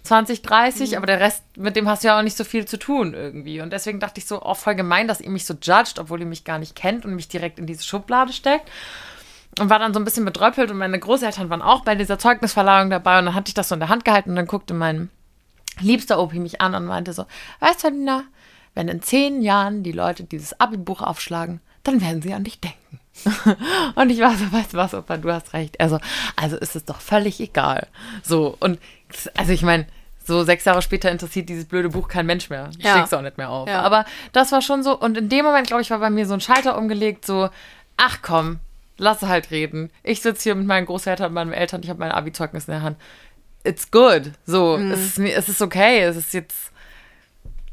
20, 0.04 0.41
30, 0.41 0.97
aber 0.97 1.06
der 1.06 1.19
Rest, 1.19 1.43
mit 1.56 1.76
dem 1.76 1.88
hast 1.88 2.04
du 2.04 2.08
ja 2.08 2.17
auch 2.17 2.23
nicht 2.23 2.36
so 2.38 2.43
viel 2.45 2.65
zu 2.65 2.80
tun 2.80 3.13
irgendwie. 3.13 3.62
Und 3.62 3.71
deswegen 3.71 4.00
dachte 4.00 4.19
ich 4.19 4.26
so, 4.26 4.41
oh, 4.41 4.56
voll 4.56 4.73
gemein, 4.73 5.08
dass 5.08 5.21
ihr 5.21 5.30
mich 5.30 5.45
so 5.45 5.54
judgt, 5.62 6.00
obwohl 6.00 6.19
ihr 6.21 6.26
mich 6.26 6.43
gar 6.43 6.58
nicht 6.58 6.76
kennt 6.76 7.06
und 7.06 7.13
mich 7.13 7.28
direkt 7.28 7.60
in 7.60 7.67
diese 7.67 7.84
Schublade 7.84 8.34
steckt. 8.34 8.67
Und 9.60 9.70
war 9.70 9.80
dann 9.80 9.93
so 9.93 10.00
ein 10.00 10.06
bisschen 10.06 10.26
bedröppelt 10.26 10.70
und 10.70 10.78
meine 10.78 11.00
Großeltern 11.00 11.50
waren 11.50 11.62
auch 11.62 11.84
bei 11.84 11.96
dieser 11.96 12.20
Zeugnisverleihung 12.20 12.89
dabei 12.89 13.20
und 13.20 13.26
dann 13.26 13.34
hatte 13.34 13.50
ich 13.50 13.56
das 13.56 13.70
so 13.70 13.76
in 13.76 13.80
der 13.80 13.89
Hand 13.89 14.06
gehalten 14.06 14.32
und 14.32 14.36
dann 14.36 14.48
guckte 14.48 14.74
mein 14.74 15.10
liebster 15.80 16.20
Opi 16.20 16.39
mich 16.39 16.62
an 16.62 16.76
und 16.76 16.86
meinte 16.86 17.13
so, 17.13 17.26
weißt 17.60 17.84
du, 17.84 17.91
Nina, 17.91 18.24
wenn 18.76 18.88
in 18.88 19.02
zehn 19.02 19.41
Jahren 19.41 19.84
die 19.84 19.91
Leute 19.91 20.24
dieses 20.24 20.60
Abi-Buch 20.60 21.02
aufschlagen, 21.02 21.62
dann 21.84 22.02
werden 22.02 22.22
sie 22.22 22.34
an 22.34 22.43
dich 22.43 22.60
denken. 22.60 23.00
und 23.96 24.10
ich 24.12 24.20
war 24.20 24.36
so, 24.36 24.52
weißt 24.52 24.74
du 24.74 24.78
was, 24.78 24.93
Opa, 24.93 25.17
du 25.17 25.32
hast 25.32 25.54
recht. 25.54 25.80
Also, 25.80 26.00
also 26.36 26.58
ist 26.58 26.76
es 26.76 26.86
doch 26.86 27.02
völlig 27.02 27.39
egal. 27.39 27.88
So, 28.22 28.56
und 28.60 28.80
also 29.36 29.52
ich 29.52 29.63
meine, 29.63 29.88
so 30.24 30.43
sechs 30.43 30.65
Jahre 30.65 30.82
später 30.82 31.10
interessiert 31.10 31.50
dieses 31.50 31.65
blöde 31.65 31.89
Buch 31.89 32.08
kein 32.08 32.26
Mensch 32.26 32.50
mehr. 32.50 32.70
Ja. 32.78 32.93
Schlägst 32.93 33.13
du 33.13 33.17
auch 33.17 33.22
nicht 33.22 33.38
mehr 33.38 33.50
auf. 33.50 33.67
Ja. 33.67 33.82
Aber 33.82 34.06
das 34.34 34.52
war 34.52 34.62
schon 34.62 34.84
so, 34.84 34.98
und 34.98 35.17
in 35.17 35.30
dem 35.30 35.46
Moment, 35.46 35.67
glaube 35.67 35.82
ich, 35.82 35.89
war 35.89 36.00
bei 36.00 36.10
mir 36.10 36.26
so 36.28 36.34
ein 36.34 36.41
Schalter 36.41 36.78
umgelegt, 36.78 37.26
so, 37.26 37.50
ach 37.96 38.20
komm, 38.22 38.60
lass 38.98 39.22
halt 39.22 39.52
reden. 39.52 39.92
Ich 40.04 40.22
sitze 40.22 40.44
hier 40.44 40.56
mit 40.56 40.68
meinen 40.68 40.86
Großeltern 40.86 41.28
und 41.28 41.34
meinen 41.34 41.54
Eltern, 41.54 41.82
ich 41.84 41.90
habe 41.90 42.00
mein 42.00 42.12
Abi-Zeugnis 42.12 42.68
in 42.68 42.74
der 42.74 42.82
Hand. 42.84 42.98
It's 43.64 43.92
good. 43.92 44.32
So, 44.46 44.78
Mhm. 44.78 44.92
es, 44.92 45.18
ist, 45.18 45.20
es 45.20 45.50
ist 45.50 45.62
okay. 45.62 46.00
Es 46.02 46.16
ist 46.16 46.34
jetzt, 46.34 46.72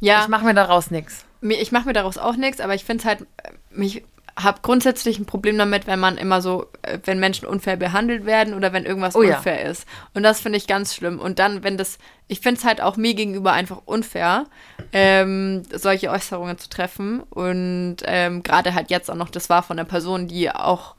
Ja, 0.01 0.23
ich 0.23 0.29
mache 0.29 0.45
mir 0.45 0.55
daraus 0.55 0.91
nichts. 0.91 1.25
ich 1.41 1.73
mache 1.73 1.87
mir 1.87 1.93
daraus 1.93 2.19
auch 2.19 2.37
nichts, 2.37 2.61
aber 2.61 2.75
ich 2.75 2.85
finde 2.85 3.03
es 3.03 3.07
halt, 3.07 3.21
äh, 3.43 3.83
ich 3.83 4.05
habe 4.37 4.59
grundsätzlich 4.63 5.21
ein 5.21 5.27
Problem 5.27 5.57
damit, 5.57 5.87
wenn 5.87 6.01
man 6.01 6.17
immer 6.17 6.43
so, 6.43 6.67
äh, 6.83 6.99
wenn 7.05 7.21
Menschen 7.21 7.47
unfair 7.47 7.77
behandelt 7.77 8.27
werden 8.27 8.55
oder 8.55 8.73
wenn 8.73 8.85
irgendwas 8.85 9.15
Oh 9.15 9.23
ja. 9.23 9.37
unfair 9.37 9.65
ist. 9.65 9.87
Und 10.13 10.25
das 10.25 10.41
finde 10.41 10.59
ich 10.59 10.67
ganz 10.67 10.93
schlimm. 10.95 11.21
Und 11.21 11.39
dann, 11.39 11.63
wenn 11.63 11.79
das, 11.79 11.99
ich 12.27 12.41
finde 12.41 12.59
es 12.59 12.65
halt 12.65 12.81
auch 12.81 12.97
mir 12.97 13.15
gegenüber 13.15 13.53
einfach 13.53 13.83
unfair, 13.85 14.47
ähm, 14.93 15.63
solche 15.73 16.11
Äußerungen 16.11 16.59
zu 16.59 16.69
treffen. 16.69 17.21
Und 17.31 17.99
ähm, 18.07 18.43
gerade 18.43 18.75
halt 18.75 18.91
jetzt 18.91 19.09
auch 19.09 19.15
noch, 19.15 19.29
das 19.31 19.49
war 19.51 19.63
von 19.63 19.79
einer 19.79 19.89
Person, 19.89 20.27
die 20.27 20.51
auch 20.51 20.93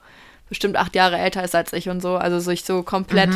bestimmt 0.50 0.78
acht 0.78 0.96
Jahre 0.96 1.18
älter 1.18 1.44
ist 1.44 1.56
als 1.56 1.74
ich 1.74 1.90
und 1.90 2.02
so, 2.02 2.18
also 2.18 2.40
sich 2.40 2.64
so 2.64 2.84
komplett 2.84 3.30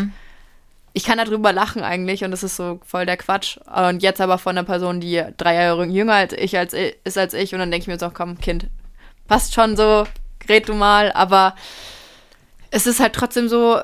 ich 0.93 1.03
kann 1.05 1.17
darüber 1.17 1.53
lachen 1.53 1.83
eigentlich 1.83 2.23
und 2.23 2.31
das 2.31 2.43
ist 2.43 2.55
so 2.55 2.79
voll 2.85 3.05
der 3.05 3.17
Quatsch. 3.17 3.57
Und 3.87 4.01
jetzt 4.01 4.21
aber 4.21 4.37
von 4.37 4.57
einer 4.57 4.65
Person, 4.65 4.99
die 4.99 5.23
drei 5.37 5.55
Jahre 5.55 5.85
jünger 5.85 6.13
als 6.13 6.33
ich 6.33 6.57
als, 6.57 6.73
ist 6.73 7.17
als 7.17 7.33
ich 7.33 7.53
und 7.53 7.59
dann 7.59 7.71
denke 7.71 7.83
ich 7.83 7.87
mir 7.87 7.99
so, 7.99 8.09
komm, 8.09 8.39
Kind, 8.39 8.67
passt 9.27 9.53
schon 9.53 9.77
so, 9.77 10.05
red 10.47 10.67
du 10.67 10.73
mal, 10.73 11.11
aber 11.11 11.55
es 12.71 12.87
ist 12.87 12.99
halt 12.99 13.13
trotzdem 13.13 13.49
so, 13.49 13.79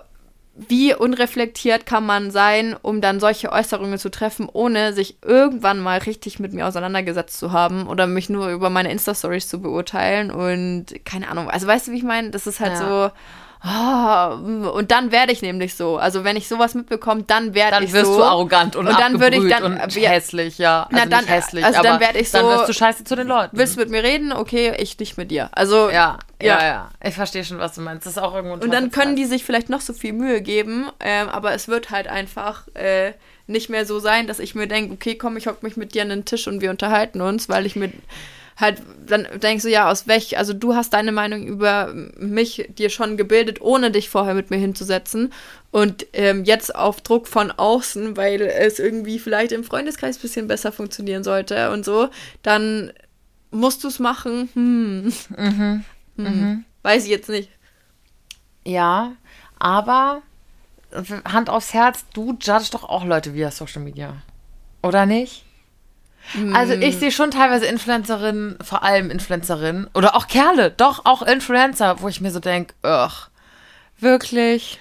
wie 0.56 0.96
unreflektiert 0.96 1.86
kann 1.86 2.06
man 2.06 2.32
sein, 2.32 2.76
um 2.82 3.02
dann 3.02 3.20
solche 3.20 3.52
Äußerungen 3.52 4.00
zu 4.00 4.10
treffen, 4.10 4.48
ohne 4.52 4.94
sich 4.94 5.18
irgendwann 5.22 5.80
mal 5.80 6.00
richtig 6.00 6.40
mit 6.40 6.54
mir 6.54 6.66
auseinandergesetzt 6.66 7.38
zu 7.38 7.52
haben 7.52 7.88
oder 7.88 8.08
mich 8.08 8.30
nur 8.30 8.50
über 8.50 8.70
meine 8.70 8.92
Insta-Stories 8.92 9.50
zu 9.50 9.62
beurteilen 9.62 10.32
und 10.32 10.86
keine 11.06 11.28
Ahnung. 11.30 11.50
Also 11.50 11.68
weißt 11.68 11.88
du, 11.88 11.92
wie 11.92 11.98
ich 11.98 12.04
meine? 12.04 12.30
Das 12.30 12.48
ist 12.48 12.62
halt 12.62 12.74
Ja. 12.74 13.10
so. 13.10 13.12
Oh, 13.68 14.70
und 14.70 14.92
dann 14.92 15.12
werde 15.12 15.32
ich 15.32 15.42
nämlich 15.42 15.74
so. 15.74 15.98
Also 15.98 16.24
wenn 16.24 16.36
ich 16.36 16.48
sowas 16.48 16.76
mitbekomme, 16.76 17.24
dann 17.24 17.56
werde 17.56 17.72
Dann 17.78 17.84
ich 17.84 17.94
wirst 17.94 18.06
so. 18.12 18.18
du 18.18 18.24
arrogant 18.24 18.76
und, 18.76 18.88
Und 18.88 19.00
dann 19.00 19.20
würde 19.20 19.38
ich 19.38 19.50
dann- 19.50 19.64
und 19.64 19.96
ja. 19.96 20.10
hässlich, 20.10 20.60
ja. 20.60 20.84
Also 20.84 20.90
Na, 20.92 21.06
dann- 21.08 21.26
hässlich, 21.26 21.66
also 21.66 21.82
dann 21.82 21.94
aber 21.94 22.00
werd 22.06 22.16
ich 22.16 22.30
Dann 22.30 22.44
so- 22.46 22.52
wirst 22.52 22.70
du 22.70 22.74
scheiße 22.74 23.04
zu 23.06 23.16
den 23.16 23.28
Leuten. 23.28 23.58
Willst 23.58 23.76
du 23.76 23.80
mit 23.80 23.90
mir 23.90 24.04
reden? 24.04 24.32
Okay, 24.34 24.74
ich 24.78 25.00
nicht 25.00 25.18
mit 25.18 25.32
dir. 25.32 25.50
Also 25.54 25.90
ja, 25.90 26.20
ja, 26.42 26.60
Ja. 26.60 26.64
ja, 26.64 26.90
Ich 27.04 27.16
verstehe 27.16 27.44
schon, 27.44 27.58
was 27.58 27.74
du 27.74 27.82
meinst. 27.82 28.06
Das 28.06 28.14
ist 28.18 28.22
auch 28.22 28.36
irgendwo 28.36 28.54
Und 28.64 28.72
dann 28.72 28.92
können 28.92 29.16
die 29.16 29.26
sich 29.26 29.44
vielleicht 29.44 29.70
noch 29.70 29.82
so 29.82 29.94
viel 29.94 30.14
Mühe 30.14 30.42
geben, 30.42 30.86
ähm, 31.00 31.30
aber 31.30 31.54
es 31.54 31.68
wird 31.68 31.90
halt 31.90 32.08
einfach 32.08 32.68
äh, 32.76 33.14
nicht 33.48 33.70
mehr 33.70 33.86
so 33.88 34.00
sein, 34.00 34.28
dass 34.28 34.40
ich 34.40 34.54
mir 34.54 34.68
denke, 34.68 34.94
okay, 34.94 35.16
komm, 35.16 35.38
ich 35.38 35.48
hock 35.48 35.64
mich 35.64 35.76
mit 35.76 35.96
dir 35.96 36.04
an 36.04 36.10
den 36.10 36.26
Tisch 36.26 36.48
und 36.48 36.62
wir 36.62 36.70
unterhalten 36.70 37.22
uns, 37.22 37.50
weil 37.50 37.66
ich 37.66 37.76
mir 37.76 37.92
halt 38.58 38.82
dann 39.06 39.28
denkst 39.42 39.64
du, 39.64 39.70
ja, 39.70 39.90
aus 39.90 40.08
welch, 40.08 40.38
also 40.38 40.54
du 40.54 40.76
hast 40.76 40.94
deine 40.94 41.12
Meinung 41.12 41.46
über 41.46 41.94
mich 42.18 42.70
dir 42.78 42.90
schon 42.90 43.18
gebildet, 43.18 43.62
ohne 43.62 43.92
dich 43.92 44.10
vorher 44.10 44.34
mit 44.34 44.50
mir 44.50 44.58
hinzusetzen. 44.58 45.34
Und 45.72 46.08
ähm, 46.14 46.46
jetzt 46.46 46.74
auf 46.74 47.02
Druck 47.02 47.28
von 47.28 47.52
außen, 47.52 48.16
weil 48.18 48.42
es 48.42 48.80
irgendwie 48.80 49.20
vielleicht 49.20 49.52
im 49.52 49.64
Freundeskreis 49.64 50.18
ein 50.18 50.22
bisschen 50.22 50.48
besser 50.48 50.72
funktionieren 50.72 51.24
sollte 51.24 51.72
und 51.72 51.84
so, 51.84 52.10
dann 52.44 52.94
musst 53.52 53.84
du 53.84 53.90
es 53.90 54.00
machen. 54.00 54.50
Hm. 54.54 55.14
Hm. 56.18 56.66
Weiß 56.82 57.04
ich 57.04 57.10
jetzt 57.10 57.30
nicht. 57.30 57.50
Ja, 58.66 59.14
aber 59.60 60.22
Hand 61.26 61.50
aufs 61.50 61.74
Herz, 61.74 62.06
du 62.14 62.38
judgst 62.40 62.74
doch 62.74 62.84
auch 62.84 63.04
Leute 63.04 63.34
via 63.34 63.52
Social 63.52 63.82
Media. 63.82 64.16
Oder 64.82 65.06
nicht? 65.06 65.45
Also 66.54 66.74
ich 66.74 66.98
sehe 66.98 67.12
schon 67.12 67.32
teilweise 67.32 67.66
Influencerinnen, 67.66 68.58
vor 68.62 68.84
allem 68.84 69.10
Influencerinnen, 69.10 69.90
oder 69.94 70.16
auch 70.16 70.28
Kerle, 70.28 70.72
doch 70.72 71.06
auch 71.06 71.22
Influencer, 71.22 72.02
wo 72.02 72.08
ich 72.08 72.20
mir 72.20 72.32
so 72.32 72.40
denke, 72.40 72.74
ugh, 72.84 73.30
wirklich? 74.00 74.80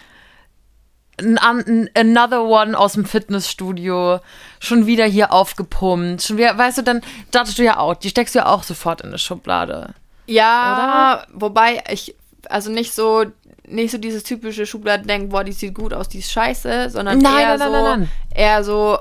An, 1.21 1.39
an, 1.39 1.89
another 1.95 2.45
one 2.45 2.77
aus 2.77 2.95
dem 2.95 3.05
Fitnessstudio, 3.05 4.21
schon 4.59 4.87
wieder 4.87 5.05
hier 5.05 5.33
aufgepumpt, 5.33 6.23
schon 6.23 6.39
wieder, 6.39 6.59
weißt 6.59 6.79
du, 6.79 6.83
dann 6.83 7.03
judgst 7.33 7.59
du 7.59 7.63
ja 7.63 7.79
auch, 7.79 7.95
die 7.95 8.09
steckst 8.09 8.35
du 8.35 8.41
ja 8.41 8.47
auch 8.47 8.65
sofort 8.65 9.03
in 9.03 9.09
eine 9.09 9.19
Schublade. 9.19 9.95
Ja, 10.27 11.25
wobei 11.33 11.85
ich, 11.89 12.17
also 12.49 12.73
nicht 12.73 12.93
so, 12.95 13.27
nicht 13.69 13.93
so 13.93 13.99
dieses 13.99 14.25
typische 14.25 14.67
Schubladendenken, 14.67 15.29
boah, 15.29 15.45
die 15.45 15.53
sieht 15.53 15.75
gut 15.75 15.95
aus, 15.95 16.09
die 16.09 16.19
ist 16.19 16.33
scheiße, 16.33 16.91
sondern 16.91 17.19
Nein, 17.19 17.41
eher 17.41 17.59
nein, 17.59 17.73
nein, 17.73 18.11
so, 18.31 18.37
eher 18.37 18.65
so, 18.65 18.99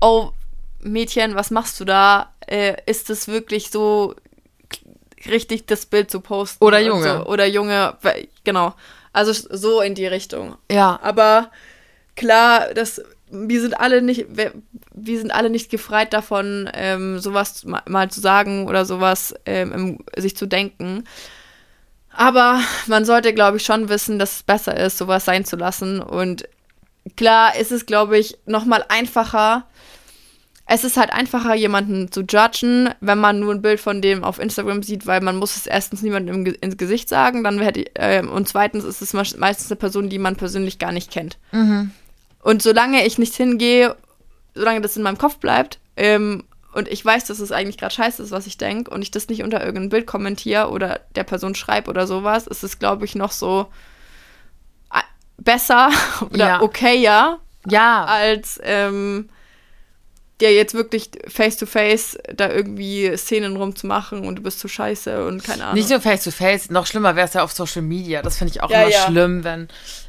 oh, 0.00 0.30
Mädchen, 0.82 1.34
was 1.34 1.50
machst 1.50 1.80
du 1.80 1.84
da? 1.84 2.32
Äh, 2.46 2.76
ist 2.86 3.10
es 3.10 3.28
wirklich 3.28 3.70
so 3.70 4.14
richtig, 5.26 5.66
das 5.66 5.86
Bild 5.86 6.10
zu 6.10 6.20
posten? 6.20 6.62
Oder 6.64 6.78
und 6.78 6.86
Junge. 6.86 7.18
So, 7.18 7.26
oder 7.26 7.46
Junge, 7.46 7.96
genau. 8.44 8.74
Also 9.12 9.32
so 9.32 9.80
in 9.80 9.94
die 9.94 10.06
Richtung. 10.06 10.56
Ja, 10.70 10.98
Aber 11.02 11.50
klar, 12.16 12.74
das, 12.74 13.02
wir 13.30 13.60
sind 13.60 13.78
alle 13.78 14.02
nicht, 14.02 14.26
wir, 14.30 14.52
wir 14.92 15.18
sind 15.18 15.32
alle 15.32 15.50
nicht 15.50 15.70
gefreit 15.70 16.12
davon, 16.12 16.68
ähm, 16.74 17.18
sowas 17.18 17.64
mal, 17.64 17.82
mal 17.86 18.10
zu 18.10 18.20
sagen 18.20 18.68
oder 18.68 18.84
sowas 18.84 19.34
ähm, 19.46 19.98
sich 20.16 20.36
zu 20.36 20.46
denken. 20.46 21.04
Aber 22.14 22.60
man 22.86 23.04
sollte, 23.04 23.32
glaube 23.32 23.56
ich, 23.56 23.64
schon 23.64 23.88
wissen, 23.88 24.18
dass 24.18 24.36
es 24.36 24.42
besser 24.42 24.76
ist, 24.76 24.98
sowas 24.98 25.24
sein 25.24 25.44
zu 25.44 25.56
lassen. 25.56 26.00
Und 26.00 26.46
klar 27.16 27.56
ist 27.56 27.72
es, 27.72 27.86
glaube 27.86 28.18
ich, 28.18 28.38
noch 28.44 28.66
mal 28.66 28.84
einfacher. 28.88 29.64
Es 30.64 30.84
ist 30.84 30.96
halt 30.96 31.12
einfacher, 31.12 31.54
jemanden 31.54 32.10
zu 32.12 32.22
judgen, 32.22 32.88
wenn 33.00 33.18
man 33.18 33.40
nur 33.40 33.52
ein 33.52 33.62
Bild 33.62 33.80
von 33.80 34.00
dem 34.00 34.22
auf 34.24 34.38
Instagram 34.38 34.82
sieht, 34.82 35.06
weil 35.06 35.20
man 35.20 35.36
muss 35.36 35.56
es 35.56 35.66
erstens 35.66 36.02
niemandem 36.02 36.44
Ge- 36.44 36.56
ins 36.60 36.76
Gesicht 36.76 37.08
sagen, 37.08 37.42
dann 37.44 37.58
hätte 37.60 37.84
ähm, 37.96 38.30
und 38.30 38.48
zweitens 38.48 38.84
ist 38.84 39.02
es 39.02 39.12
meist- 39.12 39.38
meistens 39.38 39.70
eine 39.70 39.76
Person, 39.76 40.08
die 40.08 40.18
man 40.18 40.36
persönlich 40.36 40.78
gar 40.78 40.92
nicht 40.92 41.10
kennt. 41.10 41.36
Und 42.42 42.62
solange 42.62 43.04
ich 43.06 43.18
nicht 43.18 43.34
hingehe, 43.34 43.96
solange 44.54 44.80
das 44.80 44.96
in 44.96 45.02
meinem 45.02 45.18
Kopf 45.18 45.38
bleibt, 45.38 45.78
ähm, 45.96 46.44
und 46.74 46.88
ich 46.88 47.04
weiß, 47.04 47.26
dass 47.26 47.38
es 47.40 47.52
eigentlich 47.52 47.76
gerade 47.76 47.94
scheiße 47.94 48.22
ist, 48.22 48.30
was 48.30 48.46
ich 48.46 48.56
denke, 48.56 48.90
und 48.92 49.02
ich 49.02 49.10
das 49.10 49.28
nicht 49.28 49.42
unter 49.42 49.60
irgendein 49.62 49.90
Bild 49.90 50.06
kommentiere 50.06 50.70
oder 50.70 51.00
der 51.16 51.24
Person 51.24 51.54
schreibe 51.54 51.90
oder 51.90 52.06
sowas, 52.06 52.46
ist 52.46 52.62
es, 52.62 52.78
glaube 52.78 53.04
ich, 53.04 53.14
noch 53.14 53.32
so 53.32 53.66
äh, 54.94 55.00
besser 55.36 55.90
oder 56.30 56.36
Ja. 56.48 56.62
okayer, 56.62 57.40
ja. 57.68 58.04
als 58.06 58.58
ähm, 58.62 59.28
dir 60.42 60.54
jetzt 60.54 60.74
wirklich 60.74 61.10
face 61.28 61.56
to 61.56 61.66
face 61.66 62.18
da 62.34 62.50
irgendwie 62.50 63.16
Szenen 63.16 63.56
rumzumachen 63.56 64.26
und 64.26 64.36
du 64.36 64.42
bist 64.42 64.60
zu 64.60 64.68
scheiße 64.68 65.26
und 65.26 65.42
keine 65.44 65.64
Ahnung. 65.64 65.74
Nicht 65.76 65.90
nur 65.90 66.00
face 66.00 66.24
to 66.24 66.30
face, 66.30 66.70
noch 66.70 66.86
schlimmer 66.86 67.16
wäre 67.16 67.26
es 67.26 67.34
ja 67.34 67.42
auf 67.42 67.52
Social 67.52 67.82
Media. 67.82 68.22
Das 68.22 68.36
finde 68.38 68.52
ich 68.52 68.62
auch 68.62 68.70
Ja, 68.70 68.82
immer 68.82 68.90
ja. 68.90 69.06
schlimm, 69.06 69.44
wenn 69.44 69.68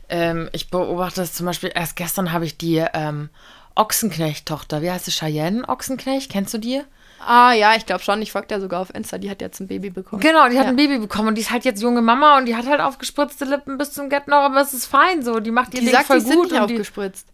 ähm, 0.10 0.50
ich 0.52 0.70
beobachte 0.70 1.22
das 1.22 1.34
zum 1.34 1.46
Beispiel, 1.46 1.72
erst 1.74 1.96
gestern 1.96 2.32
habe 2.34 2.46
ich 2.46 2.58
die 2.58 2.84
ähm, 2.94 3.30
Ochsenknecht-Tochter, 3.76 4.82
wie 4.82 4.92
heißt 4.92 5.06
sie, 5.06 5.12
Cheyenne 5.12 5.68
Ochsenknecht, 5.68 6.32
kennst 6.32 6.54
du 6.54 6.58
die? 6.58 6.82
ah 7.26 7.54
ja, 7.54 7.74
ich 7.78 7.86
glaube 7.86 8.04
schon, 8.04 8.22
ich 8.22 8.34
folge 8.34 8.48
der 8.50 8.60
sogar 8.60 8.82
auf 8.82 8.94
Insta, 8.94 9.18
die 9.18 9.30
hat 9.30 9.40
jetzt 9.40 9.62
ein 9.62 9.68
Baby 9.70 9.90
bekommen. 9.92 10.22
Genau, 10.22 10.50
die 10.50 10.58
hat 10.58 10.66
Ja. 10.66 10.72
ein 10.72 10.76
Baby 10.76 10.98
bekommen 11.00 11.30
und 11.30 11.36
die 11.36 11.42
ist 11.42 11.52
halt 11.52 11.64
jetzt 11.64 11.82
junge 11.82 12.02
Mama 12.02 12.38
und 12.38 12.48
die 12.48 12.56
hat 12.58 12.68
halt 12.68 12.82
aufgespritzte 12.82 13.46
Lippen 13.46 13.78
bis 13.78 13.94
zum 13.94 14.10
Get 14.10 14.28
noch, 14.28 14.40
aber 14.40 14.60
es 14.60 14.74
ist 14.74 14.88
fein 14.88 15.24
so, 15.24 15.40
die 15.40 15.52
macht 15.52 15.74
ihr 15.74 15.80
Die 15.80 15.86
Ding 15.86 15.96
sagt, 15.96 16.08
voll 16.08 16.20
die 16.20 16.26
sind 16.26 16.36
gut 16.36 16.52
nicht 16.52 16.60
und 16.62 16.70
die, 16.70 16.74
aufgespritzt. 16.74 17.28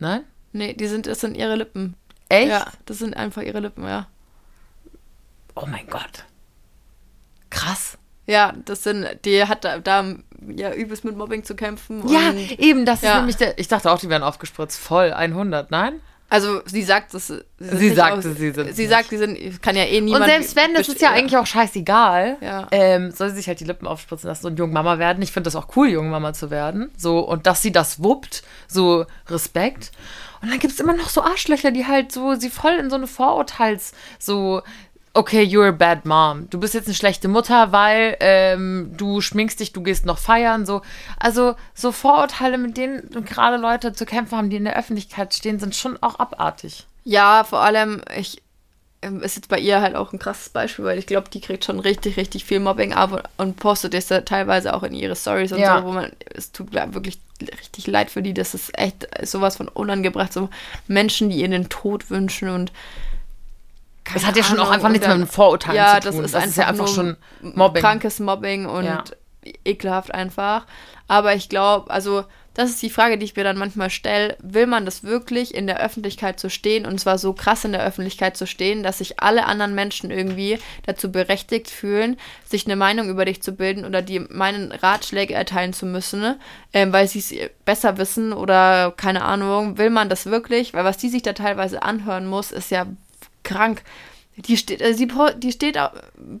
Nein? 0.00 0.22
Nee, 0.52 0.74
die 0.74 0.88
sind, 0.88 1.06
das 1.06 1.20
sind 1.20 1.36
ihre 1.36 1.54
Lippen. 1.54 1.94
Echt? 2.28 2.48
Ja, 2.48 2.66
das 2.86 2.98
sind 2.98 3.16
einfach 3.16 3.42
ihre 3.42 3.60
Lippen, 3.60 3.84
ja. 3.84 4.06
Oh 5.54 5.66
mein 5.66 5.86
Gott. 5.88 6.24
Krass. 7.50 7.98
Ja, 8.26 8.52
das 8.66 8.82
sind, 8.82 9.06
die 9.24 9.42
hat 9.44 9.64
da, 9.64 9.78
da 9.78 10.04
ja 10.54 10.72
übelst 10.74 11.04
mit 11.04 11.16
Mobbing 11.16 11.44
zu 11.44 11.56
kämpfen. 11.56 12.06
Ja, 12.08 12.32
eben, 12.58 12.84
das 12.84 12.96
ist 12.98 13.04
ja. 13.04 13.16
nämlich 13.18 13.36
der, 13.36 13.58
ich 13.58 13.68
dachte 13.68 13.90
auch, 13.90 13.98
die 13.98 14.10
wären 14.10 14.22
aufgespritzt, 14.22 14.78
voll, 14.78 15.12
100, 15.12 15.70
nein? 15.70 16.00
Also 16.30 16.60
sie 16.66 16.82
sagt, 16.82 17.14
dass 17.14 17.28
sie, 17.28 17.42
sind 17.58 17.78
Sie 17.78 17.88
sagte, 17.94 18.18
aus- 18.18 18.24
sie 18.36 18.50
sind 18.52 18.74
Sie 18.74 18.82
nicht. 18.82 18.90
sagt, 18.90 19.08
sie 19.08 19.16
sind, 19.16 19.62
kann 19.62 19.74
ja 19.76 19.84
eh 19.84 20.02
niemand. 20.02 20.24
Und 20.26 20.30
selbst 20.30 20.56
wenn, 20.56 20.74
das 20.74 20.86
ist 20.86 21.00
ja 21.00 21.10
eigentlich 21.12 21.38
auch 21.38 21.46
scheißegal, 21.46 22.36
Ja. 22.42 22.68
ähm, 22.70 23.12
soll 23.12 23.30
sie 23.30 23.36
sich 23.36 23.48
halt 23.48 23.60
die 23.60 23.64
Lippen 23.64 23.86
aufspritzen 23.86 24.28
lassen 24.28 24.44
und 24.46 24.58
Jungmama 24.58 24.98
werden. 24.98 25.22
Ich 25.22 25.32
finde 25.32 25.44
das 25.46 25.56
auch 25.56 25.74
cool, 25.74 25.88
Jungmama 25.88 26.34
zu 26.34 26.50
werden. 26.50 26.90
So, 26.98 27.20
und 27.20 27.46
dass 27.46 27.62
sie 27.62 27.72
das 27.72 28.02
wuppt, 28.02 28.42
so 28.66 29.06
Respekt. 29.28 29.90
Und 30.42 30.50
dann 30.50 30.58
gibt 30.58 30.72
es 30.74 30.80
immer 30.80 30.94
noch 30.94 31.08
so 31.08 31.22
Arschlöcher, 31.22 31.70
die 31.70 31.86
halt 31.86 32.12
so, 32.12 32.34
sie 32.34 32.50
voll 32.50 32.72
in 32.72 32.90
so 32.90 32.96
eine 32.96 33.06
Vorurteils, 33.06 33.92
so, 34.18 34.62
okay, 35.14 35.42
you're 35.42 35.68
a 35.68 35.72
bad 35.72 36.04
mom. 36.04 36.48
Du 36.50 36.60
bist 36.60 36.74
jetzt 36.74 36.86
eine 36.86 36.94
schlechte 36.94 37.28
Mutter, 37.28 37.72
weil 37.72 38.16
ähm, 38.20 38.92
du 38.96 39.20
schminkst 39.20 39.58
dich, 39.60 39.72
du 39.72 39.82
gehst 39.82 40.06
noch 40.06 40.18
feiern, 40.18 40.64
so. 40.66 40.82
Also, 41.18 41.56
so 41.74 41.92
Vorurteile, 41.92 42.58
mit 42.58 42.76
denen 42.76 43.08
gerade 43.24 43.56
Leute 43.56 43.92
zu 43.92 44.06
kämpfen 44.06 44.36
haben, 44.38 44.50
die 44.50 44.56
in 44.56 44.64
der 44.64 44.76
Öffentlichkeit 44.78 45.34
stehen, 45.34 45.58
sind 45.58 45.74
schon 45.74 45.96
auch 46.02 46.18
abartig. 46.18 46.86
Ja, 47.04 47.42
vor 47.44 47.60
allem, 47.60 48.02
ich 48.16 48.42
ähm, 49.00 49.22
ist 49.22 49.36
jetzt 49.36 49.48
bei 49.48 49.58
ihr 49.58 49.80
halt 49.80 49.94
auch 49.94 50.12
ein 50.12 50.18
krasses 50.18 50.48
Beispiel, 50.50 50.84
weil 50.84 50.98
ich 50.98 51.06
glaube, 51.06 51.30
die 51.30 51.40
kriegt 51.40 51.64
schon 51.64 51.78
richtig, 51.80 52.16
richtig 52.16 52.44
viel 52.44 52.60
Mobbing 52.60 52.92
ab 52.92 53.12
und, 53.12 53.22
und 53.36 53.56
postet 53.56 53.94
das 53.94 54.08
teilweise 54.24 54.74
auch 54.74 54.82
in 54.82 54.92
ihre 54.92 55.14
Stories 55.16 55.52
und 55.52 55.58
Ja. 55.60 55.78
so, 55.80 55.86
wo 55.86 55.92
man, 55.92 56.10
es 56.34 56.52
tut 56.52 56.72
mir 56.72 56.94
wirklich 56.94 57.20
richtig 57.60 57.86
leid 57.86 58.10
für 58.10 58.22
die, 58.22 58.34
das 58.34 58.54
ist 58.54 58.76
echt 58.78 59.06
sowas 59.26 59.56
von 59.56 59.68
unangebracht, 59.68 60.32
so 60.32 60.48
Menschen, 60.86 61.30
die 61.30 61.36
ihr 61.40 61.48
den 61.48 61.68
Tod 61.68 62.10
wünschen 62.10 62.48
und 62.48 62.72
Das 64.12 64.26
hat 64.26 64.36
ja 64.36 64.42
schon 64.42 64.58
auch 64.58 64.70
einfach 64.70 64.88
nichts 64.88 65.06
mit 65.06 65.14
einem 65.14 65.26
Vorurteil 65.28 65.76
ja, 65.76 66.00
zu 66.00 66.08
tun. 66.10 66.16
das 66.22 66.26
ist 66.26 66.34
das 66.34 66.46
ist 66.46 66.56
ja 66.56 66.66
einfach 66.66 66.88
schon 66.88 67.16
Mobbing. 67.40 67.82
krankes 67.82 68.20
Mobbing 68.20 68.66
und 68.66 68.84
Ja. 68.84 69.04
ekelhaft 69.64 70.12
einfach. 70.14 70.66
Aber 71.06 71.34
ich 71.34 71.48
glaube, 71.48 71.90
also 71.90 72.24
das 72.58 72.70
ist 72.70 72.82
die 72.82 72.90
Frage, 72.90 73.18
die 73.18 73.24
ich 73.24 73.36
mir 73.36 73.44
dann 73.44 73.56
manchmal 73.56 73.88
stelle. 73.88 74.36
Will 74.42 74.66
man 74.66 74.84
das 74.84 75.04
wirklich 75.04 75.54
in 75.54 75.68
der 75.68 75.80
Öffentlichkeit 75.80 76.40
zu 76.40 76.50
stehen 76.50 76.86
und 76.86 76.98
zwar 76.98 77.16
so 77.16 77.32
krass 77.32 77.64
in 77.64 77.70
der 77.70 77.84
Öffentlichkeit 77.84 78.36
zu 78.36 78.48
stehen, 78.48 78.82
dass 78.82 78.98
sich 78.98 79.20
alle 79.20 79.46
anderen 79.46 79.76
Menschen 79.76 80.10
irgendwie 80.10 80.58
dazu 80.84 81.12
berechtigt 81.12 81.70
fühlen, 81.70 82.16
sich 82.44 82.66
eine 82.66 82.74
Meinung 82.74 83.10
über 83.10 83.24
dich 83.24 83.42
zu 83.42 83.52
bilden 83.52 83.84
oder 83.84 84.02
die 84.02 84.18
meinen 84.18 84.72
Ratschläge 84.72 85.34
erteilen 85.34 85.72
zu 85.72 85.86
müssen, 85.86 86.34
ähm, 86.72 86.92
weil 86.92 87.06
sie 87.06 87.20
es 87.20 87.32
besser 87.64 87.96
wissen 87.96 88.32
oder 88.32 88.92
keine 88.96 89.22
Ahnung. 89.22 89.78
Will 89.78 89.90
man 89.90 90.08
das 90.08 90.26
wirklich? 90.26 90.74
Weil 90.74 90.84
was 90.84 90.96
die 90.96 91.10
sich 91.10 91.22
da 91.22 91.34
teilweise 91.34 91.84
anhören 91.84 92.26
muss, 92.26 92.50
ist 92.50 92.72
ja 92.72 92.88
krank. 93.44 93.84
Die 94.34 94.56
steht, 94.56 94.80
die, 94.80 95.08
die 95.36 95.52
steht 95.52 95.78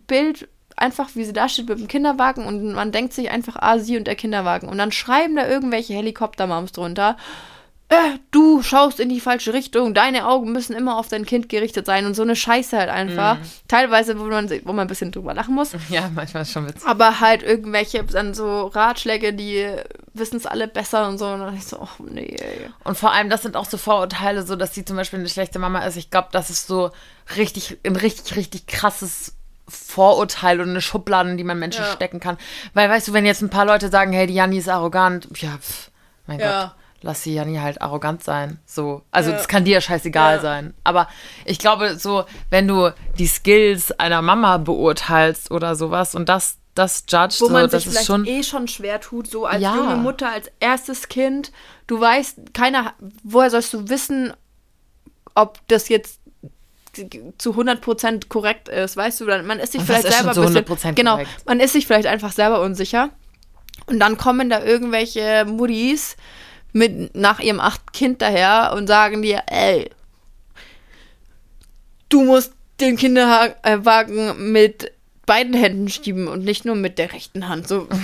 Bild 0.08 0.48
einfach, 0.78 1.10
wie 1.14 1.24
sie 1.24 1.32
da 1.32 1.48
steht 1.48 1.68
mit 1.68 1.78
dem 1.78 1.88
Kinderwagen 1.88 2.44
und 2.46 2.72
man 2.72 2.92
denkt 2.92 3.12
sich 3.12 3.30
einfach, 3.30 3.56
ah, 3.60 3.78
sie 3.78 3.96
und 3.96 4.06
der 4.06 4.16
Kinderwagen. 4.16 4.68
Und 4.68 4.78
dann 4.78 4.92
schreiben 4.92 5.36
da 5.36 5.48
irgendwelche 5.48 5.94
Helikoptermoms 5.94 6.72
drunter. 6.72 7.16
Äh, 7.90 8.18
du 8.32 8.62
schaust 8.62 9.00
in 9.00 9.08
die 9.08 9.20
falsche 9.20 9.54
Richtung, 9.54 9.94
deine 9.94 10.28
Augen 10.28 10.52
müssen 10.52 10.76
immer 10.76 10.98
auf 10.98 11.08
dein 11.08 11.24
Kind 11.24 11.48
gerichtet 11.48 11.86
sein 11.86 12.04
und 12.04 12.12
so 12.12 12.20
eine 12.20 12.36
Scheiße 12.36 12.76
halt 12.76 12.90
einfach. 12.90 13.36
Mm. 13.36 13.42
Teilweise, 13.66 14.18
wo 14.18 14.24
man, 14.24 14.50
wo 14.50 14.74
man 14.74 14.80
ein 14.80 14.88
bisschen 14.88 15.10
drüber 15.10 15.32
lachen 15.32 15.54
muss. 15.54 15.72
Ja, 15.88 16.10
manchmal 16.14 16.42
ist 16.42 16.52
schon 16.52 16.68
witzig. 16.68 16.86
Aber 16.86 17.20
halt 17.20 17.42
irgendwelche 17.42 18.04
dann 18.04 18.34
so 18.34 18.66
Ratschläge, 18.66 19.32
die 19.32 19.66
wissen 20.12 20.36
es 20.36 20.44
alle 20.44 20.68
besser 20.68 21.08
und 21.08 21.16
so. 21.16 21.28
Und 21.28 21.40
dann 21.40 21.56
ich 21.56 21.64
so, 21.64 21.78
oh 21.80 22.04
nee. 22.10 22.36
Und 22.84 22.98
vor 22.98 23.12
allem, 23.12 23.30
das 23.30 23.40
sind 23.42 23.56
auch 23.56 23.64
so 23.64 23.78
Vorurteile, 23.78 24.42
so 24.42 24.54
dass 24.54 24.74
sie 24.74 24.84
zum 24.84 24.96
Beispiel 24.96 25.20
eine 25.20 25.28
schlechte 25.30 25.58
Mama 25.58 25.78
ist. 25.86 25.96
Ich 25.96 26.10
glaube, 26.10 26.28
das 26.30 26.50
ist 26.50 26.66
so 26.66 26.90
richtig, 27.36 27.78
ein 27.86 27.96
richtig, 27.96 28.36
richtig 28.36 28.66
krasses 28.66 29.37
Vorurteil 29.68 30.60
und 30.60 30.70
eine 30.70 30.80
Schublade, 30.80 31.30
in 31.30 31.36
die 31.36 31.44
man 31.44 31.58
Menschen 31.58 31.84
ja. 31.84 31.92
stecken 31.92 32.20
kann. 32.20 32.38
Weil, 32.74 32.88
weißt 32.88 33.08
du, 33.08 33.12
wenn 33.12 33.26
jetzt 33.26 33.42
ein 33.42 33.50
paar 33.50 33.64
Leute 33.64 33.88
sagen, 33.88 34.12
hey, 34.12 34.26
die 34.26 34.34
Janni 34.34 34.58
ist 34.58 34.68
arrogant, 34.68 35.28
ja, 35.36 35.56
pff, 35.58 35.90
mein 36.26 36.40
ja. 36.40 36.62
Gott, 36.62 36.74
lass 37.02 37.22
die 37.22 37.34
Janni 37.34 37.56
halt 37.56 37.80
arrogant 37.82 38.24
sein. 38.24 38.58
So. 38.66 39.02
Also, 39.10 39.30
ja. 39.30 39.38
kann 39.46 39.64
dir 39.64 39.74
ja 39.74 39.80
scheißegal 39.80 40.40
sein. 40.40 40.74
Aber 40.84 41.08
ich 41.44 41.58
glaube, 41.58 41.96
so, 41.96 42.24
wenn 42.50 42.66
du 42.66 42.90
die 43.18 43.26
Skills 43.26 43.92
einer 43.92 44.22
Mama 44.22 44.58
beurteilst 44.58 45.50
oder 45.50 45.76
sowas 45.76 46.14
und 46.14 46.28
das 46.28 46.58
das 46.78 47.04
judged, 47.08 47.40
wo 47.40 47.48
man 47.48 47.68
so, 47.68 47.76
sich 47.76 47.88
vielleicht 47.88 48.06
schon 48.06 48.24
eh 48.24 48.42
schon 48.44 48.68
schwer 48.68 49.00
tut, 49.00 49.28
so 49.28 49.46
als 49.46 49.62
junge 49.62 49.96
Mutter, 49.96 50.30
als 50.30 50.50
erstes 50.60 51.08
Kind. 51.08 51.50
Du 51.88 52.00
weißt, 52.00 52.54
keiner, 52.54 52.94
woher 53.24 53.50
sollst 53.50 53.74
du 53.74 53.88
wissen, 53.88 54.32
ob 55.34 55.58
das 55.68 55.88
jetzt 55.88 56.17
zu 57.38 57.52
100% 57.52 58.28
korrekt 58.28 58.68
ist, 58.68 58.96
weißt 58.96 59.20
du, 59.20 59.26
man 59.26 59.58
ist 59.58 59.72
sich 59.72 59.82
vielleicht 59.82 60.04
ist 60.04 60.16
selber 60.16 60.36
ein 60.36 60.64
bisschen, 60.64 60.94
genau, 60.94 61.12
korrekt? 61.12 61.30
man 61.46 61.60
ist 61.60 61.72
sich 61.72 61.86
vielleicht 61.86 62.06
einfach 62.06 62.32
selber 62.32 62.60
unsicher 62.60 63.10
und 63.86 64.00
dann 64.00 64.16
kommen 64.16 64.50
da 64.50 64.62
irgendwelche 64.62 65.44
Muddis 65.46 66.16
mit 66.72 67.14
nach 67.14 67.40
ihrem 67.40 67.60
acht 67.60 67.92
Kind 67.92 68.22
daher 68.22 68.72
und 68.76 68.86
sagen 68.86 69.22
dir, 69.22 69.42
ey, 69.46 69.90
du 72.08 72.24
musst 72.24 72.52
den 72.80 72.96
Kinderwagen 72.96 74.52
mit 74.52 74.92
beiden 75.26 75.54
Händen 75.54 75.88
schieben 75.88 76.28
und 76.28 76.44
nicht 76.44 76.64
nur 76.64 76.74
mit 76.74 76.98
der 76.98 77.12
rechten 77.12 77.48
Hand. 77.48 77.68
So. 77.68 77.88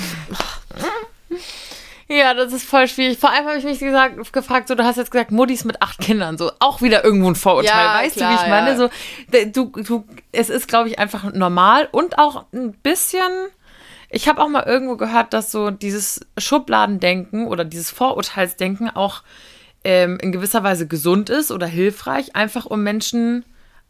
Ja, 2.08 2.34
das 2.34 2.52
ist 2.52 2.64
voll 2.64 2.86
schwierig. 2.86 3.18
Vor 3.18 3.30
allem 3.30 3.46
habe 3.46 3.58
ich 3.58 3.64
mich 3.64 3.78
gesagt, 3.78 4.32
gefragt, 4.32 4.68
so, 4.68 4.74
du 4.74 4.84
hast 4.84 4.96
jetzt 4.96 5.10
gesagt, 5.10 5.30
Muttis 5.30 5.64
mit 5.64 5.80
acht 5.80 5.98
Kindern, 6.00 6.36
so 6.36 6.50
auch 6.60 6.82
wieder 6.82 7.04
irgendwo 7.04 7.28
ein 7.28 7.34
Vorurteil. 7.34 7.70
Ja, 7.70 7.94
weißt 7.94 8.16
klar, 8.16 8.32
du, 8.32 8.38
wie 8.38 8.42
ich 8.42 8.48
meine? 8.48 8.70
Ja. 8.70 8.76
So, 8.76 8.90
du, 9.52 9.82
du, 9.82 10.04
es 10.32 10.50
ist, 10.50 10.68
glaube 10.68 10.88
ich, 10.88 10.98
einfach 10.98 11.32
normal 11.32 11.88
und 11.90 12.18
auch 12.18 12.44
ein 12.52 12.72
bisschen. 12.72 13.30
Ich 14.10 14.28
habe 14.28 14.42
auch 14.42 14.48
mal 14.48 14.64
irgendwo 14.64 14.96
gehört, 14.96 15.32
dass 15.32 15.50
so 15.50 15.70
dieses 15.70 16.20
Schubladendenken 16.38 17.46
oder 17.46 17.64
dieses 17.64 17.90
Vorurteilsdenken 17.90 18.90
auch 18.94 19.22
ähm, 19.82 20.18
in 20.20 20.30
gewisser 20.30 20.62
Weise 20.62 20.86
gesund 20.86 21.30
ist 21.30 21.50
oder 21.50 21.66
hilfreich, 21.66 22.36
einfach 22.36 22.66
um 22.66 22.82
Menschen 22.82 23.44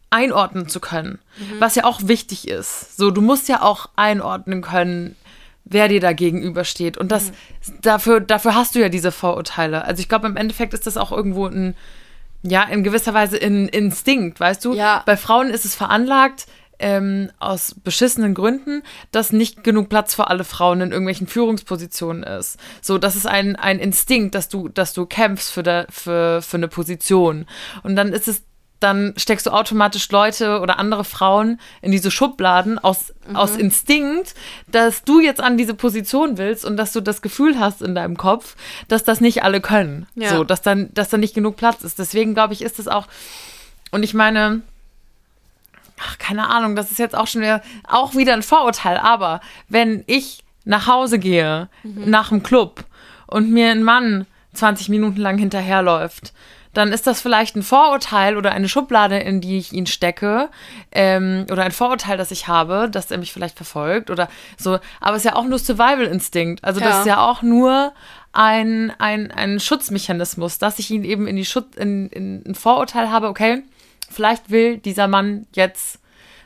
einordnen 0.09 0.69
zu 0.69 0.79
können. 0.79 1.19
Mhm. 1.37 1.59
Was 1.59 1.75
ja 1.75 1.83
auch 1.83 1.99
wichtig 2.03 2.47
ist. 2.47 2.97
So, 2.97 3.11
du 3.11 3.21
musst 3.21 3.49
ja 3.49 3.61
auch 3.61 3.89
einordnen 3.95 4.61
können, 4.61 5.15
wer 5.65 5.87
dir 5.87 5.99
da 5.99 6.13
gegenübersteht. 6.13 6.97
Und 6.97 7.11
das, 7.11 7.31
mhm. 7.31 7.81
dafür, 7.81 8.19
dafür 8.21 8.55
hast 8.55 8.75
du 8.75 8.79
ja 8.79 8.89
diese 8.89 9.11
Vorurteile. 9.11 9.83
Also 9.83 9.99
ich 9.99 10.07
glaube, 10.07 10.27
im 10.27 10.37
Endeffekt 10.37 10.73
ist 10.73 10.87
das 10.87 10.97
auch 10.97 11.11
irgendwo 11.11 11.47
ein, 11.47 11.75
ja, 12.43 12.63
in 12.63 12.83
gewisser 12.83 13.13
Weise 13.13 13.41
ein 13.41 13.67
Instinkt, 13.67 14.39
weißt 14.39 14.63
du? 14.63 14.73
Ja. 14.73 15.03
Bei 15.05 15.17
Frauen 15.17 15.49
ist 15.49 15.65
es 15.65 15.75
veranlagt, 15.75 16.45
ähm, 16.77 17.31
aus 17.39 17.75
beschissenen 17.83 18.33
Gründen, 18.33 18.83
dass 19.11 19.31
nicht 19.31 19.63
genug 19.63 19.89
Platz 19.89 20.13
für 20.13 20.27
alle 20.27 20.43
Frauen 20.43 20.81
in 20.81 20.91
irgendwelchen 20.91 21.27
Führungspositionen 21.27 22.23
ist. 22.23 22.59
So, 22.81 22.97
das 22.97 23.15
ist 23.15 23.25
ein, 23.25 23.55
ein 23.55 23.79
Instinkt, 23.79 24.35
dass 24.35 24.49
du, 24.49 24.67
dass 24.67 24.93
du 24.93 25.05
kämpfst 25.05 25.51
für, 25.51 25.63
der, 25.63 25.87
für, 25.89 26.41
für 26.41 26.57
eine 26.57 26.67
Position. 26.67 27.45
Und 27.83 27.95
dann 27.95 28.13
ist 28.13 28.27
es 28.27 28.43
dann 28.79 29.13
steckst 29.17 29.45
du 29.45 29.51
automatisch 29.51 30.09
Leute 30.11 30.59
oder 30.59 30.77
andere 30.79 31.05
Frauen 31.05 31.59
in 31.81 31.91
diese 31.91 32.11
Schubladen 32.11 32.77
aus, 32.77 33.13
mhm. 33.27 33.35
aus 33.35 33.55
Instinkt, 33.55 34.35
dass 34.67 35.03
du 35.03 35.19
jetzt 35.19 35.41
an 35.41 35.57
diese 35.57 35.73
Position 35.73 36.37
willst 36.37 36.65
und 36.65 36.77
dass 36.77 36.91
du 36.91 37.01
das 37.01 37.21
Gefühl 37.21 37.59
hast 37.59 37.81
in 37.81 37.95
deinem 37.95 38.17
Kopf, 38.17 38.55
dass 38.87 39.03
das 39.03 39.21
nicht 39.21 39.43
alle 39.43 39.61
können. 39.61 40.07
Ja. 40.15 40.29
So, 40.35 40.43
dass 40.43 40.61
dann, 40.61 40.93
dass 40.93 41.09
dann 41.09 41.21
nicht 41.21 41.33
genug 41.33 41.55
Platz 41.55 41.83
ist. 41.83 41.99
Deswegen 41.99 42.33
glaube 42.33 42.53
ich, 42.53 42.61
ist 42.61 42.79
es 42.79 42.87
auch, 42.87 43.07
und 43.91 44.03
ich 44.03 44.13
meine, 44.13 44.61
ach, 45.99 46.17
keine 46.17 46.49
Ahnung, 46.49 46.75
das 46.75 46.91
ist 46.91 46.99
jetzt 46.99 47.15
auch 47.15 47.27
schon 47.27 47.41
wieder, 47.41 47.61
auch 47.87 48.15
wieder 48.15 48.33
ein 48.33 48.43
Vorurteil, 48.43 48.97
aber 48.97 49.39
wenn 49.69 50.03
ich 50.07 50.43
nach 50.65 50.87
Hause 50.87 51.19
gehe, 51.19 51.69
mhm. 51.83 52.09
nach 52.09 52.29
dem 52.29 52.43
Club 52.43 52.83
und 53.27 53.51
mir 53.51 53.71
ein 53.71 53.83
Mann 53.83 54.25
20 54.53 54.89
Minuten 54.89 55.19
lang 55.19 55.37
hinterherläuft, 55.37 56.33
dann 56.75 56.91
ist 56.91 57.07
das 57.07 57.21
vielleicht 57.21 57.55
ein 57.55 57.63
Vorurteil 57.63 58.37
oder 58.37 58.51
eine 58.51 58.67
Schublade, 58.67 59.17
in 59.17 59.39
die 59.39 59.57
ich 59.57 59.71
ihn 59.71 59.87
stecke, 59.87 60.49
ähm, 60.91 61.45
oder 61.51 61.63
ein 61.63 61.71
Vorurteil, 61.71 62.17
das 62.17 62.31
ich 62.31 62.47
habe, 62.47 62.89
dass 62.91 63.09
er 63.11 63.17
mich 63.17 63.31
vielleicht 63.31 63.55
verfolgt 63.55 64.11
oder 64.11 64.27
so. 64.57 64.79
Aber 64.99 65.15
es 65.15 65.23
ist 65.23 65.31
ja 65.31 65.35
auch 65.35 65.45
nur 65.45 65.57
Survival-Instinkt. 65.57 66.63
Also 66.63 66.81
ja. 66.81 66.87
das 66.87 66.99
ist 66.99 67.07
ja 67.07 67.25
auch 67.25 67.41
nur 67.41 67.93
ein, 68.33 68.93
ein, 68.99 69.31
ein 69.31 69.59
Schutzmechanismus, 69.59 70.57
dass 70.57 70.77
ich 70.77 70.91
ihn 70.91 71.05
eben 71.05 71.27
in 71.27 71.37
die 71.37 71.45
Schutz, 71.45 71.75
in, 71.77 72.09
in 72.09 72.43
ein 72.45 72.55
Vorurteil 72.55 73.09
habe, 73.09 73.29
okay, 73.29 73.63
vielleicht 74.09 74.49
will 74.49 74.77
dieser 74.77 75.07
Mann 75.07 75.47
jetzt 75.53 75.99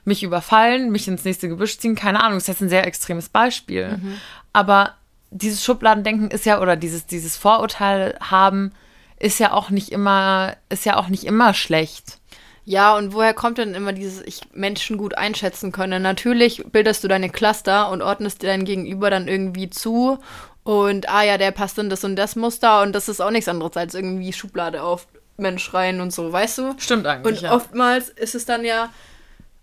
mich 0.06 0.22
überfallen, 0.22 0.92
mich 0.92 1.08
ins 1.08 1.26
nächste 1.26 1.50
Gebüsch 1.50 1.80
ziehen, 1.80 1.96
keine 1.96 2.22
Ahnung, 2.22 2.36
das 2.36 2.44
ist 2.44 2.48
jetzt 2.48 2.62
ein 2.62 2.70
sehr 2.70 2.86
extremes 2.86 3.30
Beispiel. 3.30 3.98
Mhm. 3.98 4.18
Aber 4.54 4.94
dieses 5.32 5.64
Schubladendenken 5.64 6.30
ist 6.30 6.46
ja, 6.46 6.62
oder 6.62 6.76
dieses, 6.76 7.08
dieses 7.08 7.36
Vorurteil 7.36 8.18
haben, 8.22 8.72
ist 9.20 9.40
ja 9.40 9.54
auch 9.54 9.70
nicht 9.70 9.92
immer, 9.92 10.56
ist 10.70 10.86
ja 10.86 10.98
auch 10.98 11.08
nicht 11.08 11.26
immer 11.26 11.54
schlecht. 11.54 12.20
Ja, 12.66 12.96
und 12.96 13.14
woher 13.14 13.34
kommt 13.34 13.58
denn 13.58 13.74
immer 13.74 13.94
dieses 13.94 14.22
ich 14.22 14.42
Menschen 14.54 14.98
gut 14.98 15.18
einschätzen 15.18 15.72
können? 15.72 16.04
Natürlich 16.04 16.64
bildest 16.72 17.04
du 17.04 17.08
deine 17.08 17.30
Cluster 17.30 17.90
und 17.90 18.02
ordnest 18.02 18.42
dir 18.42 18.48
dein 18.48 18.66
Gegenüber 18.66 19.10
dann 19.10 19.28
irgendwie 19.28 19.70
zu 19.70 20.20
und 20.64 21.10
ah 21.10 21.24
ja, 21.24 21.40
der 21.40 21.52
passt 21.52 21.80
in 21.80 21.90
das 21.90 22.04
und 22.04 22.16
das 22.16 22.36
Muster 22.36 22.84
und 22.84 22.94
das 22.94 23.10
ist 23.10 23.22
auch 23.22 23.32
nichts 23.32 23.48
anderes 23.48 23.76
als 23.76 23.96
irgendwie 23.96 24.34
Schublade 24.34 24.84
auf 24.84 25.08
Mensch 25.38 25.74
rein 25.74 26.00
und 26.00 26.14
so, 26.14 26.32
weißt 26.32 26.58
du? 26.60 26.76
Stimmt 26.78 27.08
eigentlich. 27.08 27.38
Und 27.38 27.42
ja. 27.42 27.56
oftmals 27.56 28.10
ist 28.10 28.36
es 28.36 28.46
dann 28.46 28.64
ja, 28.64 28.90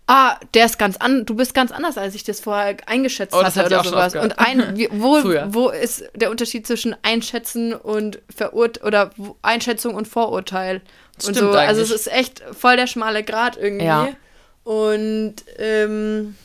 ah, 0.07 0.39
der 0.55 0.67
ist 0.67 0.79
ganz 0.79 0.97
an, 0.97 1.27
du 1.27 1.35
bist 1.35 1.55
ganz 1.55 1.73
anders, 1.73 1.99
als 1.99 2.15
ich 2.15 2.25
das 2.25 2.41
vorher 2.41 2.77
eingeschätzt 2.87 3.35
oh, 3.35 3.43
hatte 3.43 3.67
oder 3.67 3.85
sowas. 3.85 4.15
Und 4.15 4.39
ein, 4.39 4.77
wo, 4.93 5.23
wo 5.53 5.69
ist 5.71 6.05
der 6.15 6.31
Unterschied 6.31 6.67
zwischen 6.67 6.97
Einschätzen 7.03 7.75
und 7.75 8.21
Verurt 8.35 8.83
oder 8.85 9.11
Einschätzung 9.43 9.95
und 9.95 10.07
Vorurteil? 10.07 10.83
und 11.25 11.35
so. 11.35 11.51
Eigentlich. 11.51 11.69
Also 11.69 11.83
es 11.83 11.91
ist 11.91 12.13
echt 12.13 12.43
voll 12.53 12.77
der 12.77 12.87
schmale 12.87 13.23
Grat 13.23 13.57
irgendwie. 13.57 13.87
Ja. 13.87 14.09
Und 14.65 15.37
ähm, 15.59 16.37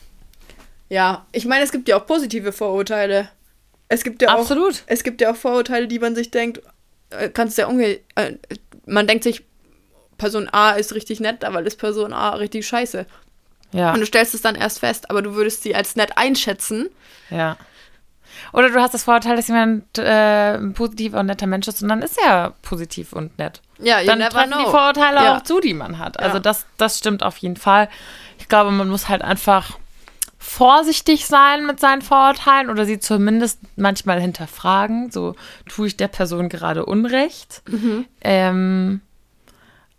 ja, 0.89 1.25
ich 1.31 1.45
meine, 1.45 1.63
es 1.63 1.71
gibt 1.71 1.87
ja 1.87 1.97
auch 1.97 2.05
positive 2.05 2.51
Vorurteile. 2.51 3.29
Es 3.87 4.03
gibt 4.03 4.21
ja 4.21 4.29
Absolut. 4.29 4.75
auch, 4.75 4.81
es 4.87 5.03
gibt 5.03 5.21
ja 5.21 5.31
auch 5.31 5.35
Vorurteile, 5.35 5.87
die 5.87 5.99
man 5.99 6.15
sich 6.15 6.31
denkt, 6.31 6.61
äh, 7.09 7.29
kannst 7.29 7.57
ja 7.57 7.67
umge 7.67 7.99
äh, 8.15 8.33
man 8.85 9.07
denkt 9.07 9.23
sich, 9.23 9.43
Person 10.17 10.49
A 10.51 10.71
ist 10.71 10.93
richtig 10.93 11.19
nett, 11.19 11.43
aber 11.43 11.61
ist 11.63 11.77
Person 11.77 12.13
A 12.13 12.35
richtig 12.35 12.67
scheiße. 12.67 13.05
Ja. 13.71 13.93
Und 13.93 13.99
du 13.99 14.05
stellst 14.05 14.33
es 14.33 14.41
dann 14.41 14.55
erst 14.55 14.79
fest, 14.79 15.09
aber 15.09 15.21
du 15.21 15.33
würdest 15.33 15.63
sie 15.63 15.75
als 15.75 15.95
nett 15.95 16.17
einschätzen. 16.17 16.89
Ja. 17.29 17.57
Oder 18.53 18.69
du 18.69 18.81
hast 18.81 18.93
das 18.93 19.03
Vorurteil, 19.03 19.35
dass 19.35 19.47
jemand 19.47 19.97
äh, 19.97 20.55
ein 20.55 20.73
positiver 20.73 21.19
und 21.19 21.27
netter 21.27 21.47
Mensch 21.47 21.67
ist 21.67 21.81
und 21.81 21.89
dann 21.89 22.01
ist 22.01 22.17
er 22.25 22.53
positiv 22.61 23.13
und 23.13 23.37
nett. 23.37 23.61
Ja, 23.79 24.03
dann 24.03 24.19
treffen 24.19 24.51
know. 24.51 24.65
die 24.65 24.71
Vorurteile 24.71 25.17
ja. 25.17 25.37
auch 25.37 25.43
zu, 25.43 25.59
die 25.59 25.73
man 25.73 25.99
hat. 25.99 26.19
Also 26.19 26.35
ja. 26.35 26.41
das, 26.41 26.65
das 26.77 26.97
stimmt 26.97 27.23
auf 27.23 27.37
jeden 27.37 27.55
Fall. 27.55 27.89
Ich 28.39 28.47
glaube, 28.47 28.71
man 28.71 28.89
muss 28.89 29.09
halt 29.09 29.21
einfach 29.21 29.77
vorsichtig 30.37 31.27
sein 31.27 31.67
mit 31.67 31.79
seinen 31.79 32.01
Vorurteilen 32.01 32.69
oder 32.69 32.85
sie 32.85 32.99
zumindest 32.99 33.59
manchmal 33.75 34.19
hinterfragen. 34.19 35.11
So 35.11 35.35
tue 35.69 35.87
ich 35.87 35.97
der 35.97 36.07
Person 36.07 36.49
gerade 36.49 36.85
Unrecht. 36.85 37.61
Mhm. 37.67 38.05
Ähm, 38.21 39.01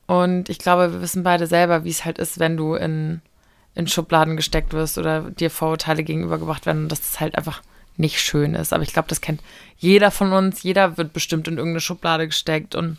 und 0.07 0.49
ich 0.49 0.59
glaube, 0.59 0.93
wir 0.93 1.01
wissen 1.01 1.23
beide 1.23 1.47
selber, 1.47 1.85
wie 1.85 1.91
es 1.91 2.05
halt 2.05 2.18
ist, 2.18 2.39
wenn 2.39 2.57
du 2.57 2.75
in 2.75 3.23
in 3.75 3.87
Schubladen 3.87 4.37
gesteckt 4.37 4.73
wirst 4.73 4.99
oder 4.99 5.23
dir 5.31 5.51
Vorurteile 5.51 6.03
gegenübergebracht 6.03 6.66
werden 6.66 6.85
und 6.85 6.89
dass 6.91 7.01
das 7.01 7.20
halt 7.20 7.37
einfach 7.37 7.62
nicht 7.97 8.20
schön 8.20 8.55
ist. 8.55 8.73
Aber 8.73 8.83
ich 8.83 8.93
glaube, 8.93 9.09
das 9.09 9.20
kennt 9.20 9.41
jeder 9.79 10.11
von 10.11 10.33
uns. 10.33 10.62
Jeder 10.62 10.97
wird 10.97 11.12
bestimmt 11.12 11.49
in 11.49 11.57
irgendeine 11.57 11.81
Schublade 11.81 12.27
gesteckt 12.27 12.75
und 12.75 12.99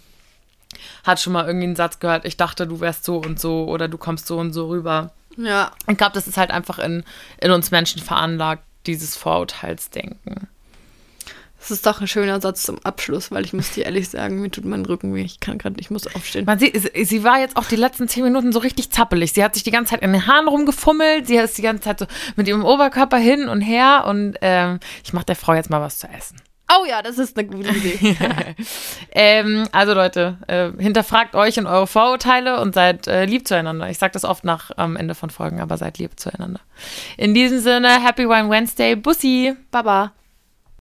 hat 1.03 1.19
schon 1.19 1.33
mal 1.33 1.45
irgendwie 1.45 1.67
einen 1.67 1.75
Satz 1.75 1.99
gehört, 1.99 2.25
ich 2.25 2.37
dachte, 2.37 2.65
du 2.65 2.79
wärst 2.79 3.03
so 3.03 3.17
und 3.17 3.39
so 3.39 3.65
oder 3.65 3.87
du 3.87 3.97
kommst 3.97 4.27
so 4.27 4.37
und 4.39 4.53
so 4.53 4.67
rüber. 4.67 5.11
Ja. 5.37 5.71
Ich 5.87 5.97
glaube, 5.97 6.13
das 6.13 6.27
ist 6.27 6.37
halt 6.37 6.51
einfach 6.51 6.79
in, 6.79 7.03
in 7.39 7.51
uns 7.51 7.71
Menschen 7.71 8.01
veranlagt, 8.01 8.63
dieses 8.85 9.15
Vorurteilsdenken. 9.15 10.47
Das 11.63 11.71
ist 11.71 11.85
doch 11.85 12.01
ein 12.01 12.07
schöner 12.07 12.41
Satz 12.41 12.63
zum 12.63 12.77
Abschluss, 12.83 13.31
weil 13.31 13.45
ich 13.45 13.53
muss 13.53 13.71
dir 13.71 13.85
ehrlich 13.85 14.09
sagen, 14.09 14.41
mir 14.41 14.51
tut 14.51 14.65
mein 14.65 14.85
Rücken 14.85 15.15
weh. 15.15 15.21
Ich 15.21 15.39
kann 15.39 15.57
gerade 15.57 15.77
nicht, 15.77 15.85
ich 15.85 15.91
muss 15.91 16.13
aufstehen. 16.13 16.43
Man 16.43 16.59
sieht, 16.59 16.75
sie, 16.75 17.05
sie 17.05 17.23
war 17.23 17.39
jetzt 17.39 17.55
auch 17.55 17.63
die 17.63 17.77
letzten 17.77 18.09
zehn 18.09 18.25
Minuten 18.25 18.51
so 18.51 18.59
richtig 18.59 18.91
zappelig. 18.91 19.31
Sie 19.31 19.41
hat 19.41 19.53
sich 19.53 19.63
die 19.63 19.71
ganze 19.71 19.91
Zeit 19.91 20.01
in 20.01 20.11
den 20.11 20.27
Haaren 20.27 20.49
rumgefummelt. 20.49 21.25
Sie 21.25 21.37
ist 21.37 21.57
die 21.57 21.61
ganze 21.61 21.83
Zeit 21.83 21.99
so 21.99 22.05
mit 22.35 22.49
ihrem 22.49 22.65
Oberkörper 22.65 23.15
hin 23.15 23.47
und 23.47 23.61
her. 23.61 24.03
Und 24.05 24.35
ähm, 24.41 24.81
ich 25.05 25.13
mache 25.13 25.23
der 25.23 25.37
Frau 25.37 25.53
jetzt 25.53 25.69
mal 25.69 25.79
was 25.79 25.99
zu 25.99 26.09
essen. 26.09 26.35
Oh 26.69 26.85
ja, 26.85 27.01
das 27.01 27.17
ist 27.17 27.37
eine 27.37 27.47
gute 27.47 27.69
Idee. 27.69 28.17
ähm, 29.11 29.65
also 29.71 29.93
Leute, 29.93 30.39
äh, 30.47 30.69
hinterfragt 30.77 31.33
euch 31.33 31.57
und 31.59 31.67
eure 31.67 31.87
Vorurteile 31.87 32.59
und 32.59 32.75
seid 32.75 33.07
äh, 33.07 33.23
lieb 33.23 33.47
zueinander. 33.47 33.89
Ich 33.89 33.99
sage 33.99 34.11
das 34.11 34.25
oft 34.25 34.43
nach 34.43 34.71
am 34.75 34.97
Ende 34.97 35.15
von 35.15 35.29
Folgen, 35.29 35.61
aber 35.61 35.77
seid 35.77 35.97
lieb 35.97 36.19
zueinander. 36.19 36.59
In 37.15 37.33
diesem 37.33 37.59
Sinne, 37.59 38.03
Happy 38.03 38.27
Wine 38.27 38.49
Wednesday, 38.49 38.97
Bussi, 38.97 39.55
Baba. 39.71 40.11